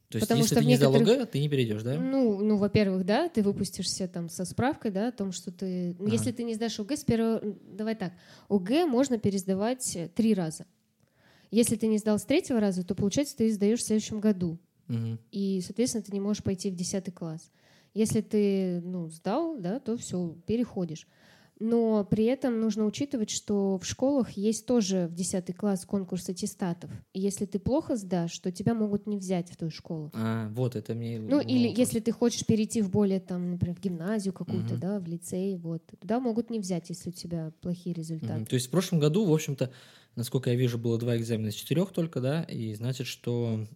То 0.09 0.18
есть, 0.18 0.29
Потому 0.29 0.42
если 0.42 0.55
что 0.55 0.62
ты 0.62 0.66
не 0.66 0.76
сдал 0.76 0.92
некоторых- 0.92 1.22
ОГЭ, 1.22 1.26
ты 1.26 1.40
не 1.40 1.48
перейдешь, 1.48 1.83
да? 1.83 1.98
Ну, 1.98 2.38
ну, 2.38 2.57
во-первых, 2.57 3.05
да, 3.05 3.29
ты 3.29 3.42
выпустишься 3.42 4.07
там 4.07 4.29
со 4.29 4.44
справкой, 4.44 4.92
да, 4.92 5.09
о 5.09 5.12
том, 5.12 5.33
что 5.33 5.50
ты... 5.50 5.96
ну, 5.98 6.05
Ага. 6.07 6.12
Если 6.12 6.31
ты 6.31 6.44
не 6.44 6.55
сдашь 6.55 6.79
ОГЭ 6.79 6.96
с 6.96 7.05
первого... 7.05 7.42
Давай 7.72 7.96
так, 7.96 8.12
ОГЭ 8.48 8.87
можно 8.87 9.18
пересдавать 9.18 9.96
э, 9.96 10.09
три 10.14 10.35
раза. 10.35 10.66
Если 11.50 11.74
ты 11.76 11.88
не 11.88 11.98
сдал 11.98 12.18
с 12.18 12.24
третьего 12.24 12.61
раза, 12.61 12.85
то, 12.85 12.94
получается, 12.94 13.37
ты 13.37 13.52
сдаешь 13.52 13.81
в 13.81 13.85
следующем 13.87 14.20
году. 14.20 14.59
Мгм. 14.87 15.18
И, 15.33 15.61
соответственно, 15.64 16.05
ты 16.05 16.12
не 16.12 16.20
можешь 16.20 16.42
пойти 16.42 16.70
в 16.70 16.76
10 16.76 17.12
класс. 17.12 17.50
Если 17.92 18.20
ты 18.20 18.81
ну, 18.85 19.09
сдал, 19.09 19.57
да, 19.59 19.81
то 19.81 19.96
все, 19.96 20.37
переходишь. 20.46 21.09
Но 21.58 22.04
при 22.04 22.24
этом 22.24 22.60
нужно 22.60 22.84
учитывать, 22.84 23.30
что 23.30 23.78
в 23.78 23.86
школах 23.86 24.32
есть 24.32 24.66
тоже 24.66 25.08
в 25.08 25.14
10 25.14 25.56
класс 25.56 25.86
конкурс 25.86 26.28
аттестатов. 26.28 26.90
И 27.14 27.20
если 27.20 27.46
ты 27.46 27.58
плохо 27.58 27.96
сдашь, 27.96 28.38
то 28.38 28.52
тебя 28.52 28.74
могут 28.74 29.06
не 29.06 29.16
взять 29.16 29.50
в 29.50 29.56
ту 29.56 29.70
школу. 29.70 30.10
А, 30.12 30.50
вот, 30.50 30.76
это 30.76 30.94
мне... 30.94 31.18
Ну, 31.18 31.40
или 31.40 31.68
вопрос. 31.68 31.78
если 31.78 32.00
ты 32.00 32.12
хочешь 32.12 32.44
перейти 32.44 32.82
в 32.82 32.90
более, 32.90 33.20
там, 33.20 33.52
например, 33.52 33.74
в 33.74 33.80
гимназию 33.80 34.34
какую-то, 34.34 34.74
Мгм. 34.74 34.80
да, 34.80 35.00
в 35.00 35.06
лицей, 35.06 35.56
вот, 35.56 35.82
туда 35.98 36.20
могут 36.20 36.50
не 36.50 36.60
взять, 36.60 36.90
если 36.90 37.08
у 37.08 37.12
тебя 37.12 37.52
плохие 37.62 37.94
результаты. 37.94 38.40
Мгм. 38.40 38.46
То 38.46 38.54
есть 38.54 38.66
в 38.66 38.70
прошлом 38.70 39.00
году, 39.00 39.24
в 39.24 39.32
общем-то, 39.32 39.72
насколько 40.14 40.50
я 40.50 40.56
вижу, 40.56 40.76
было 40.76 40.98
два 40.98 41.16
экзамена 41.16 41.48
из 41.48 41.54
четырех 41.54 41.90
только, 41.92 42.20
да, 42.20 42.42
и 42.42 42.74
значит, 42.74 43.06
что 43.06 43.66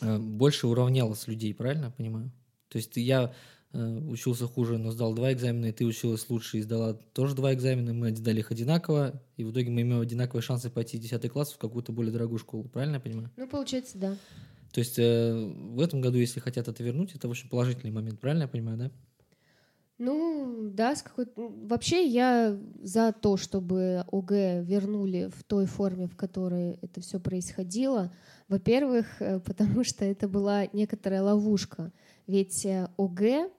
э, 0.00 0.18
больше 0.18 0.68
уравнялось 0.68 1.26
людей, 1.26 1.52
правильно 1.54 1.86
я 1.86 1.90
понимаю? 1.90 2.30
То 2.68 2.78
есть 2.78 2.96
я 2.96 3.32
учился 3.72 4.46
хуже, 4.46 4.78
но 4.78 4.90
сдал 4.90 5.14
два 5.14 5.32
экзамена, 5.32 5.66
и 5.66 5.72
ты 5.72 5.84
училась 5.84 6.28
лучше 6.30 6.58
и 6.58 6.62
сдала 6.62 6.94
тоже 6.94 7.34
два 7.34 7.52
экзамена, 7.52 7.92
мы 7.92 8.14
сдали 8.16 8.40
их 8.40 8.50
одинаково, 8.50 9.22
и 9.36 9.44
в 9.44 9.52
итоге 9.52 9.70
мы 9.70 9.82
имеем 9.82 10.00
одинаковые 10.00 10.42
шансы 10.42 10.70
пойти 10.70 10.96
в 10.96 11.00
10 11.00 11.30
класс 11.30 11.52
в 11.52 11.58
какую-то 11.58 11.92
более 11.92 12.12
дорогую 12.12 12.38
школу, 12.38 12.64
правильно 12.64 12.94
я 12.94 13.00
понимаю? 13.00 13.30
Ну, 13.36 13.46
получается, 13.46 13.98
да. 13.98 14.16
То 14.72 14.80
есть 14.80 14.98
э, 14.98 15.34
в 15.34 15.80
этом 15.80 16.00
году, 16.00 16.18
если 16.18 16.40
хотят 16.40 16.68
это 16.68 16.82
вернуть, 16.82 17.14
это 17.14 17.28
очень 17.28 17.48
положительный 17.48 17.92
момент, 17.92 18.20
правильно 18.20 18.42
я 18.42 18.48
понимаю, 18.48 18.78
да? 18.78 18.90
Ну, 19.98 20.70
да, 20.72 20.94
с 20.94 21.02
какой 21.02 21.26
Вообще 21.36 22.06
я 22.06 22.56
за 22.80 23.12
то, 23.12 23.36
чтобы 23.36 24.04
ОГЭ 24.12 24.62
вернули 24.62 25.28
в 25.36 25.42
той 25.42 25.66
форме, 25.66 26.06
в 26.06 26.16
которой 26.16 26.78
это 26.82 27.00
все 27.00 27.18
происходило. 27.18 28.12
Во-первых, 28.48 29.20
э, 29.20 29.40
потому 29.44 29.82
что 29.84 30.04
это 30.04 30.28
была 30.28 30.66
некоторая 30.72 31.22
ловушка. 31.22 31.92
Ведь 32.28 32.64
э, 32.64 32.88
ОГЭ, 32.96 33.50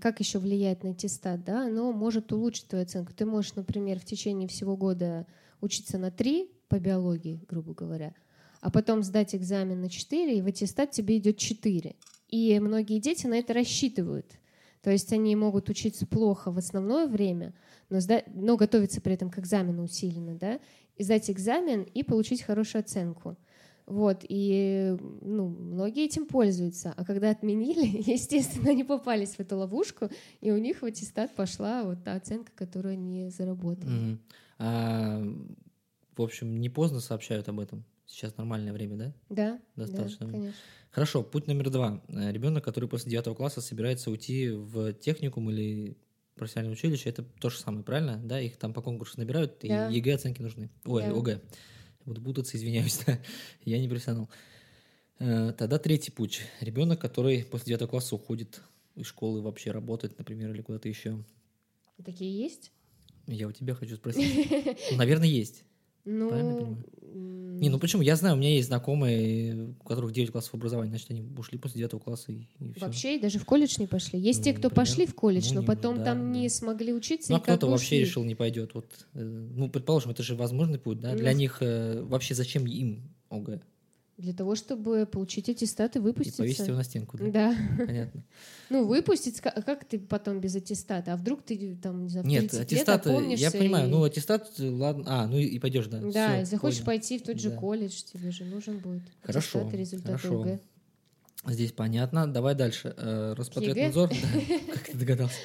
как 0.00 0.20
еще 0.20 0.38
влияет 0.38 0.82
на 0.82 0.90
аттестат, 0.90 1.44
да, 1.44 1.66
оно 1.66 1.92
может 1.92 2.32
улучшить 2.32 2.68
твою 2.68 2.84
оценку. 2.84 3.12
Ты 3.12 3.26
можешь, 3.26 3.54
например, 3.54 3.98
в 4.00 4.04
течение 4.04 4.48
всего 4.48 4.76
года 4.76 5.26
учиться 5.60 5.98
на 5.98 6.10
3 6.10 6.50
по 6.68 6.78
биологии, 6.78 7.44
грубо 7.48 7.74
говоря, 7.74 8.14
а 8.60 8.70
потом 8.70 9.02
сдать 9.02 9.34
экзамен 9.34 9.80
на 9.80 9.88
4, 9.88 10.38
и 10.38 10.42
в 10.42 10.46
аттестат 10.46 10.90
тебе 10.90 11.18
идет 11.18 11.36
4. 11.36 11.94
И 12.28 12.58
многие 12.58 12.98
дети 12.98 13.26
на 13.26 13.34
это 13.34 13.52
рассчитывают. 13.52 14.26
То 14.82 14.90
есть 14.90 15.12
они 15.12 15.34
могут 15.36 15.68
учиться 15.68 16.06
плохо 16.06 16.50
в 16.52 16.58
основное 16.58 17.06
время, 17.06 17.54
но, 17.88 17.98
сда- 17.98 18.24
но 18.34 18.56
готовиться 18.56 19.00
при 19.00 19.14
этом 19.14 19.30
к 19.30 19.38
экзамену 19.38 19.82
усиленно, 19.82 20.36
да, 20.36 20.60
и 20.96 21.02
сдать 21.02 21.30
экзамен 21.30 21.82
и 21.82 22.02
получить 22.02 22.42
хорошую 22.42 22.80
оценку. 22.80 23.36
Вот, 23.86 24.24
и 24.28 24.96
ну, 25.20 25.48
многие 25.48 26.06
этим 26.06 26.26
пользуются. 26.26 26.92
А 26.96 27.04
когда 27.04 27.30
отменили, 27.30 27.86
естественно, 28.10 28.70
они 28.70 28.82
попались 28.82 29.36
в 29.36 29.40
эту 29.40 29.56
ловушку, 29.56 30.08
и 30.40 30.50
у 30.50 30.58
них 30.58 30.82
в 30.82 30.84
аттестат 30.84 31.34
пошла 31.36 31.84
вот 31.84 32.02
та 32.02 32.14
оценка, 32.14 32.50
которую 32.54 32.94
они 32.94 33.28
заработали. 33.30 33.88
Мгм. 33.90 34.20
А, 34.58 35.22
в 36.16 36.22
общем, 36.22 36.56
не 36.60 36.68
поздно 36.68 36.98
сообщают 37.00 37.48
об 37.48 37.60
этом. 37.60 37.84
Сейчас 38.06 38.36
нормальное 38.36 38.72
время, 38.72 38.96
да? 38.96 39.14
Да, 39.28 39.60
Достаточно. 39.76 40.26
да, 40.26 40.32
конечно. 40.32 40.54
Хорошо, 40.90 41.22
путь 41.22 41.46
номер 41.46 41.70
два. 41.70 42.02
Э, 42.08 42.32
Ребенок, 42.32 42.64
который 42.64 42.88
после 42.88 43.10
девятого 43.10 43.34
класса 43.34 43.60
собирается 43.60 44.10
уйти 44.10 44.48
в 44.50 44.94
техникум 44.94 45.50
или 45.50 45.96
профессиональное 46.36 46.74
училище, 46.74 47.08
это 47.10 47.22
то 47.22 47.50
же 47.50 47.58
самое, 47.58 47.84
правильно? 47.84 48.20
Да, 48.22 48.40
их 48.40 48.56
там 48.56 48.72
по 48.72 48.80
конкурсу 48.82 49.18
набирают, 49.18 49.62
и 49.64 49.68
Да. 49.68 49.88
ЕГЭ 49.88 50.14
оценки 50.14 50.40
нужны. 50.40 50.70
Ой, 50.84 51.02
Да. 51.02 51.10
ОГЭ. 51.14 51.40
Буду 52.06 52.22
путаться, 52.22 52.56
извиняюсь, 52.56 53.00
да. 53.06 53.18
я 53.64 53.78
не 53.78 53.88
профессионал. 53.88 54.30
Э, 55.18 55.52
Тогда 55.58 55.78
третий 55.78 56.12
путь. 56.12 56.42
Ребенок, 56.60 57.00
который 57.00 57.44
после 57.44 57.66
девятого 57.66 57.88
класса 57.88 58.14
уходит 58.14 58.62
из 58.94 59.06
школы 59.06 59.42
вообще 59.42 59.72
работать, 59.72 60.16
например, 60.16 60.52
или 60.52 60.62
куда-то 60.62 60.88
еще. 60.88 61.22
Такие 62.04 62.34
есть? 62.38 62.70
Я 63.26 63.48
у 63.48 63.52
тебя 63.52 63.74
хочу 63.74 63.96
спросить. 63.96 64.48
Наверное, 64.96 65.26
есть. 65.28 65.64
Ну, 66.06 66.28
Правильно 66.28 66.76
Не, 67.58 67.68
ну 67.68 67.78
почему? 67.78 68.02
Я 68.02 68.16
знаю, 68.16 68.36
у 68.36 68.38
меня 68.38 68.50
есть 68.54 68.68
знакомые, 68.68 69.74
у 69.80 69.84
которых 69.84 70.12
9 70.12 70.30
классов 70.30 70.54
образования, 70.54 70.90
значит, 70.90 71.10
они 71.10 71.22
ушли 71.36 71.58
после 71.58 71.80
9 71.80 72.02
класса 72.02 72.32
и, 72.32 72.46
все. 72.74 72.86
Вообще 72.86 73.16
и 73.16 73.20
даже 73.20 73.38
в 73.38 73.44
колледж 73.44 73.76
не 73.78 73.86
пошли. 73.86 74.20
Есть 74.20 74.40
Ну, 74.40 74.44
те, 74.44 74.52
кто 74.52 74.68
например. 74.68 74.86
пошли 74.86 75.06
в 75.06 75.14
колледж, 75.14 75.48
Ну, 75.52 75.60
но 75.60 75.66
потом 75.66 75.98
да, 75.98 76.04
там 76.04 76.18
да. 76.32 76.38
не 76.38 76.48
смогли 76.48 76.92
учиться. 76.92 77.32
Ну, 77.32 77.38
и 77.38 77.40
а 77.40 77.42
кто-то 77.42 77.66
вообще 77.66 78.00
решил 78.00 78.24
не 78.24 78.34
пойдет. 78.34 78.74
Вот, 78.74 78.86
э, 79.14 79.22
ну, 79.22 79.68
предположим, 79.68 80.12
это 80.12 80.22
же 80.22 80.36
возможный 80.36 80.78
путь, 80.78 81.00
да? 81.00 81.14
Для 81.14 81.32
них 81.32 81.58
э, 81.60 82.02
вообще 82.02 82.34
зачем 82.34 82.66
им 82.66 83.02
ОГЭ? 83.30 83.60
Для 84.18 84.32
того, 84.32 84.54
чтобы 84.54 85.04
получить 85.04 85.50
аттестат 85.50 85.96
и 85.96 85.98
И 85.98 86.02
выпуститься. 86.02 86.38
повесить 86.42 86.66
его 86.66 86.76
на 86.78 86.84
стенку, 86.84 87.18
да? 87.18 87.30
Да. 87.30 87.56
Понятно. 87.86 88.22
Ну, 88.68 88.84
выпустить, 88.84 89.40
а 89.44 89.62
как 89.62 89.84
ты 89.84 89.96
потом 89.98 90.40
без 90.40 90.56
аттестата? 90.56 91.12
А 91.12 91.16
вдруг 91.16 91.42
ты 91.42 91.76
там, 91.80 92.02
не 92.02 92.08
знаю, 92.08 92.26
Нет, 92.26 92.50
30 92.50 92.60
аттестат, 92.62 93.06
э, 93.06 93.34
я 93.36 93.52
понимаю, 93.52 93.86
и- 93.86 93.90
ну, 93.90 94.02
аттестат, 94.02 94.50
э, 94.58 94.68
ладно, 94.68 95.04
а, 95.06 95.26
ну 95.28 95.36
и, 95.38 95.44
и 95.44 95.58
пойдешь, 95.60 95.86
да. 95.86 96.00
Да, 96.00 96.40
и 96.40 96.44
захочешь 96.44 96.78
понял. 96.78 96.86
пойти 96.86 97.18
в 97.18 97.22
тот 97.22 97.38
же 97.38 97.50
Да. 97.50 97.56
колледж, 97.56 97.92
тебе 98.12 98.32
же 98.32 98.44
нужен 98.44 98.78
будет 98.78 99.02
Хорошо, 99.22 99.58
аттестат 99.60 99.74
и 99.74 99.76
результаты 99.76 100.18
хорошо. 100.18 100.58
Здесь 101.46 101.70
понятно. 101.70 102.26
Давай 102.26 102.56
дальше. 102.56 102.92
Э? 102.96 103.34
Роспотребнадзор, 103.36 104.08
да, 104.10 104.72
как 104.74 104.82
ты 104.90 104.96
догадался, 104.98 105.36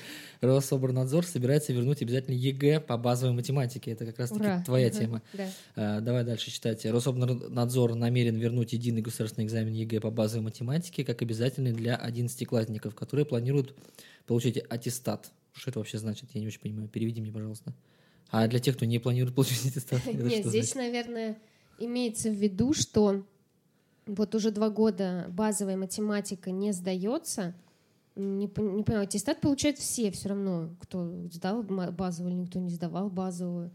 Рособрнадзор 0.42 1.26
собирается 1.26 1.72
вернуть 1.72 2.02
обязательно 2.02 2.34
ЕГЭ 2.34 2.80
по 2.80 2.98
базовой 2.98 3.36
математике. 3.36 3.92
Это 3.92 4.08
как 4.08 4.18
раз-таки 4.18 4.66
твоя 4.66 4.88
Ага, 4.88 4.98
тема. 5.00 5.22
Да. 5.34 5.50
Э, 5.76 6.02
Давай 6.02 6.24
дальше 6.24 6.50
читать. 6.50 6.84
Рособрнадзор 6.86 7.94
намерен 7.94 8.36
вернуть 8.38 8.74
единый 8.74 9.02
государственный 9.02 9.46
экзамен 9.46 9.74
ЕГЭ 9.74 10.00
по 10.00 10.10
базовой 10.10 10.46
математике 10.46 11.06
как 11.06 11.22
обязательный 11.22 11.74
для 11.74 11.96
одиннадцатиклассников, 11.96 12.96
которые 12.96 13.26
планируют 13.26 13.76
получить 14.26 14.58
аттестат. 14.58 15.32
Что 15.54 15.70
это 15.70 15.80
вообще 15.80 16.00
значит? 16.00 16.30
Я 16.34 16.42
не 16.42 16.48
очень 16.48 16.62
понимаю. 16.62 16.90
Переведи 16.90 17.22
мне, 17.22 17.32
пожалуйста. 17.32 17.74
А 18.32 18.48
для 18.48 18.60
тех, 18.60 18.76
кто 18.76 18.86
не 18.86 18.98
планирует 18.98 19.36
получить 19.36 19.66
аттестат, 19.66 20.04
Нет, 20.12 20.46
здесь, 20.46 20.74
наверное, 20.74 21.38
имеется 21.78 22.32
в 22.32 22.36
виду, 22.36 22.74
что 22.74 23.26
вот 24.08 24.34
уже 24.34 24.52
два 24.52 24.70
года 24.70 25.28
базовая 25.30 25.78
математика 25.78 26.50
не 26.50 26.72
сдается. 26.72 27.54
Не, 28.16 28.46
не 28.46 28.48
понимаю, 28.84 29.04
аттестат 29.04 29.40
получают 29.40 29.78
все 29.78 30.12
все 30.12 30.30
равно, 30.30 30.70
кто 30.80 31.28
сдал 31.32 31.64
базовую, 31.64 32.34
или 32.34 32.42
никто 32.42 32.60
не 32.60 32.70
сдавал 32.70 33.10
базовую. 33.10 33.72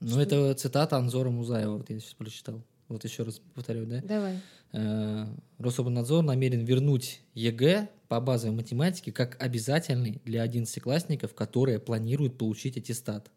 Ну, 0.00 0.18
это 0.18 0.52
цитата 0.54 0.96
Анзора 0.96 1.30
Музаева, 1.30 1.78
вот 1.78 1.88
я 1.90 2.00
сейчас 2.00 2.14
прочитал. 2.14 2.60
вот 2.88 3.04
еще 3.04 3.22
раз 3.22 3.40
повторю, 3.54 3.86
да? 3.86 4.00
Давай. 4.02 4.40
Э, 4.72 5.26
Рособрнадзор 5.58 6.24
намерен 6.24 6.64
вернуть 6.64 7.22
ЕГЭ 7.34 7.88
по 8.08 8.20
базовой 8.20 8.56
математике 8.56 9.12
как 9.12 9.40
обязательный 9.40 10.20
для 10.24 10.42
одиннадцатиклассников, 10.42 11.34
которые 11.34 11.78
планируют 11.78 12.36
получить 12.38 12.76
аттестат. 12.76 13.30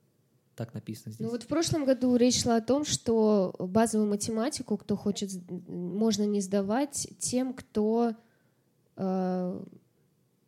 Так 0.56 0.74
написано 0.74 1.12
здесь. 1.12 1.26
Ну 1.26 1.32
вот 1.32 1.44
в 1.44 1.48
прошлом 1.48 1.86
году 1.86 2.16
речь 2.16 2.42
шла 2.42 2.56
о 2.56 2.62
том, 2.62 2.86
что 2.86 3.54
базовую 3.60 4.10
математику, 4.10 4.78
кто 4.78 4.96
хочет, 4.96 5.32
можно 5.68 6.24
не 6.24 6.40
сдавать 6.40 7.10
тем, 7.20 7.54
кто 7.54 8.14
э, 8.96 9.64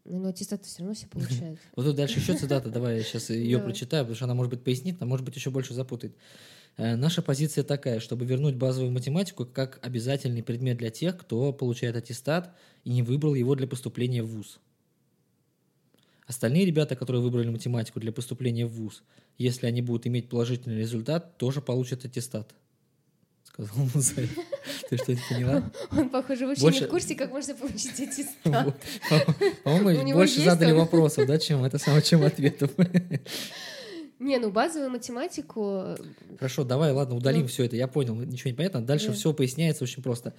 ну, 0.07 0.27
аттестат 0.27 0.65
все 0.65 0.79
равно 0.79 0.93
все 0.93 1.07
получают. 1.11 1.59
Вот 1.75 1.85
тут 1.85 1.95
дальше 1.95 2.19
еще 2.19 2.35
цитата, 2.35 2.69
давай 2.69 2.97
я 2.97 3.03
сейчас 3.03 3.29
ее 3.29 3.59
прочитаю, 3.59 4.03
потому 4.03 4.15
что 4.15 4.25
она, 4.25 4.33
может 4.33 4.51
быть, 4.51 4.63
пояснит, 4.63 5.01
а 5.01 5.05
может 5.05 5.25
быть, 5.25 5.35
еще 5.35 5.49
больше 5.49 5.73
запутает. 5.73 6.15
Э, 6.77 6.95
наша 6.95 7.21
позиция 7.21 7.63
такая, 7.63 7.99
чтобы 7.99 8.25
вернуть 8.25 8.55
базовую 8.55 8.91
математику 8.91 9.45
как 9.45 9.79
обязательный 9.81 10.43
предмет 10.43 10.77
для 10.77 10.89
тех, 10.89 11.17
кто 11.17 11.51
получает 11.51 11.95
аттестат 11.95 12.55
и 12.83 12.91
не 12.91 13.03
выбрал 13.03 13.35
его 13.35 13.55
для 13.55 13.67
поступления 13.67 14.23
в 14.23 14.27
ВУЗ. 14.27 14.59
Остальные 16.27 16.65
ребята, 16.65 16.95
которые 16.95 17.21
выбрали 17.21 17.49
математику 17.49 17.99
для 17.99 18.11
поступления 18.11 18.65
в 18.65 18.73
ВУЗ, 18.73 19.03
если 19.37 19.65
они 19.65 19.81
будут 19.81 20.07
иметь 20.07 20.29
положительный 20.29 20.77
результат, 20.77 21.37
тоже 21.37 21.61
получат 21.61 22.05
аттестат. 22.05 22.53
Сказал 23.43 23.75
Музаев. 23.95 24.37
Ты 24.89 24.97
что, 24.97 25.13
не 25.13 25.19
поняла? 25.29 25.71
Он, 25.91 26.09
похоже, 26.09 26.47
вообще 26.47 26.61
больше... 26.61 26.81
не 26.81 26.85
в 26.87 26.89
курсе, 26.89 27.15
как 27.15 27.31
можно 27.31 27.53
получить 27.55 27.99
аттестат. 27.99 28.75
По-моему, 29.63 30.13
больше 30.13 30.41
задали 30.41 30.71
вопросов, 30.71 31.27
да, 31.27 31.37
чем 31.37 31.63
это 31.63 31.77
самое, 31.77 32.01
чем 32.01 32.23
ответов. 32.23 32.71
Не, 34.19 34.39
ну 34.39 34.49
базовую 34.49 34.89
математику... 34.89 35.81
Э, 35.83 35.97
Хорошо, 36.39 36.63
давай, 36.63 36.91
ладно, 36.91 37.15
удалим 37.15 37.43
ну... 37.43 37.47
все 37.47 37.65
это. 37.65 37.75
Я 37.75 37.87
понял, 37.87 38.15
ничего 38.15 38.49
не 38.49 38.55
понятно. 38.55 38.81
Дальше 38.81 39.11
все 39.11 39.31
поясняется 39.31 39.83
очень 39.83 40.01
просто. 40.01 40.33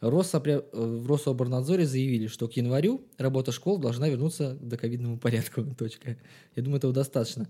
Росопре... 0.00 0.54
Э, 0.54 0.62
в 0.72 1.06
Рособорнадзоре 1.06 1.86
заявили, 1.86 2.26
что 2.26 2.48
к 2.48 2.54
январю 2.54 3.02
работа 3.18 3.52
школ 3.52 3.78
должна 3.78 4.08
вернуться 4.08 4.56
к 4.60 4.66
доковидному 4.66 5.16
порядку. 5.16 5.64
Точка. 5.78 6.16
Я 6.56 6.62
думаю, 6.64 6.78
этого 6.78 6.92
достаточно. 6.92 7.48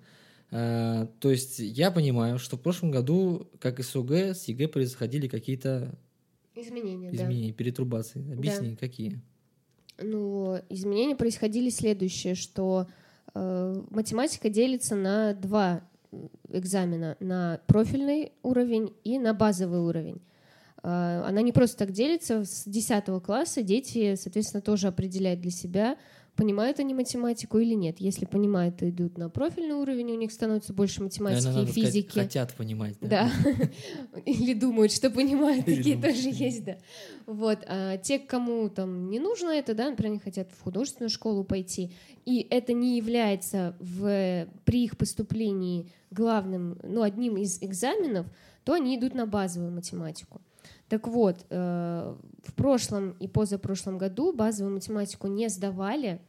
А, 0.50 1.06
то 1.20 1.30
есть 1.30 1.58
я 1.60 1.90
понимаю, 1.90 2.38
что 2.38 2.56
в 2.56 2.60
прошлом 2.60 2.90
году, 2.90 3.48
как 3.58 3.80
и 3.80 3.82
с 3.82 3.94
ОГЭ, 3.96 4.34
с 4.34 4.48
ЕГЭ 4.48 4.68
происходили 4.68 5.28
какие-то 5.28 5.96
изменения, 6.62 7.10
изменения 7.14 7.48
да. 7.48 7.54
пертурбации. 7.54 8.32
Объясни, 8.32 8.70
да. 8.70 8.76
какие? 8.76 9.20
Ну, 9.98 10.58
изменения 10.68 11.16
происходили 11.16 11.68
следующее, 11.68 12.34
что 12.34 12.86
э, 13.34 13.82
математика 13.90 14.48
делится 14.48 14.94
на 14.94 15.34
два 15.34 15.82
экзамена, 16.48 17.16
на 17.20 17.60
профильный 17.66 18.32
уровень 18.42 18.92
и 19.04 19.18
на 19.18 19.34
базовый 19.34 19.80
уровень. 19.80 20.22
Э, 20.82 21.22
она 21.26 21.42
не 21.42 21.52
просто 21.52 21.78
так 21.78 21.92
делится, 21.92 22.44
с 22.44 22.64
10 22.66 23.22
класса 23.22 23.62
дети, 23.62 24.14
соответственно, 24.16 24.62
тоже 24.62 24.88
определяют 24.88 25.40
для 25.40 25.50
себя, 25.50 25.96
понимают 26.40 26.80
они 26.80 26.94
математику 26.94 27.58
или 27.58 27.74
нет. 27.74 27.96
Если 28.00 28.24
понимают, 28.24 28.78
то 28.78 28.88
идут 28.88 29.18
на 29.18 29.28
профильный 29.28 29.74
уровень, 29.74 30.12
у 30.12 30.16
них 30.16 30.32
становится 30.32 30.72
больше 30.72 31.02
математики 31.02 31.44
Наверное, 31.44 31.68
и 31.68 31.70
физики. 31.70 32.08
Сказать, 32.08 32.28
хотят 32.28 32.54
понимать, 32.54 32.96
да? 33.02 33.30
Да. 33.44 34.20
Или 34.24 34.54
думают, 34.54 34.90
что 34.90 35.10
понимают, 35.10 35.66
такие 35.66 36.00
тоже 36.00 36.30
есть, 36.32 36.64
да. 36.64 36.78
Вот. 37.26 37.58
А 37.66 37.98
те, 37.98 38.18
кому 38.18 38.70
там 38.70 39.10
не 39.10 39.20
нужно 39.20 39.50
это, 39.50 39.74
да, 39.74 39.90
например, 39.90 40.12
они 40.12 40.18
хотят 40.18 40.50
в 40.50 40.62
художественную 40.62 41.10
школу 41.10 41.44
пойти, 41.44 41.92
и 42.24 42.46
это 42.48 42.72
не 42.72 42.96
является 42.96 43.76
в, 43.78 44.46
при 44.64 44.84
их 44.84 44.96
поступлении 44.96 45.90
главным, 46.10 46.78
ну, 46.82 47.02
одним 47.02 47.36
из 47.36 47.62
экзаменов, 47.62 48.26
то 48.64 48.72
они 48.72 48.96
идут 48.96 49.12
на 49.14 49.26
базовую 49.26 49.72
математику. 49.72 50.40
Так 50.88 51.06
вот, 51.06 51.44
э, 51.50 52.16
в 52.42 52.54
прошлом 52.54 53.10
и 53.20 53.28
позапрошлом 53.28 53.98
году 53.98 54.32
базовую 54.32 54.74
математику 54.74 55.26
не 55.26 55.48
сдавали, 55.48 56.20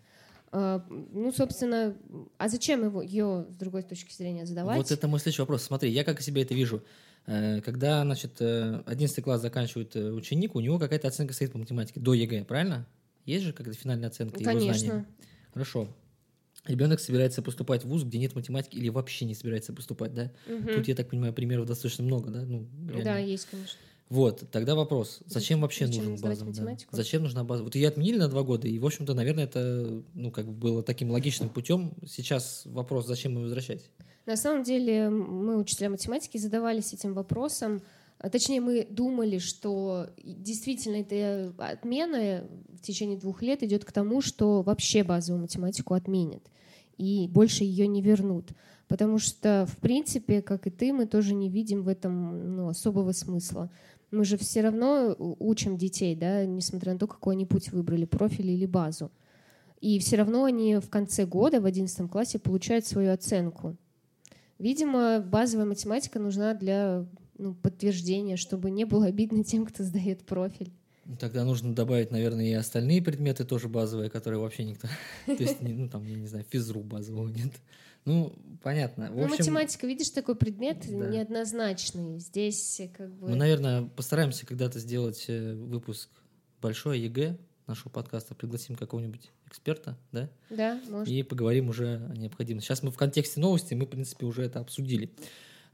ну, 0.52 1.32
собственно, 1.32 1.96
а 2.38 2.50
зачем 2.50 2.84
его, 2.84 3.02
ее 3.02 3.48
с 3.50 3.56
другой 3.56 3.84
точки 3.84 4.14
зрения 4.14 4.46
сдавать? 4.46 4.78
Вот 4.78 4.92
это 4.92 5.08
мой 5.08 5.20
следующий 5.20 5.42
вопрос. 5.42 5.64
Смотри, 5.64 5.90
я 5.90 6.04
как 6.04 6.22
себе 6.22 6.42
это 6.42 6.54
вижу. 6.54 6.84
Э, 7.28 7.62
когда, 7.62 8.02
значит, 8.04 8.42
11 8.42 9.18
э, 9.18 9.22
класс 9.22 9.42
заканчивает 9.42 9.96
э, 9.96 10.12
ученик, 10.12 10.56
у 10.56 10.60
него 10.60 10.80
какая-то 10.80 11.08
оценка 11.08 11.34
стоит 11.34 11.52
по 11.52 11.58
математике 11.58 12.00
до 12.00 12.14
ЕГЭ, 12.14 12.46
правильно? 12.46 12.88
Есть 13.26 13.46
же 13.46 13.54
какая-то 13.54 13.78
финальная 13.78 14.10
оценка 14.10 14.44
Конечно. 14.44 14.66
его 14.66 14.74
знаний? 14.74 15.06
Хорошо. 15.54 15.88
Ребенок 16.66 17.00
собирается 17.00 17.42
поступать 17.42 17.84
в 17.84 17.88
ВУЗ, 17.88 18.04
где 18.04 18.20
нет 18.20 18.36
математики, 18.36 18.78
или 18.78 18.90
вообще 18.90 19.26
не 19.26 19.34
собирается 19.34 19.74
поступать, 19.74 20.14
да? 20.14 20.32
Угу. 20.48 20.74
Тут, 20.74 20.88
я 20.88 20.96
так 20.96 21.10
понимаю, 21.10 21.34
примеров 21.34 21.66
достаточно 21.66 22.04
много, 22.04 22.30
да? 22.30 22.44
Ну, 22.44 22.68
Да, 23.04 23.18
есть, 23.18 23.48
конечно. 23.50 23.78
Вот, 24.12 24.44
тогда 24.52 24.76
вопрос, 24.76 25.22
зачем 25.26 25.62
вообще 25.62 25.88
зачем 25.88 26.10
нужен 26.10 26.22
базовый? 26.22 26.54
Да? 26.54 26.78
Зачем 26.92 27.24
нужна 27.24 27.46
база? 27.46 27.64
Вот 27.64 27.76
ее 27.76 27.88
отменили 27.88 28.18
на 28.18 28.28
два 28.28 28.44
года, 28.44 28.68
и, 28.68 28.78
в 28.78 28.86
общем-то, 28.86 29.14
наверное, 29.14 29.46
это, 29.46 30.04
ну, 30.14 30.32
как 30.32 30.48
бы 30.48 30.52
было 30.52 30.84
таким 30.84 31.12
логичным 31.12 31.48
путем. 31.48 31.94
Сейчас 32.06 32.64
вопрос, 32.66 33.08
зачем 33.08 33.36
ее 33.36 33.44
возвращать? 33.44 33.90
На 34.26 34.36
самом 34.36 34.64
деле, 34.64 35.10
мы, 35.10 35.56
учителя 35.56 35.90
математики, 35.90 36.38
задавались 36.38 36.92
этим 36.92 37.14
вопросом. 37.14 37.82
А, 38.18 38.30
точнее, 38.30 38.60
мы 38.60 38.86
думали, 38.90 39.38
что 39.38 40.08
действительно 40.22 40.98
эта 40.98 41.54
отмена 41.58 42.44
в 42.68 42.82
течение 42.82 43.18
двух 43.18 43.42
лет 43.42 43.64
идет 43.64 43.86
к 43.86 43.94
тому, 43.94 44.20
что 44.20 44.62
вообще 44.62 45.06
базовую 45.06 45.44
математику 45.44 45.94
отменят 45.94 46.44
и 46.98 47.30
больше 47.30 47.64
ее 47.64 47.88
не 47.88 48.02
вернут. 48.02 48.50
Потому 48.88 49.20
что, 49.20 49.66
в 49.70 49.78
принципе, 49.78 50.42
как 50.42 50.68
и 50.68 50.70
ты, 50.70 50.92
мы 50.92 51.06
тоже 51.06 51.34
не 51.34 51.50
видим 51.50 51.84
в 51.84 51.88
этом 51.88 52.58
ну, 52.58 52.68
особого 52.68 53.14
смысла. 53.14 53.72
Мы 54.12 54.26
же 54.26 54.38
все 54.38 54.62
равно 54.62 55.16
учим 55.18 55.78
детей, 55.78 56.16
да, 56.16 56.46
несмотря 56.46 56.94
на 56.94 57.00
то, 57.00 57.08
какой 57.08 57.36
они 57.36 57.46
путь 57.46 57.72
выбрали, 57.72 58.06
профиль 58.06 58.52
или 58.52 58.66
базу. 58.66 59.10
И 59.80 59.98
все 60.00 60.18
равно 60.18 60.44
они 60.44 60.76
в 60.78 60.90
конце 60.90 61.26
года, 61.26 61.60
в 61.60 61.66
11 61.66 62.10
классе, 62.10 62.38
получают 62.38 62.86
свою 62.86 63.14
оценку. 63.14 63.78
Видимо, 64.60 65.22
базовая 65.22 65.66
математика 65.66 66.20
нужна 66.20 66.54
для 66.54 67.06
ну, 67.38 67.56
подтверждения, 67.56 68.38
чтобы 68.38 68.70
не 68.70 68.86
было 68.86 69.08
обидно 69.08 69.44
тем, 69.44 69.66
кто 69.66 69.84
сдает 69.84 70.24
профиль. 70.24 70.72
Тогда 71.20 71.44
нужно 71.44 71.74
добавить, 71.74 72.12
наверное, 72.12 72.46
и 72.46 72.54
остальные 72.54 73.02
предметы 73.02 73.44
тоже 73.44 73.68
базовые, 73.68 74.10
которые 74.10 74.40
вообще 74.40 74.64
никто... 74.64 74.88
То 75.26 75.34
есть, 75.34 75.62
ну, 75.62 75.90
там, 75.90 76.06
я 76.06 76.16
не 76.16 76.28
знаю, 76.28 76.46
физру 76.50 76.82
базового 76.82 77.28
нет. 77.28 77.54
Ну, 78.06 78.34
понятно. 78.64 79.12
В 79.12 79.16
ну, 79.16 79.24
общем, 79.26 79.38
математика, 79.38 79.88
видишь, 79.88 80.10
такой 80.10 80.36
предмет 80.36 80.86
да. 80.88 81.08
неоднозначный. 81.08 82.20
Здесь 82.20 82.82
как 82.96 83.14
бы... 83.14 83.30
Мы, 83.30 83.36
наверное, 83.36 83.84
постараемся 83.84 84.46
когда-то 84.46 84.80
сделать 84.80 85.26
э, 85.28 85.54
выпуск 85.54 86.10
большой 86.62 87.00
ЕГЭ 87.00 87.38
нашего 87.68 87.90
подкаста, 87.90 88.36
пригласим 88.36 88.76
какого-нибудь 88.76 89.32
эксперта, 89.48 89.98
да? 90.12 90.30
Да, 90.50 90.80
может. 90.90 91.08
И 91.08 91.24
поговорим 91.24 91.70
уже 91.70 92.08
о 92.10 92.16
необходимости. 92.16 92.68
Сейчас 92.68 92.84
мы 92.84 92.92
в 92.92 92.98
контексте 92.98 93.40
новости, 93.40 93.74
мы, 93.74 93.86
в 93.86 93.90
принципе, 93.90 94.26
уже 94.26 94.44
это 94.44 94.60
обсудили. 94.60 95.12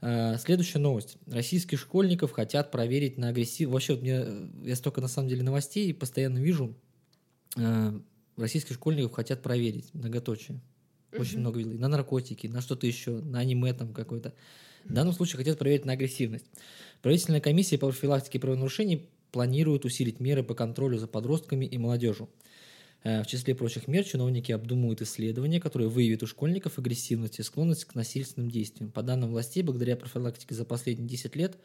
А, 0.00 0.36
следующая 0.38 0.78
новость. 0.78 1.16
Российских 1.26 1.78
школьников 1.80 2.32
хотят 2.32 2.70
проверить 2.70 3.18
на 3.18 3.28
агрессивность. 3.28 3.72
Вообще, 3.72 3.94
вот 3.94 4.02
мне, 4.02 4.26
я 4.64 4.76
столько, 4.76 5.00
на 5.00 5.08
самом 5.08 5.28
деле, 5.28 5.42
новостей 5.42 5.92
постоянно 5.92 6.38
вижу. 6.38 6.74
А, 7.56 8.00
российских 8.36 8.74
школьников 8.74 9.12
хотят 9.12 9.42
проверить, 9.42 9.92
многоточие. 9.94 10.60
Очень 11.16 11.40
много 11.40 11.58
видел. 11.58 11.78
на 11.78 11.88
наркотики, 11.88 12.46
на 12.46 12.60
что-то 12.60 12.86
еще, 12.86 13.12
на 13.22 13.40
аниме 13.40 13.72
там 13.72 13.94
какой-то. 13.94 14.34
В 14.84 14.92
данном 14.92 15.14
случае 15.14 15.38
хотят 15.38 15.58
проверить 15.58 15.84
на 15.84 15.94
агрессивность. 15.94 16.46
Правительственная 17.02 17.40
комиссия 17.40 17.78
по 17.78 17.88
профилактике 17.88 18.38
правонарушений 18.38 19.08
планирует 19.32 19.84
усилить 19.84 20.20
меры 20.20 20.42
по 20.42 20.54
контролю 20.54 20.98
за 20.98 21.06
подростками 21.06 21.64
и 21.64 21.78
молодежью. 21.78 22.28
Э, 23.04 23.22
в 23.22 23.26
числе 23.26 23.54
прочих 23.54 23.88
мер 23.88 24.04
чиновники 24.04 24.52
обдумывают 24.52 25.02
исследования, 25.02 25.60
которые 25.60 25.88
выявят 25.88 26.22
у 26.22 26.26
школьников 26.26 26.78
агрессивность 26.78 27.38
и 27.38 27.42
склонность 27.42 27.84
к 27.84 27.94
насильственным 27.94 28.50
действиям. 28.50 28.90
По 28.90 29.02
данным 29.02 29.30
властей, 29.30 29.62
благодаря 29.62 29.96
профилактике 29.96 30.54
за 30.54 30.64
последние 30.64 31.08
10 31.08 31.36
лет 31.36 31.58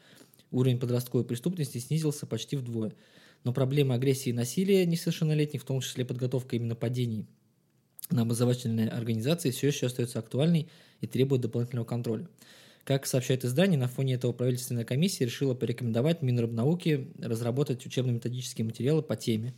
уровень 0.51 0.79
подростковой 0.79 1.25
преступности 1.25 1.79
снизился 1.79 2.25
почти 2.25 2.55
вдвое. 2.55 2.93
Но 3.43 3.53
проблема 3.53 3.95
агрессии 3.95 4.29
и 4.29 4.33
насилия 4.33 4.85
несовершеннолетних, 4.85 5.61
в 5.61 5.65
том 5.65 5.81
числе 5.81 6.05
подготовка 6.05 6.55
именно 6.55 6.75
падений 6.75 7.27
на 8.09 8.21
образовательные 8.21 8.89
организации 8.89 9.51
все 9.51 9.67
еще 9.67 9.87
остается 9.87 10.19
актуальной 10.19 10.69
и 11.01 11.07
требует 11.07 11.41
дополнительного 11.41 11.85
контроля. 11.85 12.27
Как 12.83 13.05
сообщает 13.05 13.45
издание, 13.45 13.79
на 13.79 13.87
фоне 13.87 14.15
этого 14.15 14.33
правительственная 14.33 14.83
комиссия 14.83 15.25
решила 15.25 15.53
порекомендовать 15.53 16.21
Минрабнауке 16.21 17.07
разработать 17.19 17.85
учебно-методические 17.85 18.65
материалы 18.65 19.01
по 19.01 19.15
теме 19.15 19.53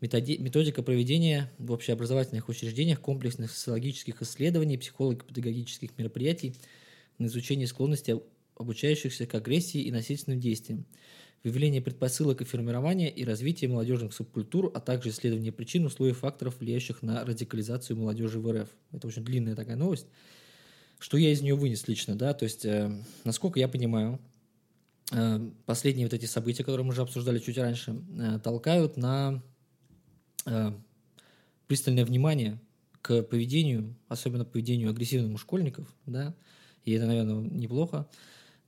методи- 0.00 0.38
методика 0.38 0.82
проведения 0.82 1.50
в 1.58 1.72
общеобразовательных 1.72 2.48
учреждениях 2.48 3.00
комплексных 3.00 3.50
социологических 3.50 4.22
исследований, 4.22 4.78
психолого-педагогических 4.78 5.96
мероприятий 5.98 6.54
на 7.18 7.26
изучение 7.26 7.66
склонности 7.66 8.20
обучающихся 8.56 9.26
к 9.26 9.34
агрессии 9.34 9.82
и 9.82 9.90
насильственным 9.90 10.40
действиям– 10.40 10.86
выявление 11.42 11.80
предпосылок 11.80 12.42
и 12.42 12.44
формирования 12.44 13.08
и 13.08 13.24
развитие 13.24 13.70
молодежных 13.70 14.12
субкультур, 14.12 14.70
а 14.74 14.80
также 14.80 15.10
исследование 15.10 15.52
причин, 15.52 15.86
условий 15.86 16.12
факторов, 16.12 16.60
влияющих 16.60 17.02
на 17.02 17.24
радикализацию 17.24 17.96
молодежи 17.96 18.38
в 18.38 18.52
РФ. 18.52 18.68
Это 18.92 19.06
очень 19.06 19.24
длинная 19.24 19.56
такая 19.56 19.76
новость. 19.76 20.06
Что 20.98 21.16
я 21.16 21.32
из 21.32 21.40
нее 21.40 21.54
вынес 21.54 21.88
лично, 21.88 22.14
да, 22.14 22.34
то 22.34 22.44
есть, 22.44 22.66
э, 22.66 22.92
насколько 23.24 23.58
я 23.58 23.68
понимаю, 23.68 24.20
э, 25.12 25.50
последние 25.64 26.06
вот 26.06 26.12
эти 26.12 26.26
события, 26.26 26.62
которые 26.62 26.84
мы 26.84 26.92
уже 26.92 27.00
обсуждали 27.00 27.38
чуть 27.38 27.56
раньше, 27.56 27.96
э, 28.18 28.38
толкают 28.44 28.98
на 28.98 29.42
пристальное 31.66 32.04
внимание 32.04 32.60
к 33.02 33.22
поведению, 33.22 33.96
особенно 34.08 34.44
поведению 34.44 34.90
агрессивному 34.90 35.38
школьников, 35.38 35.94
да, 36.06 36.34
и 36.84 36.92
это, 36.92 37.06
наверное, 37.06 37.42
неплохо. 37.42 38.08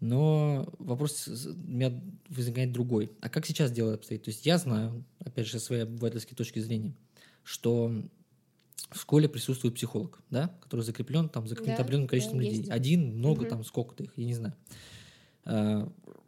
Но 0.01 0.69
вопрос 0.79 1.29
у 1.29 1.55
меня 1.55 1.93
возникает 2.29 2.73
другой. 2.73 3.13
А 3.21 3.29
как 3.29 3.47
сейчас 3.47 3.71
дело 3.71 3.95
обстоит? 3.95 4.25
То 4.25 4.31
есть 4.31 4.45
я 4.45 4.59
знаю, 4.59 5.05
опять 5.21 5.47
же, 5.47 5.61
своей 5.61 5.83
обывательской 5.83 6.37
точки 6.37 6.59
зрения, 6.59 6.97
что 7.45 7.93
в 8.91 8.99
школе 8.99 9.29
присутствует 9.29 9.75
психолог, 9.77 10.21
да, 10.29 10.49
который 10.61 10.81
закреплен 10.81 11.29
там 11.29 11.47
за 11.47 11.55
каким-то 11.55 11.79
да, 11.79 11.83
определенным 11.83 12.09
количеством 12.09 12.39
да, 12.39 12.45
людей. 12.45 12.59
Есть. 12.59 12.71
Один, 12.71 13.17
много, 13.17 13.43
угу. 13.43 13.49
там 13.49 13.65
сколько-то 13.65 14.03
их, 14.05 14.13
я 14.17 14.25
не 14.25 14.35
знаю. 14.35 14.55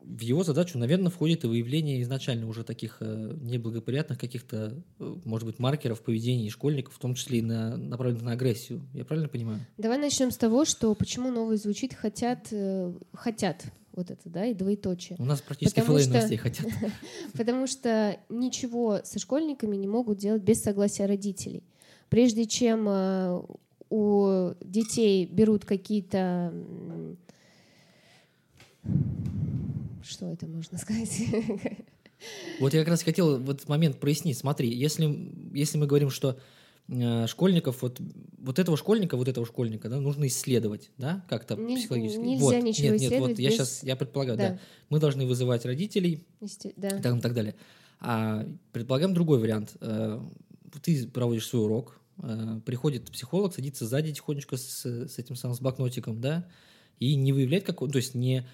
В 0.07 0.21
его 0.21 0.45
задачу, 0.45 0.79
наверное, 0.79 1.11
входит 1.11 1.45
и 1.45 1.47
выявление 1.47 2.03
изначально 2.03 2.47
уже 2.47 2.63
таких 2.63 2.99
э, 3.01 3.37
неблагоприятных 3.41 4.19
каких-то, 4.19 4.83
э, 4.99 5.17
может 5.25 5.47
быть, 5.47 5.59
маркеров 5.59 6.03
поведения 6.03 6.51
школьников, 6.51 6.95
в 6.95 6.99
том 6.99 7.15
числе 7.15 7.39
и 7.39 7.43
на, 7.43 7.77
направленных 7.77 8.23
на 8.23 8.33
агрессию. 8.33 8.87
Я 8.93 9.05
правильно 9.05 9.29
понимаю? 9.29 9.61
Давай 9.79 9.99
начнем 9.99 10.31
с 10.31 10.37
того, 10.37 10.65
что 10.65 10.95
почему 10.95 11.31
новый 11.31 11.57
звучит 11.57 11.95
хотят, 11.95 12.49
э, 12.51 12.93
хотят 13.15 13.65
вот 13.93 14.11
это, 14.11 14.29
да, 14.29 14.45
и 14.45 14.55
двоеточие. 14.55 15.17
У 15.19 15.25
нас 15.25 15.41
практически 15.41 15.81
половина 15.81 16.15
новостей 16.15 16.37
хотят. 16.37 16.67
Потому 17.33 17.67
что 17.67 18.19
ничего 18.29 19.01
со 19.05 19.19
школьниками 19.19 19.77
не 19.77 19.89
могут 19.89 20.19
делать 20.19 20.43
без 20.43 20.63
согласия 20.63 21.07
родителей. 21.07 21.63
Прежде 22.11 22.47
чем 22.47 22.87
у 23.89 24.51
детей 24.61 25.27
берут 25.27 25.65
какие-то 25.65 26.53
что 30.05 30.27
это 30.33 30.47
можно 30.47 30.79
сказать? 30.79 31.23
Вот 32.61 32.73
я 32.73 32.81
как 32.81 32.89
раз 32.89 33.03
хотел 33.03 33.39
в 33.39 33.51
этот 33.51 33.69
момент 33.69 33.99
прояснить. 33.99 34.39
Смотри, 34.39 34.73
если, 34.73 35.31
если 35.53 35.77
мы 35.77 35.87
говорим, 35.87 36.11
что 36.11 36.39
э, 36.89 37.27
школьников, 37.27 37.83
вот, 37.83 38.01
вот 38.39 38.59
этого 38.59 38.77
школьника, 38.77 39.17
вот 39.17 39.29
этого 39.29 39.47
школьника, 39.47 39.89
да, 39.89 40.01
нужно 40.01 40.27
исследовать, 40.27 40.91
да, 40.97 41.25
как-то 41.29 41.57
не, 41.57 41.77
психологически. 41.77 42.21
Нельзя 42.21 42.45
вот, 42.45 42.63
ничего 42.63 42.95
нет. 42.95 43.11
Нет, 43.11 43.21
вот 43.21 43.39
я 43.39 43.51
сейчас, 43.51 43.83
я 43.83 43.97
предполагаю, 43.97 44.39
да. 44.39 44.51
да, 44.51 44.59
мы 44.89 45.01
должны 45.01 45.27
вызывать 45.27 45.67
родителей, 45.67 46.25
Есте... 46.41 46.73
да. 46.77 46.89
и 46.89 47.03
так, 47.03 47.17
и 47.17 47.21
так 47.21 47.35
далее. 47.35 47.57
А 48.01 48.47
предполагаем 48.73 49.15
другой 49.15 49.39
вариант. 49.39 49.77
Э, 49.81 50.21
ты 50.83 51.07
проводишь 51.09 51.47
свой 51.47 51.65
урок, 51.65 52.01
э, 52.23 52.61
приходит 52.65 53.11
психолог, 53.11 53.55
садится 53.55 53.87
сзади 53.87 54.13
тихонечко 54.13 54.57
с, 54.57 54.85
с 54.85 55.19
этим 55.19 55.37
самым 55.37 55.57
с 55.57 55.61
блокнотиком, 55.61 56.21
да, 56.21 56.47
и 57.01 57.17
не 57.17 57.33
выявляет 57.33 57.65
какого, 57.65 57.91
то 57.91 57.99
есть 57.99 58.15
не 58.15 58.47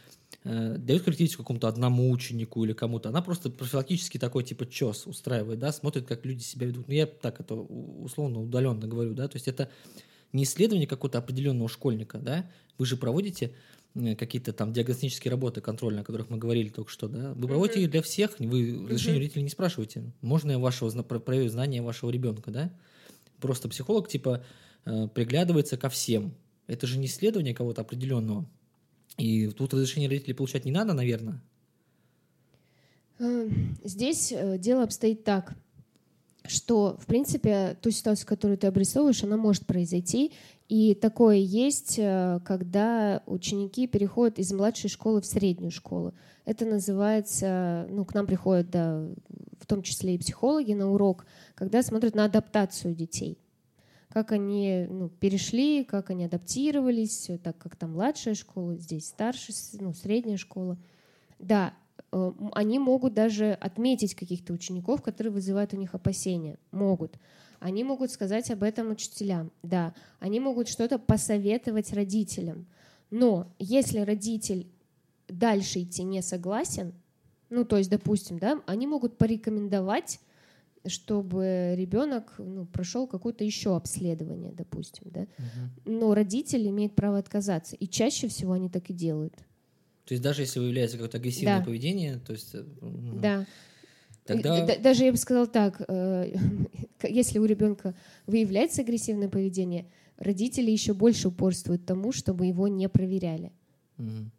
э, 0.45 0.77
дает 0.79 1.03
характеристику 1.03 1.43
какому-то 1.43 1.69
одному 1.69 2.11
ученику 2.11 2.65
или 2.65 2.73
кому-то, 2.73 3.09
она 3.09 3.23
просто 3.23 3.51
профилактически 3.51 4.19
такой 4.19 4.45
типа 4.45 4.67
чес 4.67 5.07
устраивает, 5.07 5.59
да, 5.59 5.73
смотрит, 5.73 6.07
как 6.07 6.25
люди 6.25 6.43
себя 6.43 6.67
ведут. 6.67 6.89
Ну, 6.89 6.95
я 6.95 7.07
так 7.07 7.41
это 7.41 7.55
условно 7.55 8.41
удаленно 8.41 8.87
говорю, 8.87 9.15
да, 9.15 9.29
то 9.29 9.37
есть 9.37 9.49
это 9.49 9.71
не 10.33 10.45
исследование 10.45 10.87
какого-то 10.87 11.19
определенного 11.19 11.69
школьника, 11.69 12.19
да, 12.19 12.51
вы 12.79 12.87
же 12.87 12.97
проводите 12.97 13.53
э, 13.95 14.15
какие-то 14.15 14.53
там 14.53 14.73
диагностические 14.73 15.31
работы 15.31 15.61
контрольные, 15.61 16.03
о 16.03 16.05
которых 16.05 16.31
мы 16.31 16.39
говорили 16.39 16.69
только 16.69 16.91
что, 16.91 17.09
да, 17.09 17.33
вы 17.35 17.49
проводите 17.49 17.83
их 17.83 17.91
для 17.91 18.03
всех, 18.03 18.39
вы 18.39 18.85
разрешение 18.85 19.17
mm-hmm. 19.17 19.19
родителей 19.19 19.43
не 19.43 19.51
спрашиваете, 19.51 20.13
можно 20.21 20.53
я 20.53 20.59
вашего, 20.59 20.91
проверю 21.03 21.51
знания 21.51 21.83
вашего 21.83 22.11
ребенка, 22.11 22.51
да, 22.51 22.73
просто 23.41 23.69
психолог 23.69 24.09
типа 24.09 24.45
э, 24.85 25.09
приглядывается 25.09 25.77
ко 25.77 25.89
всем, 25.89 26.35
это 26.67 26.87
же 26.87 26.99
не 26.99 27.07
исследование 27.07 27.55
кого-то 27.55 27.81
определенного, 27.81 28.49
и 29.17 29.49
тут 29.49 29.75
разрешение 29.75 30.09
родителей 30.09 30.35
получать 30.35 30.65
не 30.65 30.73
надо, 30.73 30.93
наверное? 30.93 31.43
Эм, 33.19 33.77
здесь 33.85 34.33
э, 34.33 34.59
дело 34.59 34.83
обстоит 34.83 35.25
так, 35.25 35.55
что, 36.47 36.97
в 36.99 37.07
принципе, 37.07 37.77
ту 37.83 37.91
ситуацию, 37.91 38.27
которую 38.27 38.57
ты 38.57 38.67
обрисовываешь, 38.67 39.23
она 39.23 39.37
может 39.37 39.67
произойти. 39.67 40.33
И 40.69 40.95
такое 40.95 41.37
есть, 41.37 41.97
э, 41.99 42.41
когда 42.45 43.23
ученики 43.27 43.87
переходят 43.87 44.39
из 44.39 44.53
младшей 44.53 44.89
школы 44.89 45.21
в 45.21 45.27
среднюю 45.27 45.71
школу. 45.71 46.15
Это 46.47 46.65
называется, 46.65 47.87
ну, 47.91 48.05
к 48.05 48.15
нам 48.15 48.27
приходят, 48.27 48.71
да, 48.71 49.07
в 49.59 49.67
том 49.67 49.83
числе 49.83 50.15
и 50.15 50.19
психологи 50.19 50.73
на 50.73 50.91
урок, 50.91 51.27
когда 51.55 51.83
смотрят 51.83 52.15
на 52.15 52.25
адаптацию 52.25 52.95
детей 52.95 53.39
как 54.11 54.33
они 54.33 54.87
ну, 54.91 55.09
перешли, 55.09 55.85
как 55.85 56.11
они 56.11 56.25
адаптировались, 56.25 57.31
так 57.43 57.57
как 57.59 57.77
там 57.77 57.93
младшая 57.93 58.35
школа, 58.35 58.77
здесь 58.77 59.07
старшая, 59.07 59.57
ну, 59.75 59.95
средняя 59.95 60.37
школа. 60.37 60.77
Да, 61.39 61.75
э, 62.11 62.33
они 62.53 62.81
могут 62.81 63.15
даже 63.15 63.53
отметить 63.53 64.17
каких-то 64.17 64.53
учеников, 64.53 65.01
которые 65.01 65.33
вызывают 65.33 65.75
у 65.75 65.77
них 65.77 65.95
опасения. 65.95 66.59
Могут. 66.73 67.19
Они 67.61 67.85
могут 67.85 68.11
сказать 68.11 68.51
об 68.51 68.65
этом 68.65 68.91
учителям. 68.91 69.53
Да, 69.63 69.95
они 70.19 70.41
могут 70.41 70.69
что-то 70.69 70.99
посоветовать 70.99 71.93
родителям. 71.93 72.67
Но 73.11 73.53
если 73.61 74.01
родитель 74.01 74.67
дальше 75.29 75.83
идти 75.83 76.03
не 76.03 76.21
согласен, 76.21 76.95
ну, 77.49 77.65
то 77.65 77.77
есть, 77.77 77.91
допустим, 77.91 78.41
да, 78.41 78.61
они 78.67 78.89
могут 78.89 79.19
порекомендовать 79.19 80.21
чтобы 80.87 81.75
ребенок 81.77 82.35
ну, 82.39 82.65
прошел 82.67 83.07
какое-то 83.07 83.45
еще 83.45 83.77
обследование, 83.77 84.53
допустим, 84.53 85.05
да. 85.11 85.21
Угу. 85.21 85.93
Но 85.93 86.15
родитель 86.15 86.67
имеет 86.69 86.95
право 86.95 87.19
отказаться, 87.19 87.77
и 87.77 87.87
чаще 87.87 88.29
всего 88.29 88.53
они 88.53 88.69
так 88.69 88.89
и 88.91 88.95
делают. 88.95 89.35
То 90.07 90.15
есть 90.15 90.23
даже 90.23 90.43
если 90.43 90.59
выявляется 90.59 90.97
какое-то 90.97 91.19
агрессивное 91.19 91.59
да. 91.59 91.65
поведение, 91.65 92.19
то 92.19 92.33
есть... 92.33 92.55
Угу. 92.55 93.21
Да. 93.21 93.47
Тогда... 94.25 94.77
Даже 94.79 95.05
я 95.05 95.13
бы 95.13 95.19
сказала 95.19 95.47
так, 95.47 95.83
э, 95.89 96.35
если 97.03 97.39
у 97.39 97.45
ребенка 97.45 97.95
выявляется 98.27 98.83
агрессивное 98.83 99.29
поведение, 99.29 99.87
родители 100.17 100.71
еще 100.71 100.95
больше 100.95 101.29
упорствуют 101.29 101.85
тому, 101.87 102.13
чтобы 102.13 102.47
его 102.47 102.69
не 102.69 102.89
проверяли. 102.89 103.53
Угу. 103.99 104.31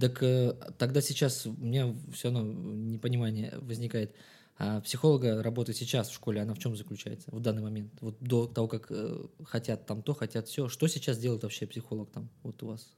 Так 0.00 0.22
э, 0.22 0.54
тогда 0.78 1.00
сейчас 1.00 1.46
у 1.46 1.52
меня 1.52 1.94
все 2.12 2.30
равно 2.30 2.52
непонимание 2.52 3.54
возникает. 3.60 4.14
А 4.58 4.80
психолога 4.80 5.42
работа 5.42 5.72
сейчас 5.72 6.08
в 6.08 6.14
школе, 6.14 6.40
она 6.40 6.54
в 6.54 6.58
чем 6.58 6.76
заключается 6.76 7.30
в 7.30 7.40
данный 7.40 7.62
момент? 7.62 7.92
Вот 8.00 8.16
до 8.20 8.46
того, 8.46 8.68
как 8.68 8.86
э, 8.90 9.24
хотят 9.44 9.86
там 9.86 10.02
то, 10.02 10.14
хотят 10.14 10.46
все. 10.46 10.68
Что 10.68 10.86
сейчас 10.86 11.18
делает 11.18 11.42
вообще 11.42 11.66
психолог 11.66 12.10
там 12.10 12.28
вот 12.42 12.62
у 12.62 12.66
вас? 12.66 12.88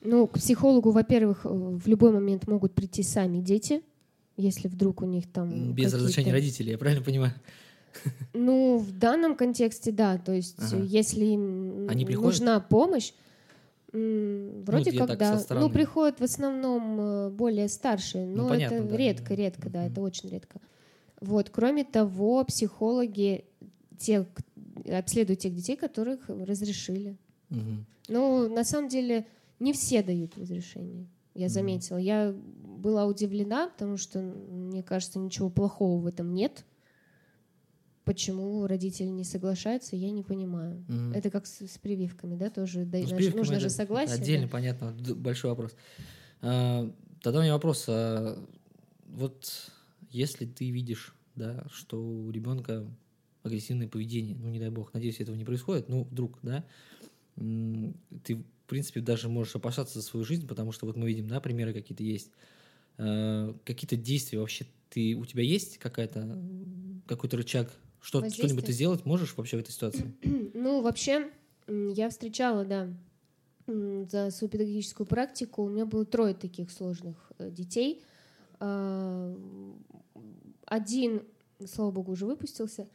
Ну, 0.00 0.26
к 0.26 0.32
психологу, 0.34 0.90
во-первых, 0.90 1.44
э, 1.44 1.48
в 1.48 1.86
любой 1.86 2.12
момент 2.12 2.46
могут 2.48 2.74
прийти 2.74 3.02
сами 3.02 3.40
дети, 3.40 3.82
если 4.36 4.68
вдруг 4.68 5.02
у 5.02 5.06
них 5.06 5.30
там... 5.30 5.72
Без 5.74 5.92
разрешения 5.94 6.32
родителей, 6.32 6.72
я 6.72 6.78
правильно 6.78 7.04
понимаю? 7.04 7.32
Ну, 8.34 8.76
в 8.76 8.92
данном 8.98 9.36
контексте, 9.36 9.90
да. 9.90 10.18
То 10.18 10.32
есть, 10.32 10.58
ага. 10.58 10.82
если 10.82 11.24
им 11.24 11.88
Они 11.88 12.04
нужна 12.04 12.60
помощь, 12.60 13.12
Вроде 13.92 14.92
ну, 14.92 15.06
как 15.06 15.18
да. 15.18 15.40
Ну, 15.50 15.70
приходят 15.70 16.20
в 16.20 16.24
основном 16.24 17.00
э, 17.00 17.30
более 17.30 17.68
старшие, 17.68 18.26
но 18.26 18.42
ну, 18.42 18.48
понятно, 18.50 18.74
это 18.74 18.84
да. 18.88 18.96
редко, 18.96 19.34
редко, 19.34 19.70
да, 19.70 19.86
это 19.86 20.00
очень 20.02 20.28
редко. 20.28 20.60
Вот. 21.20 21.50
Кроме 21.50 21.84
того, 21.84 22.44
психологи 22.44 23.44
те, 23.98 24.26
обследуют 24.90 25.40
тех 25.40 25.54
детей, 25.54 25.76
которых 25.76 26.28
разрешили. 26.28 27.16
Угу. 27.50 27.84
Ну, 28.08 28.48
на 28.48 28.64
самом 28.64 28.88
деле, 28.88 29.26
не 29.58 29.72
все 29.72 30.02
дают 30.02 30.36
разрешение. 30.36 31.06
Я 31.34 31.48
заметила. 31.48 31.98
Я 31.98 32.34
была 32.34 33.06
удивлена, 33.06 33.68
потому 33.68 33.96
что, 33.96 34.20
мне 34.20 34.82
кажется, 34.82 35.18
ничего 35.18 35.50
плохого 35.50 36.00
в 36.00 36.06
этом 36.06 36.32
нет. 36.32 36.64
Почему 38.04 38.66
родители 38.66 39.08
не 39.08 39.24
соглашаются, 39.24 39.96
я 39.96 40.10
не 40.12 40.22
понимаю. 40.22 40.84
Угу. 40.88 41.18
Это 41.18 41.30
как 41.30 41.46
с, 41.46 41.66
с 41.66 41.78
прививками, 41.78 42.36
да, 42.36 42.50
тоже 42.50 42.80
ну, 42.80 42.84
да, 42.86 42.98
прививками 42.98 43.36
нужно 43.36 43.60
же 43.60 43.68
согласие. 43.68 44.14
Отдельно, 44.14 44.46
да? 44.46 44.52
понятно, 44.52 44.96
большой 45.16 45.50
вопрос. 45.50 45.74
А, 46.40 46.88
тогда 47.20 47.40
у 47.40 47.42
меня 47.42 47.54
вопрос. 47.54 47.86
А, 47.88 48.38
вот 49.08 49.72
если 50.10 50.46
ты 50.46 50.70
видишь, 50.70 51.14
да, 51.34 51.66
что 51.70 52.02
у 52.02 52.30
ребенка 52.30 52.86
агрессивное 53.42 53.88
поведение, 53.88 54.36
ну, 54.36 54.48
не 54.48 54.58
дай 54.58 54.70
бог, 54.70 54.92
надеюсь, 54.92 55.20
этого 55.20 55.36
не 55.36 55.44
происходит, 55.44 55.88
ну, 55.88 56.04
вдруг, 56.04 56.38
да, 56.42 56.64
ты, 57.36 58.34
в 58.34 58.68
принципе, 58.68 59.00
даже 59.00 59.28
можешь 59.28 59.54
опасаться 59.54 60.00
за 60.00 60.04
свою 60.04 60.24
жизнь, 60.24 60.46
потому 60.46 60.72
что 60.72 60.86
вот 60.86 60.96
мы 60.96 61.06
видим, 61.06 61.28
да, 61.28 61.40
примеры 61.40 61.72
какие-то 61.72 62.02
есть. 62.02 62.30
Э, 62.98 63.52
какие-то 63.64 63.96
действия 63.96 64.38
вообще 64.38 64.66
ты, 64.88 65.14
у 65.14 65.26
тебя 65.26 65.42
есть 65.42 65.78
какая-то, 65.78 66.42
какой-то 67.06 67.36
рычаг, 67.36 67.70
что, 68.00 68.28
что-нибудь 68.28 68.64
ты 68.64 68.72
сделать 68.72 69.04
можешь 69.04 69.36
вообще 69.36 69.58
в 69.58 69.60
этой 69.60 69.72
ситуации? 69.72 70.14
Ну, 70.54 70.80
вообще, 70.80 71.30
я 71.68 72.08
встречала, 72.08 72.64
да, 72.64 72.88
за 73.66 74.30
свою 74.30 74.50
педагогическую 74.50 75.06
практику, 75.06 75.64
у 75.64 75.68
меня 75.68 75.84
было 75.84 76.04
трое 76.04 76.34
таких 76.34 76.70
сложных 76.70 77.32
э, 77.38 77.50
детей– 77.50 78.02
один, 80.66 81.22
слава 81.66 81.90
богу, 81.90 82.12
уже 82.12 82.26
выпустился. 82.26 82.88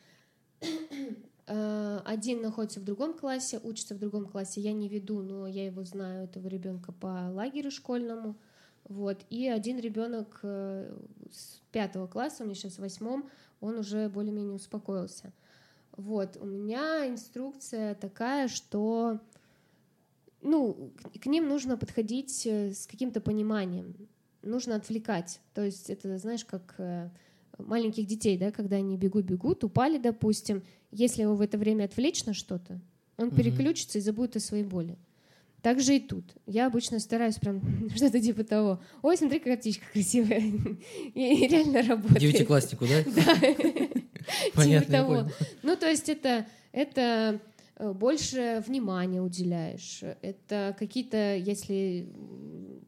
А, 1.48 2.02
один 2.06 2.42
находится 2.42 2.80
в 2.80 2.84
другом 2.86 3.14
классе, 3.14 3.60
учится 3.64 3.96
в 3.96 4.00
другом 4.00 4.26
классе. 4.26 4.62
Я 4.62 4.72
не 4.72 4.88
веду, 4.88 5.22
но 5.22 5.48
я 5.48 5.66
его 5.66 5.84
знаю, 5.84 6.26
этого 6.26 6.48
ребенка 6.48 6.94
по 6.94 7.30
лагерю 7.30 7.72
школьному. 7.72 8.38
Вот. 8.86 9.26
И 9.30 9.48
один 9.48 9.80
ребенок 9.80 10.40
э, 10.44 10.96
с 11.30 11.62
пятого 11.72 12.08
класса, 12.08 12.44
у 12.44 12.46
меня 12.46 12.56
сейчас 12.56 12.76
в 12.76 12.80
восьмом, 12.80 13.30
он 13.60 13.80
уже 13.80 14.08
более-менее 14.10 14.54
успокоился. 14.54 15.34
Вот. 15.98 16.38
У 16.38 16.46
меня 16.46 17.10
инструкция 17.10 17.96
такая, 17.96 18.48
что 18.48 19.20
ну, 20.42 20.92
к 21.22 21.26
ним 21.26 21.48
нужно 21.48 21.78
подходить 21.78 22.46
э, 22.48 22.74
с 22.74 22.88
каким-то 22.88 23.22
пониманием. 23.22 23.96
Нужно 24.44 24.76
отвлекать. 24.76 25.40
То 25.54 25.64
есть 25.64 25.90
это, 25.90 26.18
знаешь, 26.18 26.46
как 26.46 26.76
э, 26.78 27.10
маленьких 27.58 28.06
детей, 28.08 28.38
да, 28.38 28.52
когда 28.52 28.78
они 28.78 28.98
бегут-бегут, 28.98 29.64
упали, 29.64 29.98
допустим. 29.98 30.64
Если 30.92 31.22
его 31.22 31.36
в 31.36 31.42
это 31.42 31.58
время 31.58 31.86
отвлечь 31.86 32.26
на 32.26 32.34
что-то, 32.34 32.80
он 33.18 33.30
mm-hmm. 33.30 33.36
переключится 33.36 33.98
и 33.98 34.02
забудет 34.02 34.38
о 34.38 34.40
своей 34.40 34.64
боли. 34.64 34.98
Так 35.62 35.80
же 35.80 35.96
и 35.96 36.00
тут. 36.00 36.26
Я 36.48 36.66
обычно 36.66 37.00
стараюсь 37.00 37.36
прям 37.36 37.62
что-то 37.96 38.20
типа 38.20 38.44
того. 38.44 38.82
Ой, 39.04 39.16
смотри, 39.16 39.40
какая 39.40 39.58
птичка 39.58 39.86
красивая. 39.94 40.42
И 41.14 41.48
реально 41.48 41.84
работает. 41.84 42.20
Девятикласснику, 42.20 42.86
да? 42.86 43.04
Да. 44.56 44.64
Типа 44.64 44.92
того. 44.92 45.30
Ну, 45.64 45.76
то 45.76 45.90
есть 45.90 46.08
это 46.08 46.46
это 46.72 47.42
Э, 47.82 47.94
больше 47.94 48.64
внимания 48.68 49.22
уделяешь. 49.22 50.02
Это 50.22 50.76
какие-то, 50.78 51.36
если 51.36 52.08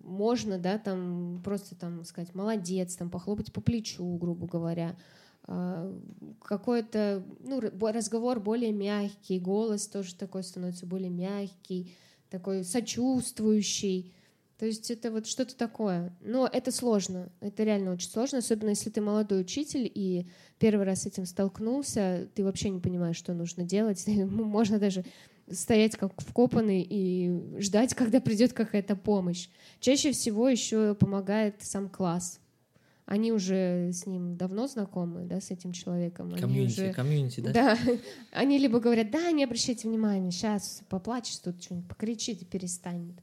можно, 0.04 0.60
да, 0.60 0.78
там 0.78 1.42
просто 1.44 1.76
там 1.76 2.04
сказать 2.06 2.36
молодец, 2.36 2.96
там 2.96 3.10
похлопать 3.10 3.52
по 3.52 3.62
плечу, 3.62 4.06
грубо 4.18 4.46
говоря, 4.46 4.96
а, 5.46 5.94
какой-то 6.42 7.24
ну, 7.40 7.60
разговор 7.60 8.40
более 8.40 8.72
мягкий, 8.72 9.40
голос 9.40 9.88
тоже 9.88 10.16
такой 10.16 10.44
становится 10.44 10.86
более 10.86 11.10
мягкий, 11.10 11.96
такой 12.30 12.64
сочувствующий. 12.64 14.14
То 14.58 14.68
есть 14.68 14.92
это 14.92 15.12
вот 15.12 15.28
что-то 15.28 15.58
такое. 15.58 16.16
Но 16.22 16.48
это 16.48 16.72
сложно. 16.72 17.30
Это 17.42 17.64
реально 17.64 17.92
очень 17.92 18.10
сложно, 18.10 18.38
особенно 18.38 18.70
если 18.70 18.90
ты 18.90 19.02
молодой 19.02 19.42
учитель 19.42 19.92
и 19.94 20.28
первый 20.60 20.86
раз 20.86 21.02
с 21.02 21.06
этим 21.06 21.26
столкнулся, 21.26 22.30
ты 22.34 22.44
вообще 22.44 22.70
не 22.70 22.80
понимаешь, 22.80 23.18
что 23.18 23.34
нужно 23.34 23.64
делать. 23.64 24.06
Можно 24.08 24.80
даже 24.80 25.04
стоять 25.52 25.96
как 25.96 26.14
вкопанный 26.22 26.86
и 26.88 27.60
ждать, 27.60 27.94
когда 27.96 28.20
придет 28.20 28.54
какая-то 28.54 28.96
помощь. 28.96 29.50
Чаще 29.80 30.12
всего 30.12 30.50
еще 30.50 30.96
помогает 30.96 31.56
сам 31.62 31.90
класс. 31.90 32.40
Они 33.06 33.34
уже 33.34 33.92
с 33.92 34.06
ним 34.06 34.38
давно 34.38 34.68
знакомы, 34.68 35.26
да, 35.26 35.42
с 35.42 35.52
этим 35.52 35.74
человеком. 35.74 36.32
Community, 36.32 36.82
уже... 36.82 36.94
community, 36.94 37.42
да? 37.42 37.52
Да. 37.52 37.78
Они 38.32 38.58
либо 38.58 38.80
говорят, 38.80 39.12
да, 39.12 39.30
не 39.32 39.44
обращайте 39.44 39.90
внимания, 39.90 40.32
сейчас 40.32 40.82
поплачет 40.88 41.36
тут 41.38 41.62
что-нибудь, 41.62 41.90
покричит 41.90 42.42
и 42.42 42.46
перестанет. 42.46 43.16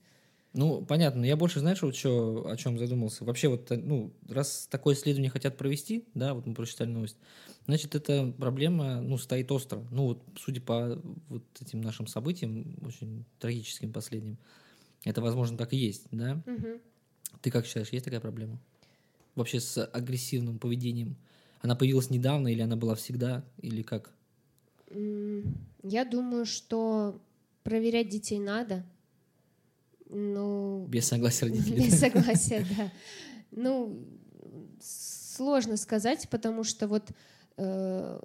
Ну, 0.52 0.84
понятно. 0.84 1.24
Я 1.24 1.36
больше, 1.36 1.60
знаешь, 1.60 1.80
вот 1.82 1.94
что, 1.94 2.48
о 2.48 2.56
чем 2.56 2.76
задумался. 2.76 3.24
Вообще, 3.24 3.48
вот, 3.48 3.70
ну, 3.70 4.12
раз 4.28 4.66
такое 4.68 4.96
исследование 4.96 5.30
хотят 5.30 5.56
провести, 5.56 6.04
да, 6.14 6.34
вот 6.34 6.44
мы 6.46 6.54
прочитали 6.54 6.88
новость, 6.88 7.16
значит, 7.66 7.94
эта 7.94 8.32
проблема, 8.36 9.00
ну, 9.00 9.16
стоит 9.16 9.52
остро. 9.52 9.86
Ну, 9.92 10.06
вот, 10.06 10.22
судя 10.36 10.60
по 10.60 11.00
вот 11.28 11.44
этим 11.60 11.80
нашим 11.80 12.08
событиям, 12.08 12.76
очень 12.84 13.24
трагическим 13.38 13.92
последним, 13.92 14.38
это, 15.04 15.22
возможно, 15.22 15.56
так 15.56 15.72
и 15.72 15.76
есть, 15.76 16.06
да? 16.10 16.42
Угу. 16.46 16.80
Ты 17.42 17.50
как 17.52 17.64
считаешь, 17.64 17.90
есть 17.90 18.04
такая 18.04 18.20
проблема? 18.20 18.58
Вообще 19.36 19.60
с 19.60 19.84
агрессивным 19.84 20.58
поведением? 20.58 21.16
Она 21.60 21.76
появилась 21.76 22.10
недавно 22.10 22.48
или 22.48 22.60
она 22.60 22.74
была 22.74 22.96
всегда, 22.96 23.44
или 23.58 23.82
как? 23.82 24.12
Я 24.90 26.04
думаю, 26.04 26.44
что 26.44 27.20
проверять 27.62 28.08
детей 28.08 28.40
надо, 28.40 28.84
ну... 30.10 30.86
Без 30.88 31.06
согласия 31.06 31.46
родителей. 31.46 31.86
Без 31.86 31.98
согласия, 31.98 32.66
да. 32.76 32.90
Ну, 33.52 34.04
сложно 34.80 35.76
сказать, 35.76 36.28
потому 36.28 36.64
что 36.64 36.88
вот 36.88 37.10
э, 37.56 38.20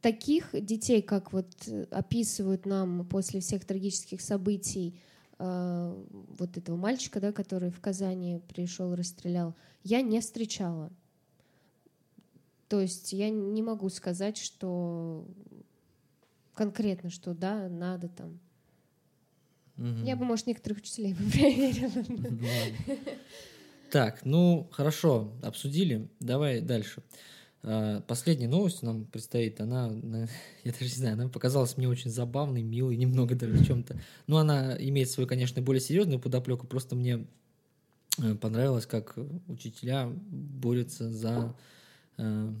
таких 0.00 0.50
детей, 0.52 1.02
как 1.02 1.32
вот 1.32 1.48
описывают 1.90 2.66
нам 2.66 3.06
после 3.06 3.40
всех 3.40 3.64
трагических 3.64 4.20
событий, 4.20 4.98
э, 5.38 6.04
вот 6.38 6.56
этого 6.56 6.76
мальчика, 6.76 7.20
да, 7.20 7.32
который 7.32 7.70
в 7.70 7.80
Казани 7.80 8.40
пришел 8.48 8.94
расстрелял, 8.94 9.54
я 9.82 10.02
не 10.02 10.20
встречала. 10.20 10.92
То 12.68 12.80
есть 12.80 13.12
я 13.12 13.30
не 13.30 13.62
могу 13.62 13.88
сказать, 13.88 14.36
что 14.36 15.26
конкретно, 16.54 17.10
что 17.10 17.34
да, 17.34 17.68
надо 17.68 18.08
там 18.08 18.40
Угу. 19.76 20.04
Я 20.04 20.16
бы, 20.16 20.24
может, 20.24 20.46
некоторых 20.46 20.78
учителей 20.78 21.14
бы 21.14 21.24
проверила. 21.30 21.90
Так, 23.90 24.24
ну 24.24 24.68
хорошо, 24.72 25.32
обсудили. 25.40 26.08
Давай 26.18 26.60
дальше. 26.60 27.00
А, 27.62 28.00
последняя 28.02 28.48
новость 28.48 28.82
нам 28.82 29.04
предстоит. 29.04 29.60
Она, 29.60 29.92
я 30.64 30.72
даже 30.72 30.84
не 30.84 30.88
знаю, 30.88 31.14
она 31.14 31.28
показалась 31.28 31.76
мне 31.76 31.88
очень 31.88 32.10
забавной, 32.10 32.62
милой, 32.62 32.96
немного 32.96 33.34
даже 33.34 33.52
в 33.54 33.64
чем-то. 33.64 33.96
Но 34.26 34.38
она 34.38 34.76
имеет 34.78 35.10
свою, 35.10 35.28
конечно, 35.28 35.62
более 35.62 35.80
серьезную 35.80 36.18
подоплеку. 36.18 36.66
Просто 36.66 36.96
мне 36.96 37.26
э, 38.20 38.34
понравилось, 38.34 38.86
как 38.86 39.16
учителя 39.46 40.08
борются 40.08 41.10
за 41.10 41.56
э, 42.18 42.52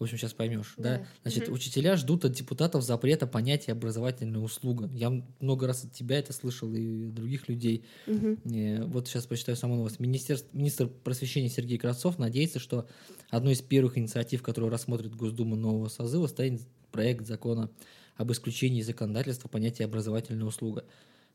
в 0.00 0.04
общем, 0.04 0.16
сейчас 0.16 0.32
поймешь, 0.32 0.72
да? 0.78 0.96
да? 0.96 1.06
Значит, 1.22 1.48
угу. 1.48 1.56
учителя 1.56 1.94
ждут 1.96 2.24
от 2.24 2.32
депутатов 2.32 2.82
запрета 2.82 3.26
понятия 3.26 3.72
образовательная 3.72 4.40
услуга. 4.40 4.88
Я 4.94 5.10
много 5.40 5.66
раз 5.66 5.84
от 5.84 5.92
тебя 5.92 6.18
это 6.18 6.32
слышал 6.32 6.72
и 6.72 7.10
других 7.10 7.50
людей. 7.50 7.84
Угу. 8.06 8.38
И 8.46 8.78
вот 8.86 9.08
сейчас 9.08 9.26
почитаю 9.26 9.58
саму 9.58 9.76
новость. 9.76 10.00
Министер, 10.00 10.38
министр 10.54 10.88
просвещения 10.88 11.50
Сергей 11.50 11.76
Кравцов 11.76 12.18
надеется, 12.18 12.58
что 12.58 12.88
одной 13.28 13.52
из 13.52 13.60
первых 13.60 13.98
инициатив, 13.98 14.42
которую 14.42 14.70
рассмотрит 14.70 15.14
Госдума 15.14 15.54
нового 15.54 15.88
созыва, 15.88 16.28
станет 16.28 16.62
проект 16.92 17.26
закона 17.26 17.70
об 18.16 18.32
исключении 18.32 18.80
законодательства 18.80 19.48
понятия 19.48 19.84
образовательная 19.84 20.46
услуга. 20.46 20.86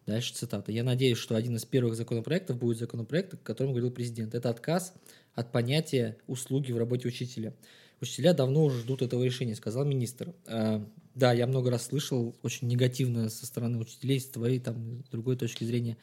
Дальше 0.07 0.34
цитата. 0.34 0.72
«Я 0.72 0.84
надеюсь, 0.84 1.20
что 1.20 1.36
один 1.36 1.55
из 1.55 1.66
первых 1.66 1.95
законопроектов 1.95 2.57
будет 2.57 2.80
законопроект, 2.80 3.36
о 3.36 3.38
котором 3.38 3.74
говорил 3.74 3.91
президент. 3.91 4.34
Это 4.34 4.49
отказ 4.49 4.95
от 5.36 5.51
понятия 5.51 6.18
услуги 6.26 6.72
в 6.72 6.80
работе 6.80 7.07
учителя». 7.07 7.53
Учителя 8.01 8.33
давно 8.33 8.65
уже 8.65 8.79
ждут 8.81 9.01
этого 9.01 9.23
решения, 9.23 9.55
сказал 9.55 9.85
министр. 9.85 10.33
А, 10.47 10.85
да, 11.13 11.33
я 11.33 11.47
много 11.47 11.71
раз 11.71 11.87
слышал 11.87 12.35
очень 12.43 12.67
негативно 12.67 13.29
со 13.29 13.45
стороны 13.45 13.77
учителей, 13.77 14.19
с 14.19 14.27
твоей, 14.27 14.59
там, 14.59 15.03
другой 15.11 15.37
точки 15.37 15.63
зрения 15.63 15.97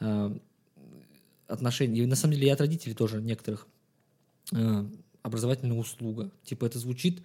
а, 0.00 0.36
отношений. 1.46 2.00
И 2.00 2.06
на 2.06 2.16
самом 2.16 2.34
деле 2.34 2.48
и 2.48 2.50
от 2.50 2.60
родителей 2.60 2.94
тоже 2.94 3.22
некоторых 3.22 3.66
а, 4.52 4.90
образовательная 5.22 5.78
услуга. 5.78 6.30
Типа 6.44 6.66
это 6.66 6.78
звучит 6.78 7.22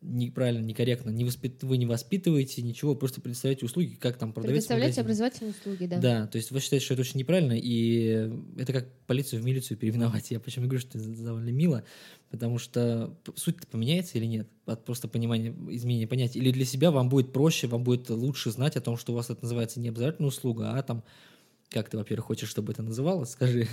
неправильно, 0.00 0.64
некорректно. 0.64 1.10
Не 1.10 1.24
воспит... 1.24 1.62
Вы 1.62 1.76
не 1.76 1.86
воспитываете 1.86 2.62
ничего, 2.62 2.94
просто 2.94 3.20
предоставляете 3.20 3.66
услуги, 3.66 3.94
как 3.94 4.16
там 4.16 4.32
продавец 4.32 4.54
Предоставляете 4.54 5.00
образовательные 5.00 5.50
услуги, 5.52 5.86
да. 5.86 5.98
Да, 5.98 6.26
то 6.26 6.36
есть 6.36 6.50
вы 6.50 6.60
считаете, 6.60 6.84
что 6.84 6.94
это 6.94 7.00
очень 7.02 7.18
неправильно, 7.18 7.54
и 7.56 8.30
это 8.56 8.72
как 8.72 8.92
полицию 9.06 9.42
в 9.42 9.44
милицию 9.44 9.76
переименовать. 9.76 10.30
Я 10.30 10.38
почему 10.38 10.66
говорю, 10.66 10.80
что 10.80 10.98
это 10.98 11.08
довольно 11.08 11.50
мило, 11.50 11.84
потому 12.30 12.58
что 12.58 13.16
суть-то 13.34 13.66
поменяется 13.66 14.18
или 14.18 14.26
нет? 14.26 14.48
От 14.66 14.84
просто 14.84 15.08
понимания, 15.08 15.54
изменения 15.70 16.06
понятия. 16.06 16.38
Или 16.38 16.52
для 16.52 16.64
себя 16.64 16.90
вам 16.90 17.08
будет 17.08 17.32
проще, 17.32 17.66
вам 17.66 17.82
будет 17.82 18.08
лучше 18.08 18.50
знать 18.50 18.76
о 18.76 18.80
том, 18.80 18.96
что 18.96 19.12
у 19.12 19.16
вас 19.16 19.30
это 19.30 19.42
называется 19.42 19.80
не 19.80 19.88
обязательная 19.88 20.28
услуга, 20.28 20.74
а 20.74 20.82
там, 20.82 21.02
как 21.70 21.88
ты, 21.88 21.96
во-первых, 21.96 22.26
хочешь, 22.26 22.48
чтобы 22.48 22.72
это 22.72 22.82
называлось, 22.82 23.30
скажи. 23.30 23.66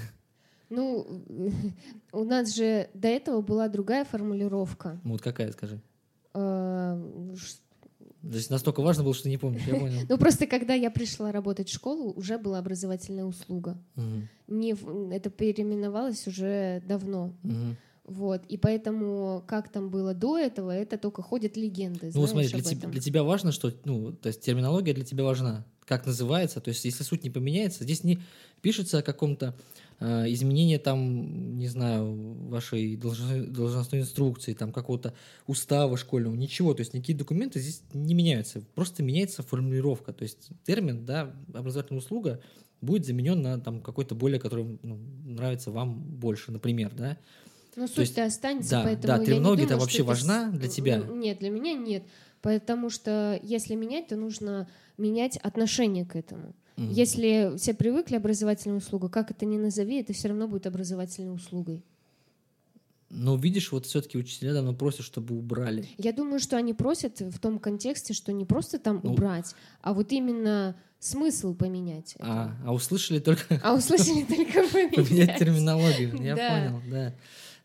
Ну, 0.70 1.24
у 2.12 2.24
нас 2.24 2.56
же 2.56 2.90
до 2.96 3.10
этого 3.10 3.42
была 3.42 3.68
другая 3.68 4.06
формулировка. 4.06 5.00
Ну, 5.04 5.12
вот 5.12 5.22
какая, 5.22 5.52
скажи? 5.52 5.80
То 8.22 8.38
есть 8.38 8.50
настолько 8.50 8.82
важно 8.82 9.04
было, 9.04 9.14
что 9.14 9.30
не 9.30 9.38
помню. 9.38 9.60
я 9.68 9.76
понял. 9.76 10.00
Ну 10.10 10.18
просто 10.18 10.48
когда 10.48 10.74
я 10.74 10.90
пришла 10.90 11.32
работать 11.32 11.70
в 11.70 11.74
школу, 11.74 12.12
уже 12.14 12.38
была 12.40 12.58
образовательная 12.60 13.26
услуга. 13.26 13.78
Угу. 13.96 15.12
Это 15.12 15.30
переименовалось 15.30 16.28
уже 16.28 16.82
давно. 16.88 17.34
Угу. 17.44 17.76
Вот, 18.06 18.44
и 18.48 18.58
поэтому, 18.58 19.44
как 19.48 19.72
там 19.72 19.90
было 19.90 20.14
до 20.14 20.38
этого, 20.38 20.70
это 20.70 20.98
только 20.98 21.24
ходят 21.24 21.58
легенды. 21.58 22.12
Ну, 22.14 22.28
смотри, 22.28 22.50
для, 22.50 22.62
тебя, 22.62 22.88
для 22.88 23.02
тебя 23.02 23.24
важно, 23.24 23.52
что, 23.52 23.74
ну, 23.84 24.12
то 24.12 24.28
есть 24.28 24.42
терминология 24.42 24.94
для 24.94 25.04
тебя 25.04 25.24
важна, 25.24 25.66
как 25.86 26.06
называется, 26.06 26.62
то 26.62 26.70
есть 26.70 26.86
если 26.86 27.04
суть 27.04 27.24
не 27.24 27.32
поменяется, 27.32 27.84
здесь 27.84 28.04
не 28.04 28.20
пишется 28.62 29.00
о 29.00 29.02
каком-то 29.02 29.56
Э, 29.56 29.85
изменение 30.00 30.78
там, 30.78 31.58
не 31.58 31.68
знаю, 31.68 32.14
вашей 32.50 32.98
должностной, 32.98 34.02
инструкции, 34.02 34.54
там 34.54 34.72
какого-то 34.72 35.14
устава 35.48 35.98
школьного, 35.98 36.36
ничего, 36.36 36.74
то 36.74 36.82
есть 36.82 36.94
никакие 36.94 37.18
документы 37.18 37.60
здесь 37.60 37.82
не 37.94 38.14
меняются, 38.14 38.62
просто 38.76 39.04
меняется 39.04 39.42
формулировка, 39.42 40.12
то 40.12 40.24
есть 40.24 40.50
термин, 40.66 41.06
да, 41.06 41.34
образовательная 41.54 42.02
услуга 42.02 42.42
будет 42.82 43.06
заменен 43.06 43.42
на 43.42 43.60
там 43.60 43.82
какой-то 43.82 44.16
более, 44.16 44.40
который 44.40 44.80
ну, 44.84 44.98
нравится 45.26 45.72
вам 45.72 45.98
больше, 45.98 46.52
например, 46.52 46.92
да. 46.94 47.18
Ну, 47.78 47.88
суть-то 47.88 48.26
останется, 48.26 48.72
да, 48.72 48.84
поэтому 48.84 49.18
да, 49.18 49.26
терминология-то 49.26 49.78
вообще 49.78 50.04
важна 50.04 50.50
для 50.52 50.70
тебя? 50.70 50.98
Нет, 50.98 51.40
для 51.40 51.50
меня 51.50 51.74
нет, 51.74 52.04
потому 52.42 52.90
что 52.90 53.40
если 53.44 53.76
менять, 53.76 54.08
то 54.08 54.16
нужно 54.16 54.68
менять 54.98 55.38
отношение 55.38 56.06
к 56.06 56.16
этому. 56.16 56.54
Угу. 56.78 56.88
Если 56.92 57.56
все 57.58 57.74
привыкли 57.74 58.16
образовательную 58.16 58.80
услугу, 58.80 59.10
как 59.10 59.32
это 59.32 59.46
ни 59.46 59.58
назови, 59.58 60.02
это 60.02 60.14
все 60.14 60.28
равно 60.28 60.48
будет 60.48 60.68
образовательной 60.68 61.34
услугой. 61.34 61.84
Но 63.10 63.38
видишь, 63.38 63.72
вот 63.72 63.86
все-таки 63.86 64.18
учителя 64.18 64.54
давно 64.54 64.74
просят, 64.74 65.06
чтобы 65.06 65.38
убрали. 65.38 65.88
Я 65.98 66.12
думаю, 66.12 66.40
что 66.40 66.58
они 66.58 66.74
просят 66.74 67.22
в 67.22 67.40
том 67.40 67.60
контексте, 67.60 68.14
что 68.14 68.34
не 68.34 68.46
просто 68.46 68.78
там 68.80 69.00
ну, 69.04 69.14
убрать, 69.14 69.56
а 69.82 69.94
вот 69.94 70.12
именно 70.12 70.76
смысл 71.00 71.54
поменять. 71.54 72.16
А, 72.20 72.56
а 72.66 72.74
услышали 72.74 73.20
только... 73.20 73.60
А 73.64 73.76
услышали 73.76 74.24
только 74.28 74.68
поменять. 74.70 74.96
Поменять 74.96 75.40
терминологию. 75.40 76.22
Я 76.22 76.36
понял, 76.36 76.82
да. 76.90 77.16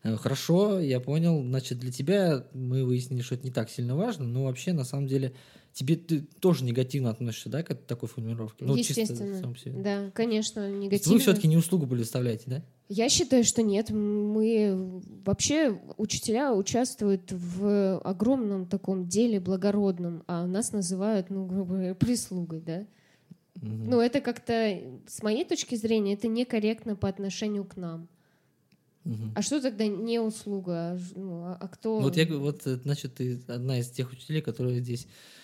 Э, 0.03 0.15
хорошо, 0.15 0.79
я 0.79 0.99
понял. 0.99 1.41
Значит, 1.41 1.79
для 1.79 1.91
тебя 1.91 2.45
мы 2.53 2.85
выяснили, 2.85 3.21
что 3.21 3.35
это 3.35 3.45
не 3.45 3.51
так 3.51 3.69
сильно 3.69 3.95
важно, 3.95 4.25
но 4.25 4.45
вообще, 4.45 4.73
на 4.73 4.83
самом 4.85 5.07
деле, 5.07 5.33
тебе 5.73 5.95
ты 5.95 6.21
тоже 6.39 6.63
негативно 6.63 7.09
относишься, 7.09 7.49
да, 7.49 7.63
к 7.63 7.73
такой 7.73 8.09
формулировке? 8.09 8.65
Ну, 8.65 8.75
Естественно. 8.75 9.55
Чисто, 9.55 9.69
да, 9.71 10.11
конечно, 10.13 10.69
негативно. 10.69 11.13
Вы 11.13 11.19
все-таки 11.19 11.47
не 11.47 11.57
услугу 11.57 11.87
предоставляете, 11.87 12.43
да? 12.47 12.63
Я 12.89 13.07
считаю, 13.07 13.43
что 13.45 13.61
нет. 13.61 13.89
Мы 13.89 15.01
вообще 15.23 15.79
учителя 15.97 16.53
участвуют 16.53 17.31
в 17.31 17.99
огромном 17.99 18.65
таком 18.65 19.07
деле 19.07 19.39
благородном, 19.39 20.23
а 20.27 20.45
нас 20.45 20.73
называют, 20.73 21.29
ну, 21.29 21.45
грубо 21.45 21.75
говоря, 21.75 21.95
прислугой, 21.95 22.59
да? 22.59 22.85
Угу. 23.55 23.65
Ну, 23.65 24.01
это 24.01 24.19
как-то, 24.19 24.77
с 25.07 25.23
моей 25.23 25.45
точки 25.45 25.75
зрения, 25.75 26.15
это 26.15 26.27
некорректно 26.27 26.97
по 26.97 27.07
отношению 27.07 27.63
к 27.63 27.77
нам. 27.77 28.09
Угу. 29.05 29.31
А 29.35 29.41
что 29.41 29.61
тогда 29.61 29.87
не 29.87 30.19
услуга? 30.19 30.73
А, 30.73 30.99
ну, 31.15 31.43
а, 31.43 31.57
а 31.59 31.67
кто? 31.69 31.99
Вот 31.99 32.17
я, 32.17 32.25
вот, 32.25 32.63
значит, 32.63 33.15
ты 33.15 33.41
одна 33.47 33.79
из 33.79 33.89
тех 33.89 34.11
учителей, 34.11 34.41
которые 34.41 34.81
здесь 34.81 35.07
Э, 35.07 35.39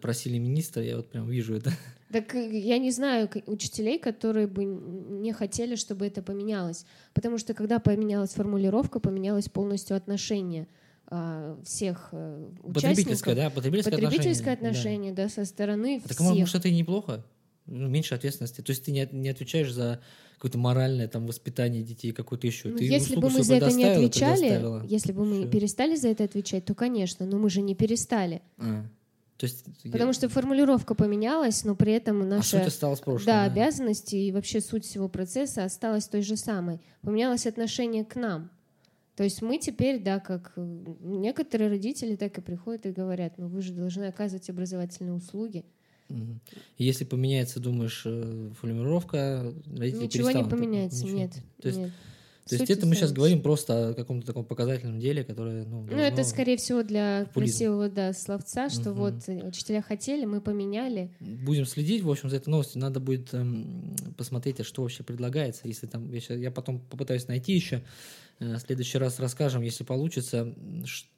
просили 0.00 0.38
министра, 0.38 0.82
я 0.82 0.96
вот 0.96 1.10
прям 1.10 1.28
вижу 1.28 1.54
это. 1.54 1.72
Так 2.12 2.34
э, 2.34 2.58
я 2.58 2.78
не 2.78 2.90
знаю 2.90 3.30
учителей, 3.46 3.98
которые 3.98 4.48
бы 4.48 4.64
не 4.64 5.32
хотели, 5.32 5.76
чтобы 5.76 6.06
это 6.06 6.22
поменялось. 6.22 6.84
Потому 7.14 7.38
что 7.38 7.54
когда 7.54 7.78
поменялась 7.78 8.30
формулировка, 8.30 8.98
поменялось 8.98 9.48
полностью 9.48 9.96
отношение 9.96 10.66
а, 11.06 11.56
всех 11.64 12.08
э, 12.12 12.48
Потребительское, 12.74 13.34
да? 13.34 13.50
Потребительское, 13.50 13.98
Потребительское 13.98 14.54
отношение, 14.54 15.12
да. 15.12 15.24
да, 15.24 15.28
со 15.28 15.44
стороны 15.44 15.96
а 15.96 15.98
всех. 16.00 16.18
Так, 16.18 16.20
может, 16.20 16.54
это 16.56 16.68
и 16.68 16.74
неплохо? 16.74 17.24
Ну, 17.66 17.88
меньше 17.88 18.16
ответственности. 18.16 18.60
То 18.60 18.70
есть 18.70 18.84
ты 18.84 18.90
не, 18.90 19.08
не 19.12 19.28
отвечаешь 19.28 19.72
за 19.72 20.00
какое-то 20.34 20.58
моральное 20.58 21.06
там 21.06 21.26
воспитание 21.26 21.82
детей, 21.82 22.12
какое-то 22.12 22.46
еще. 22.46 22.70
Ну, 22.70 22.78
ты 22.78 22.84
если 22.84 23.14
бы 23.16 23.28
мы 23.28 23.42
за 23.42 23.56
это 23.56 23.72
не 23.72 23.84
отвечали, 23.84 24.86
если 24.88 25.12
бы 25.12 25.24
мы 25.24 25.42
Все. 25.42 25.50
перестали 25.50 25.96
за 25.96 26.08
это 26.08 26.24
отвечать, 26.24 26.64
то, 26.64 26.74
конечно, 26.74 27.26
но 27.26 27.38
мы 27.38 27.50
же 27.50 27.60
не 27.60 27.74
перестали. 27.74 28.40
А. 28.58 28.86
То 29.40 29.46
есть 29.46 29.64
Потому 29.84 30.08
я... 30.08 30.12
что 30.12 30.28
формулировка 30.28 30.94
поменялась, 30.94 31.64
но 31.64 31.74
при 31.74 31.94
этом 31.94 32.28
наша 32.28 32.62
а 32.62 32.66
осталась 32.66 33.00
прошлой, 33.00 33.24
да, 33.24 33.46
да, 33.46 33.50
обязанности 33.50 34.14
и 34.14 34.32
вообще 34.32 34.60
суть 34.60 34.84
всего 34.84 35.08
процесса 35.08 35.64
осталась 35.64 36.06
той 36.08 36.20
же 36.20 36.36
самой. 36.36 36.78
Поменялось 37.00 37.46
отношение 37.46 38.04
к 38.04 38.16
нам. 38.16 38.50
То 39.16 39.24
есть 39.24 39.40
мы 39.40 39.56
теперь, 39.56 40.02
да, 40.02 40.20
как 40.20 40.52
некоторые 40.56 41.70
родители 41.70 42.16
так 42.16 42.36
и 42.36 42.42
приходят 42.42 42.84
и 42.84 42.90
говорят, 42.90 43.38
ну 43.38 43.48
вы 43.48 43.62
же 43.62 43.72
должны 43.72 44.04
оказывать 44.04 44.50
образовательные 44.50 45.14
услуги. 45.14 45.64
Если 46.76 47.04
поменяется, 47.06 47.60
думаешь, 47.60 48.02
э, 48.04 48.50
формулировка, 48.60 49.54
родители 49.74 50.04
Ничего 50.04 50.30
не 50.32 50.44
поменяется, 50.44 51.04
ничего. 51.04 51.18
нет. 51.18 51.32
То 51.62 51.68
есть 51.68 51.80
нет. 51.80 51.90
То 52.50 52.62
есть 52.62 52.70
это 52.70 52.86
мы 52.86 52.94
сейчас 52.94 53.12
говорим 53.12 53.42
просто 53.42 53.90
о 53.90 53.94
каком-то 53.94 54.26
таком 54.26 54.44
показательном 54.44 54.98
деле, 54.98 55.24
которое... 55.24 55.64
Ну, 55.64 55.86
ну 55.90 55.96
это, 55.96 56.24
скорее 56.24 56.56
всего, 56.56 56.82
для 56.82 57.24
популизм. 57.26 57.52
красивого 57.52 57.88
да, 57.88 58.12
словца, 58.12 58.68
что 58.68 58.90
угу. 58.90 59.00
вот 59.00 59.28
учителя 59.28 59.82
хотели, 59.82 60.24
мы 60.24 60.40
поменяли. 60.40 61.10
Будем 61.20 61.66
следить, 61.66 62.02
в 62.02 62.10
общем, 62.10 62.30
за 62.30 62.36
этой 62.36 62.50
новостью. 62.50 62.80
Надо 62.80 63.00
будет 63.00 63.32
эм, 63.32 63.94
посмотреть, 64.16 64.60
а 64.60 64.64
что 64.64 64.82
вообще 64.82 65.02
предлагается. 65.02 65.68
Если 65.68 65.86
там... 65.86 66.10
Я, 66.12 66.20
сейчас, 66.20 66.38
я 66.38 66.50
потом 66.50 66.80
попытаюсь 66.80 67.28
найти 67.28 67.52
еще. 67.52 67.82
Э, 68.40 68.54
в 68.56 68.58
следующий 68.58 68.98
раз 68.98 69.20
расскажем, 69.20 69.62
если 69.62 69.84
получится, 69.84 70.54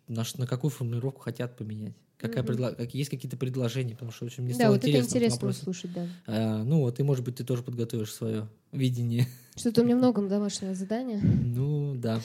на, 0.08 0.24
на 0.36 0.46
какую 0.46 0.70
формулировку 0.70 1.20
хотят 1.20 1.56
поменять. 1.56 1.94
Какая 2.22 2.44
mm-hmm. 2.44 2.76
как, 2.76 2.94
есть 2.94 3.10
какие-то 3.10 3.36
предложения, 3.36 3.94
потому 3.94 4.12
что 4.12 4.26
очень 4.26 4.44
мне 4.44 4.52
да, 4.52 4.60
стало 4.60 4.74
вот 4.74 4.84
интересно. 4.84 5.00
это 5.00 5.08
интересно 5.08 5.48
услышать, 5.48 5.92
да. 5.92 6.06
А, 6.28 6.62
ну 6.62 6.80
вот, 6.82 7.00
и, 7.00 7.02
может 7.02 7.24
быть, 7.24 7.34
ты 7.34 7.44
тоже 7.44 7.64
подготовишь 7.64 8.12
свое 8.14 8.48
видение. 8.70 9.26
Что-то 9.56 9.82
у 9.82 9.84
меня 9.84 9.96
много 9.96 10.22
домашнего 10.22 10.72
задания. 10.72 11.20
Ну, 11.20 11.94
да. 11.96 12.20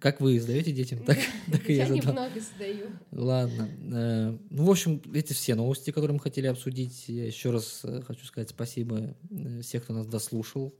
Как 0.00 0.20
вы 0.20 0.38
сдаете 0.38 0.70
детям, 0.70 1.02
так, 1.02 1.16
так 1.50 1.68
и 1.68 1.72
я 1.72 1.86
задам. 1.86 1.96
Я 1.96 2.02
немного 2.02 2.40
сдаю. 2.40 2.86
Ладно. 3.10 3.68
Э, 3.90 4.36
ну, 4.50 4.64
в 4.64 4.70
общем, 4.70 5.02
эти 5.14 5.32
все 5.32 5.54
новости, 5.54 5.90
которые 5.90 6.14
мы 6.14 6.20
хотели 6.20 6.46
обсудить. 6.46 7.08
Я 7.08 7.26
еще 7.26 7.50
раз 7.50 7.80
э, 7.84 8.02
хочу 8.06 8.26
сказать 8.26 8.50
спасибо 8.50 9.14
э, 9.30 9.60
всех, 9.62 9.84
кто 9.84 9.94
нас 9.94 10.06
дослушал. 10.06 10.74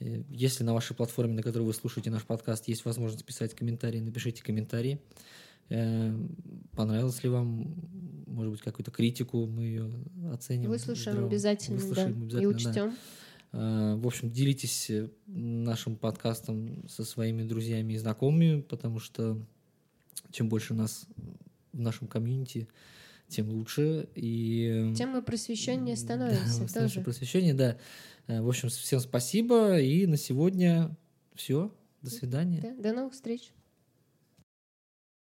Если 0.00 0.64
на 0.64 0.74
вашей 0.74 0.94
платформе, 0.96 1.34
на 1.34 1.42
которой 1.42 1.64
вы 1.64 1.74
слушаете 1.74 2.10
наш 2.10 2.24
подкаст, 2.24 2.68
есть 2.68 2.84
возможность 2.84 3.24
писать 3.24 3.54
комментарии, 3.54 4.00
напишите 4.00 4.42
комментарии. 4.42 4.98
Э, 5.70 6.16
понравилось 6.74 7.22
ли 7.22 7.28
вам, 7.28 7.74
может 8.26 8.52
быть, 8.52 8.62
какую-то 8.62 8.90
критику, 8.90 9.46
мы 9.46 9.64
ее 9.64 9.90
оценим. 10.32 10.70
Выслушаем 10.70 11.16
здраво. 11.16 11.28
обязательно, 11.28 11.76
Выслушаем 11.76 12.12
да, 12.12 12.38
обязательно, 12.38 12.40
и 12.40 12.46
учтем. 12.46 12.90
Да. 13.52 13.96
В 13.96 14.06
общем, 14.06 14.30
делитесь 14.30 14.90
э, 14.90 15.08
нашим 15.26 15.96
подкастом 15.96 16.86
со 16.88 17.04
своими 17.04 17.42
друзьями 17.42 17.94
и 17.94 17.98
знакомыми, 17.98 18.60
потому 18.60 18.98
что 18.98 19.38
чем 20.30 20.48
больше 20.48 20.74
нас 20.74 21.06
в 21.72 21.80
нашем 21.80 22.08
комьюнити, 22.08 22.68
тем 23.28 23.50
лучше. 23.50 24.08
И... 24.14 24.92
Тем 24.96 25.10
мы 25.10 25.22
просвещеннее 25.22 25.96
становимся 25.96 26.66
да, 26.74 26.80
тоже. 26.82 27.00
Просвещение, 27.00 27.54
да. 27.54 27.78
В 28.26 28.48
общем, 28.48 28.68
всем 28.68 29.00
спасибо. 29.00 29.78
И 29.80 30.06
на 30.06 30.18
сегодня 30.18 30.94
все. 31.34 31.72
До 32.02 32.10
свидания. 32.10 32.60
Да, 32.60 32.74
до 32.74 32.92
новых 32.92 33.14
встреч. 33.14 33.52